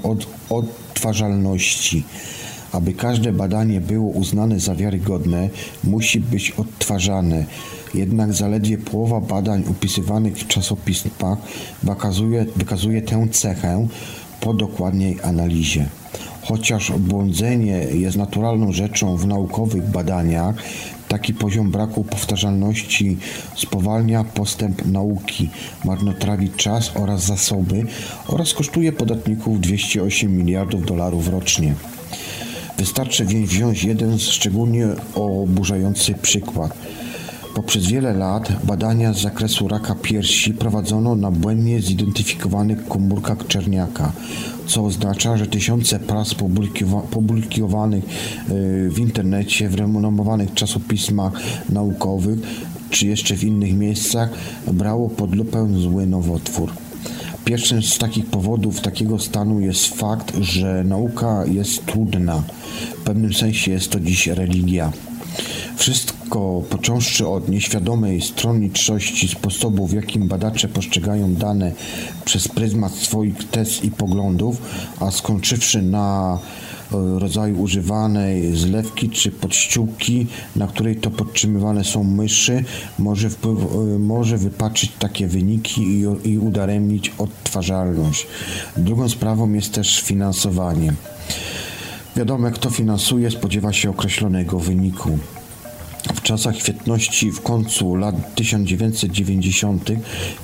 od, 0.03 0.27
odtwarzalności. 0.51 2.05
Aby 2.73 2.93
każde 2.93 3.33
badanie 3.33 3.81
było 3.81 4.11
uznane 4.11 4.61
za 4.61 4.75
wiarygodne, 4.75 5.49
musi 5.85 6.21
być 6.21 6.51
odtwarzane. 6.51 7.45
Jednak 7.95 8.33
zaledwie 8.33 8.79
połowa 8.79 9.21
badań 9.21 9.65
opisywanych 9.71 10.37
w 10.37 10.47
czasopismach 10.47 11.39
wykazuje, 11.83 12.47
wykazuje 12.57 13.03
tę 13.03 13.29
cechę 13.31 13.89
po 14.41 14.55
dokładniej 14.55 15.19
analizie. 15.23 15.87
Chociaż 16.43 16.93
błądzenie 16.93 17.77
jest 17.77 18.17
naturalną 18.17 18.73
rzeczą 18.73 19.17
w 19.17 19.27
naukowych 19.27 19.91
badaniach, 19.91 20.55
taki 21.09 21.35
poziom 21.35 21.71
braku 21.71 22.05
powtarzalności 22.05 23.17
spowalnia 23.57 24.25
postęp 24.25 24.87
nauki, 24.87 25.51
marnotrawi 25.85 26.51
czas 26.51 26.93
oraz 26.95 27.23
zasoby 27.25 27.87
oraz 28.27 28.55
kosztuje 28.55 28.93
podatników 28.93 29.61
208 29.61 30.37
miliardów 30.37 30.87
dolarów 30.87 31.29
rocznie. 31.29 31.75
Wystarczy 32.79 33.25
więc 33.25 33.51
wziąć 33.51 33.85
jeden 33.85 34.19
szczególnie 34.19 34.87
oburzający 35.15 36.15
przykład. 36.15 36.75
Poprzez 37.55 37.87
wiele 37.87 38.13
lat 38.13 38.53
badania 38.65 39.13
z 39.13 39.21
zakresu 39.21 39.69
raka 39.69 39.95
piersi 39.95 40.55
prowadzono 40.55 41.15
na 41.15 41.31
błędnie 41.31 41.83
zidentyfikowanych 41.83 42.89
komórkach 42.89 43.47
czerniaka, 43.47 44.13
co 44.67 44.85
oznacza, 44.85 45.37
że 45.37 45.47
tysiące 45.47 46.01
prac 46.01 46.35
publikowanych 47.11 48.05
y, 48.05 48.09
w 48.91 48.99
internecie, 48.99 49.69
w 49.69 49.75
renomowanych 49.75 50.55
czasopismach 50.55 51.33
naukowych 51.69 52.39
czy 52.91 53.07
jeszcze 53.07 53.37
w 53.37 53.45
innych 53.45 53.75
miejscach 53.75 54.31
brało 54.73 55.09
pod 55.09 55.35
lupę 55.35 55.69
zły 55.75 56.07
nowotwór. 56.07 56.88
Pierwszym 57.49 57.83
z 57.83 57.99
takich 57.99 58.27
powodów 58.27 58.81
takiego 58.81 59.19
stanu 59.19 59.61
jest 59.61 59.87
fakt, 59.87 60.37
że 60.41 60.85
nauka 60.85 61.45
jest 61.47 61.87
trudna. 61.87 62.43
W 63.01 63.03
pewnym 63.05 63.35
sensie 63.35 63.71
jest 63.71 63.91
to 63.91 64.01
dziś 64.01 64.27
religia. 64.27 64.93
Wszystko, 65.77 66.63
począwszy 66.71 67.29
od 67.29 67.49
nieświadomej 67.49 68.21
stronniczości 68.21 69.29
sposobu, 69.29 69.87
w 69.87 69.93
jakim 69.93 70.29
badacze 70.29 70.69
postrzegają 70.69 71.35
dane 71.35 71.73
przez 72.25 72.49
pryzmat 72.49 72.93
swoich 72.93 73.51
tez 73.51 73.85
i 73.85 73.91
poglądów, 73.91 74.63
a 75.01 75.11
skończywszy 75.11 75.83
na 75.83 76.39
rodzaju 77.19 77.61
używanej 77.61 78.57
zlewki 78.57 79.11
czy 79.11 79.31
podściółki, 79.31 80.27
na 80.57 80.67
której 80.67 80.97
to 80.97 81.11
podtrzymywane 81.11 81.85
są 81.85 82.05
myszy, 82.05 82.65
może, 82.99 83.31
wpływ, 83.31 83.59
e, 83.59 83.99
może 83.99 84.39
wypaczyć 84.39 84.93
takie 84.99 85.27
wyniki 85.27 85.83
i, 85.83 86.05
i 86.31 86.39
udaremnić 86.39 87.13
odtwarzalność. 87.19 88.27
Drugą 88.77 89.09
sprawą 89.09 89.53
jest 89.53 89.73
też 89.73 90.03
finansowanie. 90.03 90.93
Wiadomo, 92.17 92.51
kto 92.51 92.71
finansuje, 92.71 93.31
spodziewa 93.31 93.73
się 93.73 93.91
określonego 93.91 94.59
wyniku. 94.59 95.19
W 96.15 96.23
czasach 96.23 96.57
świetności 96.57 97.33
w 97.33 97.43
końcu 97.43 97.97
lat 97.97 98.35
1990 98.35 99.91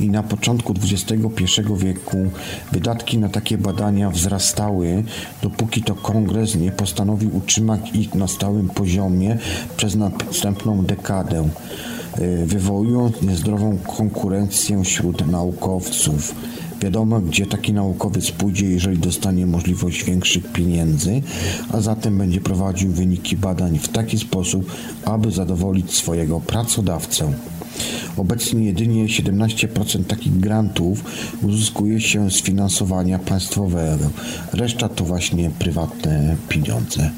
i 0.00 0.10
na 0.10 0.22
początku 0.22 0.74
XXI 0.82 1.44
wieku 1.76 2.30
wydatki 2.72 3.18
na 3.18 3.28
takie 3.28 3.58
badania 3.58 4.10
wzrastały, 4.10 5.04
dopóki 5.42 5.82
to 5.82 5.94
kongres 5.94 6.54
nie 6.54 6.72
postanowił 6.72 7.36
utrzymać 7.36 7.80
ich 7.94 8.14
na 8.14 8.28
stałym 8.28 8.68
poziomie 8.68 9.38
przez 9.76 9.94
następną 9.94 10.84
dekadę, 10.84 11.48
y, 12.18 12.46
wywołując 12.46 13.22
niezdrową 13.22 13.78
konkurencję 13.96 14.84
wśród 14.84 15.26
naukowców. 15.26 16.34
Wiadomo, 16.80 17.20
gdzie 17.20 17.46
taki 17.46 17.72
naukowiec 17.72 18.30
pójdzie, 18.30 18.66
jeżeli 18.66 18.98
dostanie 18.98 19.46
możliwość 19.46 20.04
większych 20.04 20.52
pieniędzy, 20.52 21.22
a 21.72 21.80
zatem 21.80 22.18
będzie 22.18 22.40
prowadził 22.40 22.92
wyniki 22.92 23.36
badań 23.36 23.78
w 23.78 23.88
taki 23.88 24.18
sposób, 24.18 24.72
aby 25.04 25.30
zadowolić 25.30 25.94
swojego 25.94 26.40
pracodawcę. 26.40 27.32
Obecnie 28.16 28.64
jedynie 28.64 29.04
17% 29.04 30.04
takich 30.04 30.40
grantów 30.40 31.04
uzyskuje 31.42 32.00
się 32.00 32.30
z 32.30 32.42
finansowania 32.42 33.18
państwowego. 33.18 34.10
Reszta 34.52 34.88
to 34.88 35.04
właśnie 35.04 35.50
prywatne 35.58 36.36
pieniądze. 36.48 37.10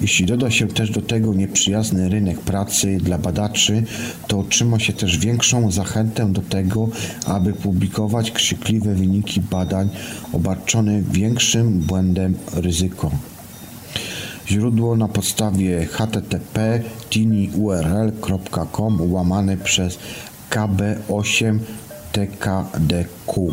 Jeśli 0.00 0.26
doda 0.26 0.50
się 0.50 0.68
też 0.68 0.90
do 0.90 1.02
tego 1.02 1.34
nieprzyjazny 1.34 2.08
rynek 2.08 2.40
pracy 2.40 2.98
dla 3.02 3.18
badaczy, 3.18 3.82
to 4.26 4.38
otrzyma 4.38 4.78
się 4.78 4.92
też 4.92 5.18
większą 5.18 5.70
zachętę 5.70 6.32
do 6.32 6.42
tego, 6.42 6.88
aby 7.26 7.52
publikować 7.52 8.30
krzykliwe 8.30 8.94
wyniki 8.94 9.40
badań 9.40 9.88
obarczone 10.32 11.02
większym 11.02 11.80
błędem 11.80 12.34
ryzyko. 12.52 13.10
Źródło 14.48 14.96
na 14.96 15.08
podstawie 15.08 15.86
http 15.86 16.80
tinyurl.com 17.10 19.12
łamane 19.12 19.56
przez 19.56 19.98
KB8 20.50 21.58
TKDQ. 22.12 23.50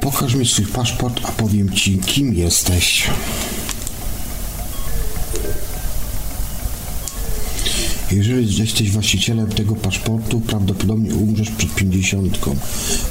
Pokaż 0.00 0.34
mi 0.34 0.46
swój 0.46 0.66
paszport, 0.66 1.20
a 1.24 1.32
powiem 1.32 1.70
ci, 1.70 1.98
kim 1.98 2.34
jesteś. 2.34 3.10
Jeżeli 8.12 8.58
jesteś 8.58 8.90
właścicielem 8.90 9.46
tego 9.46 9.74
paszportu, 9.74 10.40
prawdopodobnie 10.40 11.14
umrzesz 11.14 11.50
przed 11.50 11.74
pięćdziesiątką. 11.74 12.56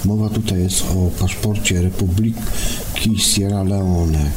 Mowa 0.06 0.30
tutaj 0.30 0.60
jest 0.60 0.82
o 0.82 1.12
paszporcie 1.20 1.82
Republiki 1.82 2.39
Sierra 3.18 3.64
Leone. 3.64 4.32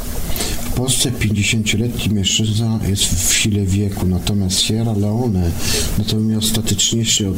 W 0.75 0.77
Polsce 0.77 1.11
50-letni 1.11 2.15
mężczyzna 2.15 2.81
jest 2.89 3.05
w 3.05 3.35
sile 3.35 3.67
wieku, 3.67 4.07
natomiast 4.07 4.61
Sierra 4.61 4.93
Leone 4.93 5.51
natomiast 5.99 6.49
statyczniejszy 6.49 7.29
od, 7.29 7.37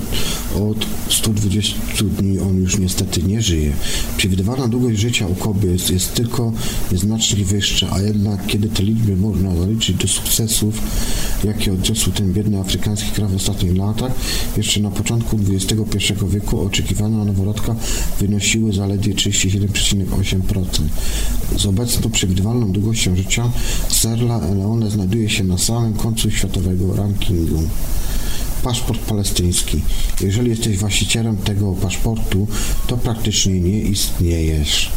od 0.60 0.86
120 1.10 1.76
dni 2.18 2.38
on 2.38 2.56
już 2.56 2.78
niestety 2.78 3.22
nie 3.22 3.42
żyje. 3.42 3.72
Przewidywana 4.16 4.68
długość 4.68 5.00
życia 5.00 5.26
u 5.26 5.34
kobiet 5.34 5.90
jest 5.90 6.14
tylko 6.14 6.52
nieznacznie 6.92 7.44
wyższa, 7.44 7.88
a 7.92 8.00
jednak 8.00 8.46
kiedy 8.46 8.68
te 8.68 8.82
liczby 8.82 9.16
można 9.16 9.56
zaliczyć 9.56 9.96
do 9.96 10.08
sukcesów, 10.08 10.80
jakie 11.44 11.72
odniosł 11.72 12.10
ten 12.10 12.32
biedny 12.32 12.60
afrykański 12.60 13.10
kraj 13.10 13.28
w 13.28 13.36
ostatnich 13.36 13.76
latach, 13.76 14.12
jeszcze 14.56 14.80
na 14.80 14.90
początku 14.90 15.38
XXI 15.50 16.14
wieku 16.28 16.60
oczekiwania 16.60 17.24
noworodka 17.24 17.76
wynosiły 18.20 18.72
zaledwie 18.72 19.14
37,8%. 19.14 20.64
Z 21.58 21.66
obecną 21.66 22.10
przewidywalną 22.10 22.72
długością 22.72 23.16
życia 23.16 23.25
Sierra 23.92 24.38
Leone 24.38 24.90
znajduje 24.90 25.30
się 25.30 25.44
na 25.44 25.58
samym 25.58 25.94
końcu 25.94 26.30
światowego 26.30 26.96
rankingu 26.96 27.62
paszport 28.62 29.00
palestyński. 29.00 29.82
Jeżeli 30.20 30.50
jesteś 30.50 30.78
właścicielem 30.78 31.36
tego 31.36 31.72
paszportu, 31.72 32.46
to 32.86 32.96
praktycznie 32.96 33.60
nie 33.60 33.80
istniejesz. 33.80 34.92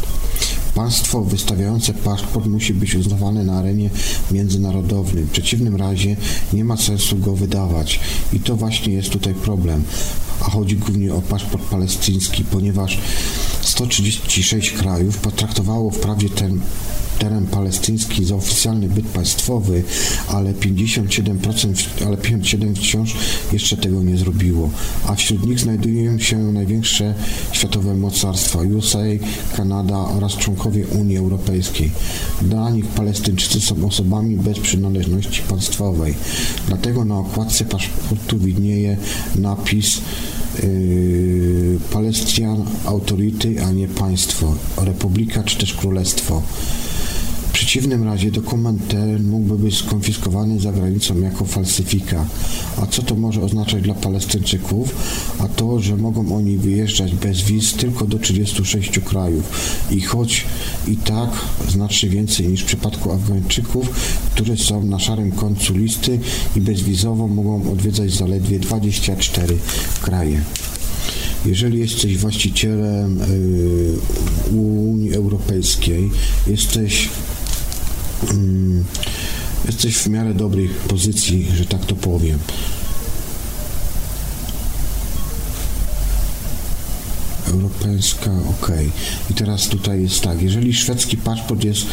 Państwo 0.74 1.24
wystawiające 1.24 1.94
paszport 1.94 2.46
musi 2.46 2.74
być 2.74 2.94
uznawane 2.94 3.44
na 3.44 3.58
arenie 3.58 3.90
międzynarodowej. 4.30 5.24
W 5.24 5.30
przeciwnym 5.30 5.76
razie 5.76 6.16
nie 6.52 6.64
ma 6.64 6.76
sensu 6.76 7.18
go 7.18 7.36
wydawać. 7.36 8.00
I 8.32 8.40
to 8.40 8.56
właśnie 8.56 8.92
jest 8.92 9.10
tutaj 9.10 9.34
problem. 9.34 9.84
A 10.40 10.50
chodzi 10.50 10.76
głównie 10.76 11.14
o 11.14 11.20
paszport 11.20 11.62
palestyński, 11.64 12.44
ponieważ 12.44 12.98
136 13.60 14.70
krajów 14.70 15.18
potraktowało 15.18 15.90
wprawdzie 15.90 16.30
ten 16.30 16.60
teren 17.20 17.46
palestyński 17.46 18.24
za 18.24 18.34
oficjalny 18.34 18.88
byt 18.88 19.06
państwowy, 19.06 19.82
ale 20.28 20.52
57%, 20.52 22.06
ale 22.06 22.16
57 22.16 22.74
wciąż 22.74 23.14
jeszcze 23.52 23.76
tego 23.76 24.02
nie 24.02 24.16
zrobiło. 24.16 24.70
A 25.06 25.14
wśród 25.14 25.46
nich 25.46 25.60
znajdują 25.60 26.18
się 26.18 26.38
największe 26.38 27.14
światowe 27.52 27.94
mocarstwa 27.94 28.58
USA, 28.58 28.98
Kanada 29.56 29.96
oraz 29.96 30.36
członkowie 30.36 30.86
Unii 30.86 31.16
Europejskiej. 31.16 31.90
Dla 32.42 32.70
nich 32.70 32.86
Palestyńczycy 32.86 33.60
są 33.60 33.86
osobami 33.86 34.36
bez 34.36 34.58
przynależności 34.58 35.42
państwowej. 35.42 36.14
Dlatego 36.68 37.04
na 37.04 37.18
okładce 37.18 37.64
paszportu 37.64 38.38
widnieje 38.38 38.96
napis 39.36 40.00
Yy, 40.62 41.78
Palestinian 41.92 42.66
Authority, 42.84 43.64
a 43.64 43.72
nie 43.72 43.88
państwo, 43.88 44.54
republika 44.76 45.42
czy 45.42 45.58
też 45.58 45.74
królestwo. 45.74 46.42
Przeciwnym 47.60 48.04
razie 48.04 48.30
dokument 48.30 48.88
ten 48.88 49.28
mógłby 49.28 49.58
być 49.58 49.78
skonfiskowany 49.78 50.60
za 50.60 50.72
granicą 50.72 51.20
jako 51.20 51.44
falsyfika. 51.44 52.26
A 52.76 52.86
co 52.86 53.02
to 53.02 53.14
może 53.14 53.42
oznaczać 53.42 53.82
dla 53.82 53.94
Palestyńczyków? 53.94 54.94
A 55.38 55.48
to, 55.48 55.80
że 55.80 55.96
mogą 55.96 56.36
oni 56.36 56.56
wyjeżdżać 56.56 57.14
bez 57.14 57.40
wiz 57.40 57.74
tylko 57.74 58.06
do 58.06 58.18
36 58.18 58.98
krajów. 58.98 59.44
I 59.90 60.00
choć 60.00 60.44
i 60.88 60.96
tak 60.96 61.30
znacznie 61.68 62.08
więcej 62.08 62.48
niż 62.48 62.62
w 62.62 62.66
przypadku 62.66 63.12
Afgańczyków, 63.12 63.90
którzy 64.34 64.56
są 64.56 64.84
na 64.84 64.98
szarym 64.98 65.32
końcu 65.32 65.74
listy 65.74 66.18
i 66.56 66.60
bezwizowo 66.60 67.28
mogą 67.28 67.72
odwiedzać 67.72 68.10
zaledwie 68.10 68.58
24 68.58 69.56
kraje. 70.02 70.42
Jeżeli 71.46 71.78
jesteś 71.78 72.16
właścicielem 72.18 73.20
y, 73.22 74.56
Unii 74.56 75.14
Europejskiej, 75.14 76.10
jesteś 76.46 77.08
jesteś 79.66 79.96
w 79.96 80.08
miarę 80.08 80.34
dobrej 80.34 80.68
pozycji, 80.68 81.48
że 81.56 81.66
tak 81.66 81.86
to 81.86 81.94
powiem. 81.94 82.38
Europejska, 87.48 88.30
ok. 88.30 88.72
I 89.30 89.34
teraz 89.34 89.68
tutaj 89.68 90.02
jest 90.02 90.20
tak, 90.20 90.42
jeżeli 90.42 90.74
szwedzki 90.74 91.16
paszport 91.16 91.64
jest 91.64 91.86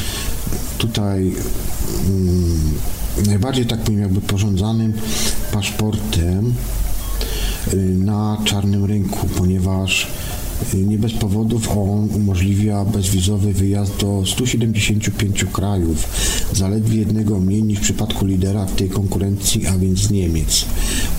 tutaj 0.78 1.32
mm, 2.06 2.74
najbardziej 3.26 3.66
tak 3.66 3.80
powiem 3.80 4.02
jakby 4.02 4.22
porządzanym 4.22 4.94
paszportem 5.52 6.54
y, 7.74 7.78
na 7.78 8.38
czarnym 8.46 8.86
rynku, 8.86 9.28
ponieważ 9.28 10.08
nie 10.74 10.98
bez 10.98 11.14
powodów 11.14 11.70
on 11.72 12.10
umożliwia 12.16 12.86
bezwizowy 12.86 13.54
wyjazd 13.54 13.98
do 14.00 14.24
175 14.26 15.46
krajów, 15.54 16.08
zaledwie 16.54 17.00
jednego 17.00 17.40
mniej 17.40 17.64
niż 17.64 17.80
w 17.80 17.82
przypadku 17.82 18.26
lidera 18.26 18.66
w 18.66 18.76
tej 18.76 18.90
konkurencji, 18.90 19.68
a 19.68 19.78
więc 19.78 20.10
Niemiec. 20.10 20.66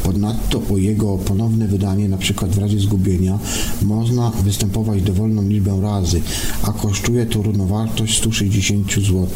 Ponadto 0.02 0.62
o 0.74 0.76
jego 0.76 1.18
ponowne 1.18 1.68
wydanie, 1.68 2.04
np. 2.04 2.46
w 2.46 2.58
razie 2.58 2.80
zgubienia, 2.80 3.38
można 3.82 4.30
występować 4.30 5.02
dowolną 5.02 5.48
liczbę 5.48 5.80
razy, 5.82 6.20
a 6.62 6.72
kosztuje 6.72 7.26
to 7.26 7.42
równowartość 7.42 8.18
160 8.18 8.92
zł. 8.92 9.26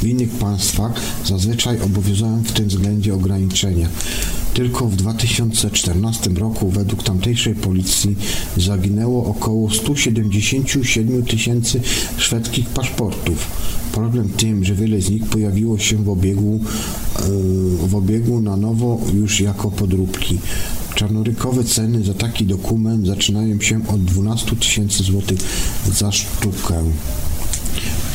W 0.00 0.04
innych 0.04 0.30
państwach 0.30 0.92
zazwyczaj 1.26 1.80
obowiązują 1.80 2.42
w 2.42 2.52
tym 2.52 2.68
względzie 2.68 3.14
ograniczenia. 3.14 3.88
Tylko 4.54 4.86
w 4.86 4.96
2014 4.96 6.30
roku 6.30 6.70
według 6.70 7.02
tamtejszej 7.02 7.54
policji 7.54 8.16
zaginęło 8.56 9.24
około 9.24 9.70
177 9.70 11.22
tysięcy 11.22 11.80
szwedzkich 12.16 12.68
paszportów. 12.68 13.46
Problem 13.92 14.28
tym, 14.28 14.64
że 14.64 14.74
wiele 14.74 15.00
z 15.00 15.10
nich 15.10 15.24
pojawiło 15.24 15.78
się 15.78 15.96
w 15.96 16.08
obiegu, 16.08 16.60
w 17.86 17.94
obiegu 17.94 18.40
na 18.40 18.56
nowo 18.56 19.00
już 19.14 19.40
jako 19.40 19.70
podróbki. 19.70 20.38
Czarnorykowe 20.94 21.64
ceny 21.64 22.04
za 22.04 22.14
taki 22.14 22.46
dokument 22.46 23.06
zaczynają 23.06 23.60
się 23.60 23.80
od 23.88 24.04
12 24.04 24.56
tysięcy 24.56 25.02
złotych 25.02 25.38
za 25.92 26.12
sztukę. 26.12 26.74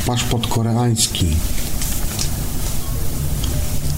Paszport 0.06 0.48
koreański 0.48 1.26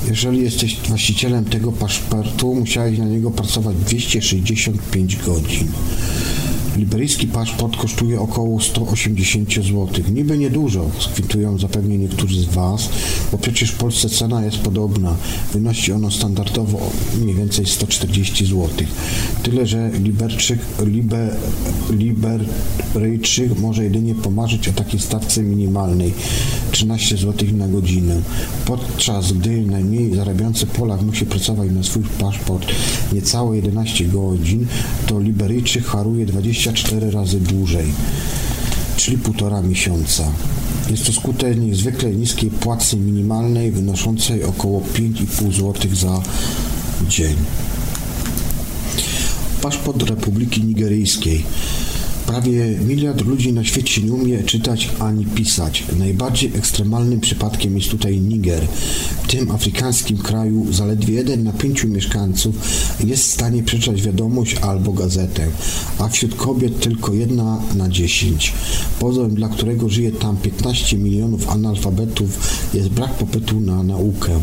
jeżeli 0.07 0.43
jesteś 0.43 0.77
właścicielem 0.87 1.45
tego 1.45 1.71
paszportu, 1.71 2.55
musiałeś 2.55 2.99
na 2.99 3.05
niego 3.05 3.31
pracować 3.31 3.77
265 3.77 5.15
godzin. 5.15 5.67
Liberyjski 6.77 7.27
paszport 7.27 7.77
kosztuje 7.77 8.21
około 8.21 8.61
180 8.61 9.53
zł. 9.53 9.87
Niby 10.13 10.37
niedużo, 10.37 10.85
skwitują 10.99 11.59
zapewne 11.59 11.97
niektórzy 11.97 12.41
z 12.41 12.45
Was, 12.45 12.89
bo 13.31 13.37
przecież 13.37 13.71
w 13.71 13.77
Polsce 13.77 14.09
cena 14.09 14.45
jest 14.45 14.57
podobna. 14.57 15.15
Wynosi 15.53 15.91
ono 15.91 16.11
standardowo 16.11 16.91
mniej 17.21 17.35
więcej 17.35 17.65
140 17.65 18.45
zł. 18.45 18.69
Tyle, 19.43 19.65
że 19.65 19.91
Liberczyk, 20.03 20.59
Liber, 20.85 21.35
Liberyjczyk 21.89 23.59
może 23.59 23.83
jedynie 23.83 24.15
pomarzyć 24.15 24.67
o 24.67 24.73
takiej 24.73 24.99
stawce 24.99 25.43
minimalnej 25.43 26.13
13 26.71 27.17
zł 27.17 27.47
na 27.53 27.67
godzinę. 27.67 28.21
Podczas 28.65 29.33
gdy 29.33 29.61
najmniej 29.61 30.15
zarabiający 30.15 30.65
Polak 30.65 31.01
musi 31.01 31.25
pracować 31.25 31.71
na 31.71 31.83
swój 31.83 32.03
paszport 32.03 32.71
niecałe 33.13 33.55
11 33.55 34.05
godzin, 34.05 34.65
to 35.07 35.19
Liberyjczyk 35.19 35.85
haruje 35.85 36.25
20 36.25 36.66
24 36.71 37.11
razy 37.11 37.39
dłużej, 37.39 37.93
czyli 38.97 39.17
półtora 39.17 39.61
miesiąca. 39.61 40.31
Jest 40.91 41.05
to 41.05 41.13
skutek 41.13 41.57
niezwykle 41.57 42.11
niskiej 42.11 42.49
płacy 42.49 42.97
minimalnej 42.97 43.71
wynoszącej 43.71 44.43
około 44.43 44.81
5,5 44.81 45.51
zł 45.51 45.95
za 45.95 46.21
dzień. 47.09 47.35
Paszport 49.61 50.03
Republiki 50.03 50.63
Nigeryjskiej 50.63 51.45
Prawie 52.27 52.79
miliard 52.87 53.21
ludzi 53.25 53.53
na 53.53 53.63
świecie 53.63 54.01
nie 54.01 54.11
umie 54.13 54.43
czytać 54.43 54.89
ani 54.99 55.25
pisać. 55.25 55.83
Najbardziej 55.99 56.51
ekstremalnym 56.55 57.19
przypadkiem 57.19 57.77
jest 57.77 57.89
tutaj 57.89 58.19
Niger. 58.19 58.67
W 59.23 59.27
tym 59.27 59.51
afrykańskim 59.51 60.17
kraju 60.17 60.73
zaledwie 60.73 61.13
jeden 61.13 61.43
na 61.43 61.53
pięciu 61.53 61.87
mieszkańców 61.87 62.55
jest 63.05 63.23
w 63.23 63.31
stanie 63.31 63.63
przeczytać 63.63 64.01
wiadomość 64.01 64.55
albo 64.55 64.93
gazetę, 64.93 65.47
a 65.99 66.07
wśród 66.07 66.35
kobiet 66.35 66.79
tylko 66.79 67.13
jedna 67.13 67.61
na 67.75 67.89
dziesięć. 67.89 68.53
Pozorem, 68.99 69.35
dla 69.35 69.49
którego 69.49 69.89
żyje 69.89 70.11
tam 70.11 70.37
15 70.37 70.97
milionów 70.97 71.49
analfabetów, 71.49 72.39
jest 72.73 72.89
brak 72.89 73.13
popytu 73.13 73.59
na 73.59 73.83
naukę. 73.83 74.39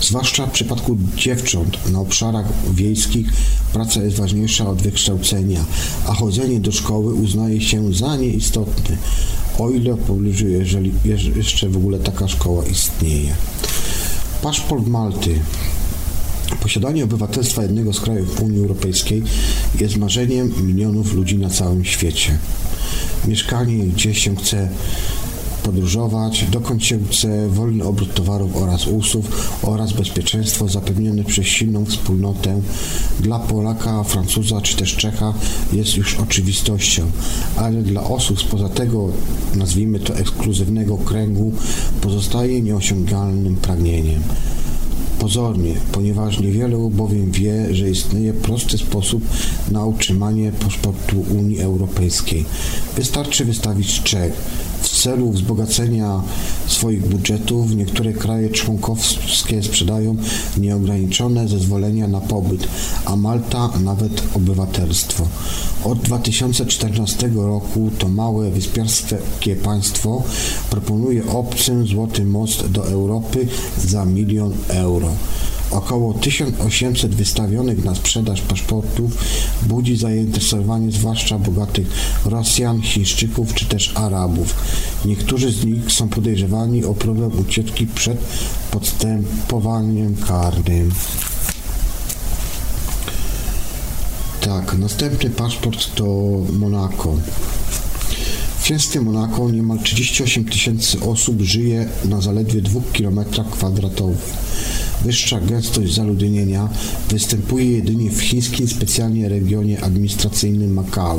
Zwłaszcza 0.00 0.46
w 0.46 0.50
przypadku 0.50 0.96
dziewcząt 1.16 1.90
na 1.92 2.00
obszarach 2.00 2.46
wiejskich 2.74 3.32
praca 3.72 4.02
jest 4.02 4.16
ważniejsza 4.16 4.70
od 4.70 4.82
wykształcenia, 4.82 5.64
a 6.06 6.14
chodzenie 6.14 6.60
do 6.60 6.72
szkoły 6.72 7.14
uznaje 7.28 7.60
się 7.60 7.94
za 7.94 8.16
nieistotny, 8.16 8.96
o 9.58 9.70
ile 9.70 9.94
w 9.94 9.98
pobliżu, 9.98 10.48
jeżeli 10.48 10.92
jeszcze 11.36 11.68
w 11.68 11.76
ogóle 11.76 11.98
taka 11.98 12.28
szkoła 12.28 12.64
istnieje. 12.64 13.34
Paszport 14.42 14.86
Malty. 14.86 15.40
Posiadanie 16.62 17.04
obywatelstwa 17.04 17.62
jednego 17.62 17.92
z 17.92 18.00
krajów 18.00 18.40
Unii 18.42 18.60
Europejskiej 18.60 19.22
jest 19.80 19.96
marzeniem 19.96 20.52
milionów 20.66 21.14
ludzi 21.14 21.38
na 21.38 21.50
całym 21.50 21.84
świecie. 21.84 22.38
Mieszkanie, 23.26 23.86
gdzie 23.86 24.14
się 24.14 24.36
chce 24.36 24.68
podróżować, 25.68 26.44
dokąd 26.50 26.84
się 26.84 26.98
chce, 27.10 27.48
wolny 27.48 27.84
obrót 27.84 28.14
towarów 28.14 28.56
oraz 28.56 28.86
usług 28.86 29.26
oraz 29.62 29.92
bezpieczeństwo 29.92 30.68
zapewnione 30.68 31.24
przez 31.24 31.46
silną 31.46 31.84
wspólnotę 31.84 32.60
dla 33.20 33.38
Polaka, 33.38 34.04
Francuza 34.04 34.60
czy 34.60 34.76
też 34.76 34.96
Czecha 34.96 35.34
jest 35.72 35.96
już 35.96 36.18
oczywistością, 36.18 37.02
ale 37.56 37.82
dla 37.82 38.04
osób 38.04 38.40
spoza 38.40 38.68
tego, 38.68 39.08
nazwijmy 39.54 40.00
to 40.00 40.16
ekskluzywnego 40.16 40.96
kręgu, 40.96 41.52
pozostaje 42.00 42.62
nieosiągalnym 42.62 43.56
pragnieniem 43.56 44.22
pozornie, 45.18 45.74
ponieważ 45.92 46.40
niewielu 46.40 46.90
bowiem 46.90 47.30
wie, 47.30 47.74
że 47.74 47.90
istnieje 47.90 48.32
prosty 48.32 48.78
sposób 48.78 49.22
na 49.70 49.84
utrzymanie 49.84 50.52
paszportu 50.52 51.20
Unii 51.20 51.60
Europejskiej. 51.60 52.44
Wystarczy 52.96 53.44
wystawić 53.44 54.02
czek. 54.02 54.32
W 54.82 55.02
celu 55.02 55.30
wzbogacenia 55.30 56.22
swoich 56.66 57.08
budżetów 57.08 57.76
niektóre 57.76 58.12
kraje 58.12 58.50
członkowskie 58.50 59.62
sprzedają 59.62 60.16
nieograniczone 60.58 61.48
zezwolenia 61.48 62.08
na 62.08 62.20
pobyt, 62.20 62.68
a 63.04 63.16
Malta 63.16 63.70
nawet 63.84 64.22
obywatelstwo. 64.34 65.26
Od 65.84 65.98
2014 65.98 67.30
roku 67.34 67.90
to 67.98 68.08
małe 68.08 68.50
wyspiarskie 68.50 69.56
państwo 69.56 70.22
proponuje 70.70 71.26
obcym 71.26 71.86
złoty 71.86 72.24
most 72.24 72.66
do 72.66 72.88
Europy 72.88 73.46
za 73.84 74.04
milion 74.04 74.52
euro. 74.68 75.08
Około 75.70 76.14
1800 76.14 77.14
wystawionych 77.14 77.84
na 77.84 77.94
sprzedaż 77.94 78.40
paszportów 78.40 79.18
budzi 79.62 79.96
zainteresowanie 79.96 80.92
zwłaszcza 80.92 81.38
bogatych 81.38 81.86
Rosjan, 82.24 82.82
Chińczyków 82.82 83.54
czy 83.54 83.64
też 83.64 83.92
Arabów. 83.96 84.54
Niektórzy 85.04 85.52
z 85.52 85.64
nich 85.64 85.92
są 85.92 86.08
podejrzewani 86.08 86.84
o 86.84 86.94
próbę 86.94 87.28
ucieczki 87.28 87.86
przed 87.86 88.18
podstępowaniem 88.70 90.16
karnym. 90.16 90.90
Tak, 94.40 94.78
następny 94.78 95.30
paszport 95.30 95.94
to 95.94 96.04
Monako. 96.52 97.16
W 98.58 98.62
księstwie 98.62 99.00
Monako 99.00 99.50
niemal 99.50 99.78
38 99.78 100.44
tysięcy 100.44 101.00
osób 101.00 101.42
żyje 101.42 101.88
na 102.04 102.20
zaledwie 102.20 102.62
2 102.62 102.80
km 102.98 103.20
kwadratowych. 103.50 104.32
Wyższa 105.04 105.40
gęstość 105.40 105.94
zaludnienia 105.94 106.68
występuje 107.10 107.70
jedynie 107.70 108.10
w 108.10 108.20
chińskim 108.22 108.68
specjalnie 108.68 109.28
regionie 109.28 109.84
administracyjnym 109.84 110.72
Makao. 110.72 111.18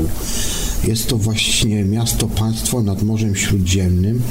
Jest 0.88 1.08
to 1.08 1.18
właśnie 1.18 1.84
miasto-państwo 1.84 2.84
nad 2.84 3.04
Morzem 3.04 3.36
Śródziemnym. 3.36 4.22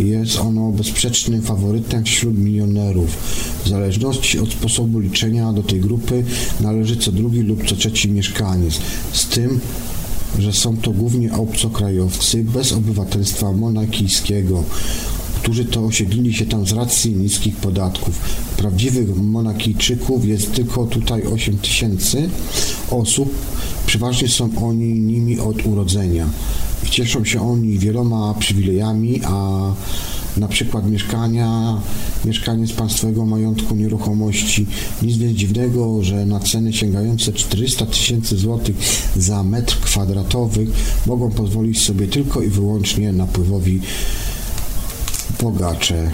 Jest 0.00 0.38
ono 0.38 0.72
bezsprzecznym 0.72 1.42
faworytem 1.42 2.04
wśród 2.04 2.38
milionerów. 2.38 3.16
W 3.64 3.68
zależności 3.68 4.38
od 4.38 4.52
sposobu 4.52 4.98
liczenia 4.98 5.52
do 5.52 5.62
tej 5.62 5.80
grupy 5.80 6.24
należy 6.60 6.96
co 6.96 7.12
drugi 7.12 7.40
lub 7.40 7.68
co 7.68 7.76
trzeci 7.76 8.10
mieszkaniec. 8.10 8.80
Z 9.12 9.26
tym, 9.26 9.60
że 10.38 10.52
są 10.52 10.76
to 10.76 10.90
głównie 10.90 11.32
obcokrajowcy 11.32 12.44
bez 12.44 12.72
obywatelstwa 12.72 13.52
monakijskiego, 13.52 14.64
którzy 15.42 15.64
to 15.64 15.84
osiedlili 15.84 16.34
się 16.34 16.46
tam 16.46 16.66
z 16.66 16.72
racji 16.72 17.12
niskich 17.12 17.56
podatków. 17.56 18.18
Prawdziwych 18.56 19.16
monakijczyków 19.16 20.24
jest 20.24 20.52
tylko 20.52 20.86
tutaj 20.86 21.22
8 21.22 21.58
tysięcy 21.58 22.30
osób. 22.90 23.34
Przeważnie 23.86 24.28
są 24.28 24.50
oni 24.62 24.94
nimi 24.94 25.40
od 25.40 25.66
urodzenia. 25.66 26.26
Cieszą 26.90 27.24
się 27.24 27.50
oni 27.50 27.78
wieloma 27.78 28.34
przywilejami, 28.34 29.20
a 29.24 29.60
na 30.36 30.48
przykład 30.48 30.90
mieszkania, 30.90 31.80
mieszkanie 32.24 32.66
z 32.66 32.72
państwowego 32.72 33.26
majątku 33.26 33.74
nieruchomości. 33.74 34.66
Nic 35.02 35.16
więc 35.16 35.38
dziwnego, 35.38 36.02
że 36.02 36.26
na 36.26 36.40
ceny 36.40 36.72
sięgające 36.72 37.32
400 37.32 37.86
tysięcy 37.86 38.36
złotych 38.36 38.76
za 39.16 39.42
metr 39.42 39.80
kwadratowy 39.80 40.66
mogą 41.06 41.30
pozwolić 41.30 41.84
sobie 41.84 42.08
tylko 42.08 42.42
i 42.42 42.48
wyłącznie 42.48 43.12
napływowi 43.12 43.80
bogacze. 45.42 46.10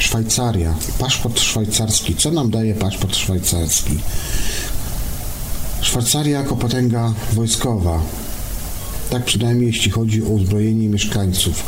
Szwajcaria. 0.00 0.74
Paszport 0.98 1.38
szwajcarski. 1.38 2.14
Co 2.14 2.30
nam 2.30 2.50
daje 2.50 2.74
paszport 2.74 3.16
szwajcarski? 3.16 3.98
Szwajcaria 5.82 6.38
jako 6.38 6.56
potęga 6.56 7.14
wojskowa. 7.32 8.00
Tak 9.12 9.24
przynajmniej 9.24 9.66
jeśli 9.66 9.90
chodzi 9.90 10.22
o 10.22 10.26
uzbrojenie 10.26 10.88
mieszkańców. 10.88 11.64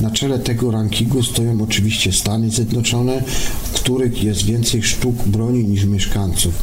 Na 0.00 0.10
czele 0.10 0.38
tego 0.38 0.70
rankingu 0.70 1.22
stoją 1.22 1.62
oczywiście 1.62 2.12
Stany 2.12 2.50
Zjednoczone, 2.50 3.22
w 3.64 3.72
których 3.72 4.24
jest 4.24 4.44
więcej 4.44 4.82
sztuk 4.82 5.14
broni 5.26 5.64
niż 5.64 5.84
mieszkańców. 5.84 6.54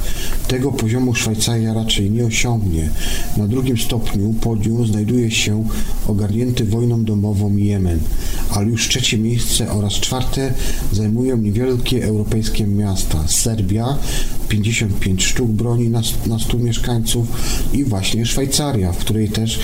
Tego 0.48 0.72
poziomu 0.72 1.16
Szwajcaria 1.16 1.74
raczej 1.74 2.12
nie 2.12 2.26
osiągnie. 2.26 2.90
Na 3.38 3.48
drugim 3.48 3.78
stopniu 3.78 4.34
podium 4.34 4.88
znajduje 4.88 5.32
się 5.32 5.66
ogarnięty 6.08 6.66
wojną 6.66 7.04
domową 7.04 7.58
Jemen, 7.58 8.00
ale 8.50 8.68
już 8.68 8.88
trzecie 8.88 9.18
miejsce 9.18 9.72
oraz 9.72 9.94
czwarte 9.94 10.54
zajmują 10.92 11.38
niewielkie 11.38 12.06
europejskie 12.06 12.68
miasta. 12.68 13.28
Serbia 13.28 13.98
55 14.52 15.24
sztuk 15.24 15.52
broni 15.52 15.90
na, 15.90 16.02
na 16.28 16.40
100 16.40 16.58
mieszkańców 16.58 17.28
i 17.74 17.84
właśnie 17.84 18.26
Szwajcaria, 18.26 18.92
w 18.92 18.98
której 18.98 19.30
też 19.30 19.60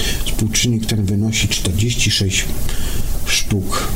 współczynnik 0.57 0.85
ten 0.85 1.05
wynosi 1.05 1.47
46 1.47 2.45
sztuk 3.25 3.87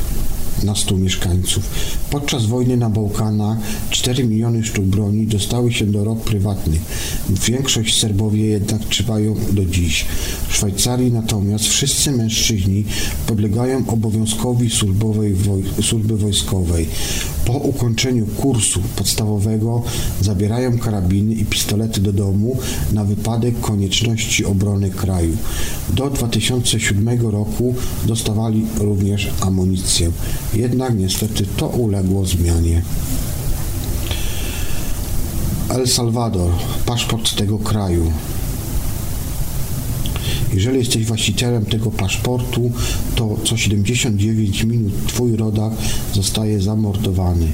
na 0.64 0.76
100 0.76 0.98
mieszkańców. 0.98 1.64
Podczas 2.10 2.46
wojny 2.46 2.78
na 2.78 2.90
Bałkanach 2.90 3.58
4 3.90 4.24
miliony 4.24 4.64
sztuk 4.64 4.86
broni 4.86 5.28
dostały 5.28 5.74
się 5.74 5.86
do 5.86 6.04
rok 6.04 6.24
prywatnych. 6.24 6.82
Większość 7.30 8.00
Serbowie 8.00 8.46
jednak 8.46 8.86
trzymają 8.86 9.36
do 9.52 9.66
dziś. 9.66 10.06
W 10.50 10.56
Szwajcarii 10.56 11.12
natomiast 11.12 11.68
wszyscy 11.68 12.12
mężczyźni 12.12 12.84
podlegają 13.28 13.84
obowiązkowi 13.88 14.70
służby 15.82 16.18
wojskowej. 16.18 16.88
Po 17.46 17.54
ukończeniu 17.54 18.26
kursu 18.26 18.82
podstawowego 18.96 19.84
zabierają 20.22 20.78
karabiny 20.80 21.34
i 21.34 21.46
pistolety 21.46 22.02
do 22.02 22.14
domu 22.14 22.58
na 22.92 23.04
wypadek 23.04 23.60
konieczności 23.60 24.46
obrony 24.46 24.90
kraju. 24.90 25.38
Do 25.90 26.10
2007 26.10 27.30
roku 27.30 27.76
dostawali 28.06 28.66
również 28.78 29.30
amunicję. 29.42 30.12
Jednak 30.54 30.98
niestety 30.98 31.46
to 31.58 31.68
uległo 31.68 32.26
zmianie. 32.26 32.82
El 35.70 35.88
Salvador, 35.88 36.52
paszport 36.86 37.36
tego 37.36 37.60
kraju. 37.60 38.12
Jeżeli 40.54 40.80
jesteś 40.80 41.06
właścicielem 41.06 41.66
tego 41.66 41.92
paszportu, 41.92 42.72
to 43.16 43.38
co 43.44 43.58
79 43.58 44.64
minut 44.64 44.94
twój 45.08 45.36
rodak 45.36 45.74
zostaje 46.14 46.62
zamordowany. 46.62 47.48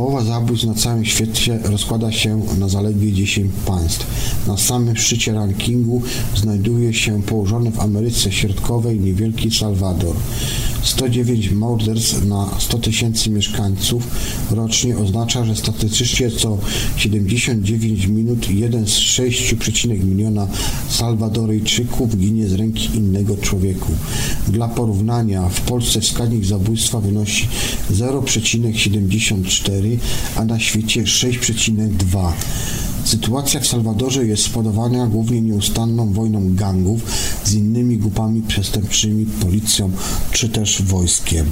Połowa 0.00 0.24
zabójstw 0.24 0.66
na 0.66 0.74
całym 0.74 1.04
świecie 1.04 1.58
rozkłada 1.62 2.12
się 2.12 2.42
na 2.58 2.68
zaledwie 2.68 3.12
10 3.12 3.52
państw. 3.66 4.06
Na 4.46 4.56
samym 4.56 4.96
szczycie 4.96 5.32
rankingu 5.32 6.02
znajduje 6.36 6.94
się 6.94 7.22
położony 7.22 7.70
w 7.70 7.80
Ameryce 7.80 8.32
Środkowej 8.32 9.00
niewielki 9.00 9.50
Salwador. 9.50 10.16
109 10.82 11.50
morderstw 11.50 12.24
na 12.24 12.50
100 12.58 12.78
tysięcy 12.78 13.30
mieszkańców 13.30 14.08
rocznie 14.50 14.98
oznacza, 14.98 15.44
że 15.44 15.56
statystycznie 15.56 16.30
co 16.30 16.58
79 16.96 18.06
minut 18.06 18.50
jeden 18.50 18.86
z 18.86 18.90
6,1 18.90 20.04
miliona 20.04 20.46
Salwadoryjczyków 20.88 22.18
ginie 22.18 22.48
z 22.48 22.52
ręki 22.52 22.96
innego 22.96 23.36
człowieku. 23.36 23.92
Dla 24.48 24.68
porównania 24.68 25.48
w 25.48 25.60
Polsce 25.60 26.00
wskaźnik 26.00 26.44
zabójstwa 26.44 27.00
wynosi 27.00 27.48
0,74, 27.92 29.89
a 30.36 30.44
na 30.44 30.58
świecie 30.58 31.02
6,2. 31.02 32.32
Sytuacja 33.04 33.60
w 33.60 33.66
Salwadorze 33.66 34.26
jest 34.26 34.42
spowodowana 34.42 35.06
głównie 35.06 35.40
nieustanną 35.40 36.12
wojną 36.12 36.54
gangów 36.54 37.02
z 37.44 37.54
innymi 37.54 37.98
grupami 37.98 38.42
przestępczymi, 38.42 39.26
policją 39.26 39.90
czy 40.32 40.48
też 40.48 40.82
wojskiem. 40.82 41.46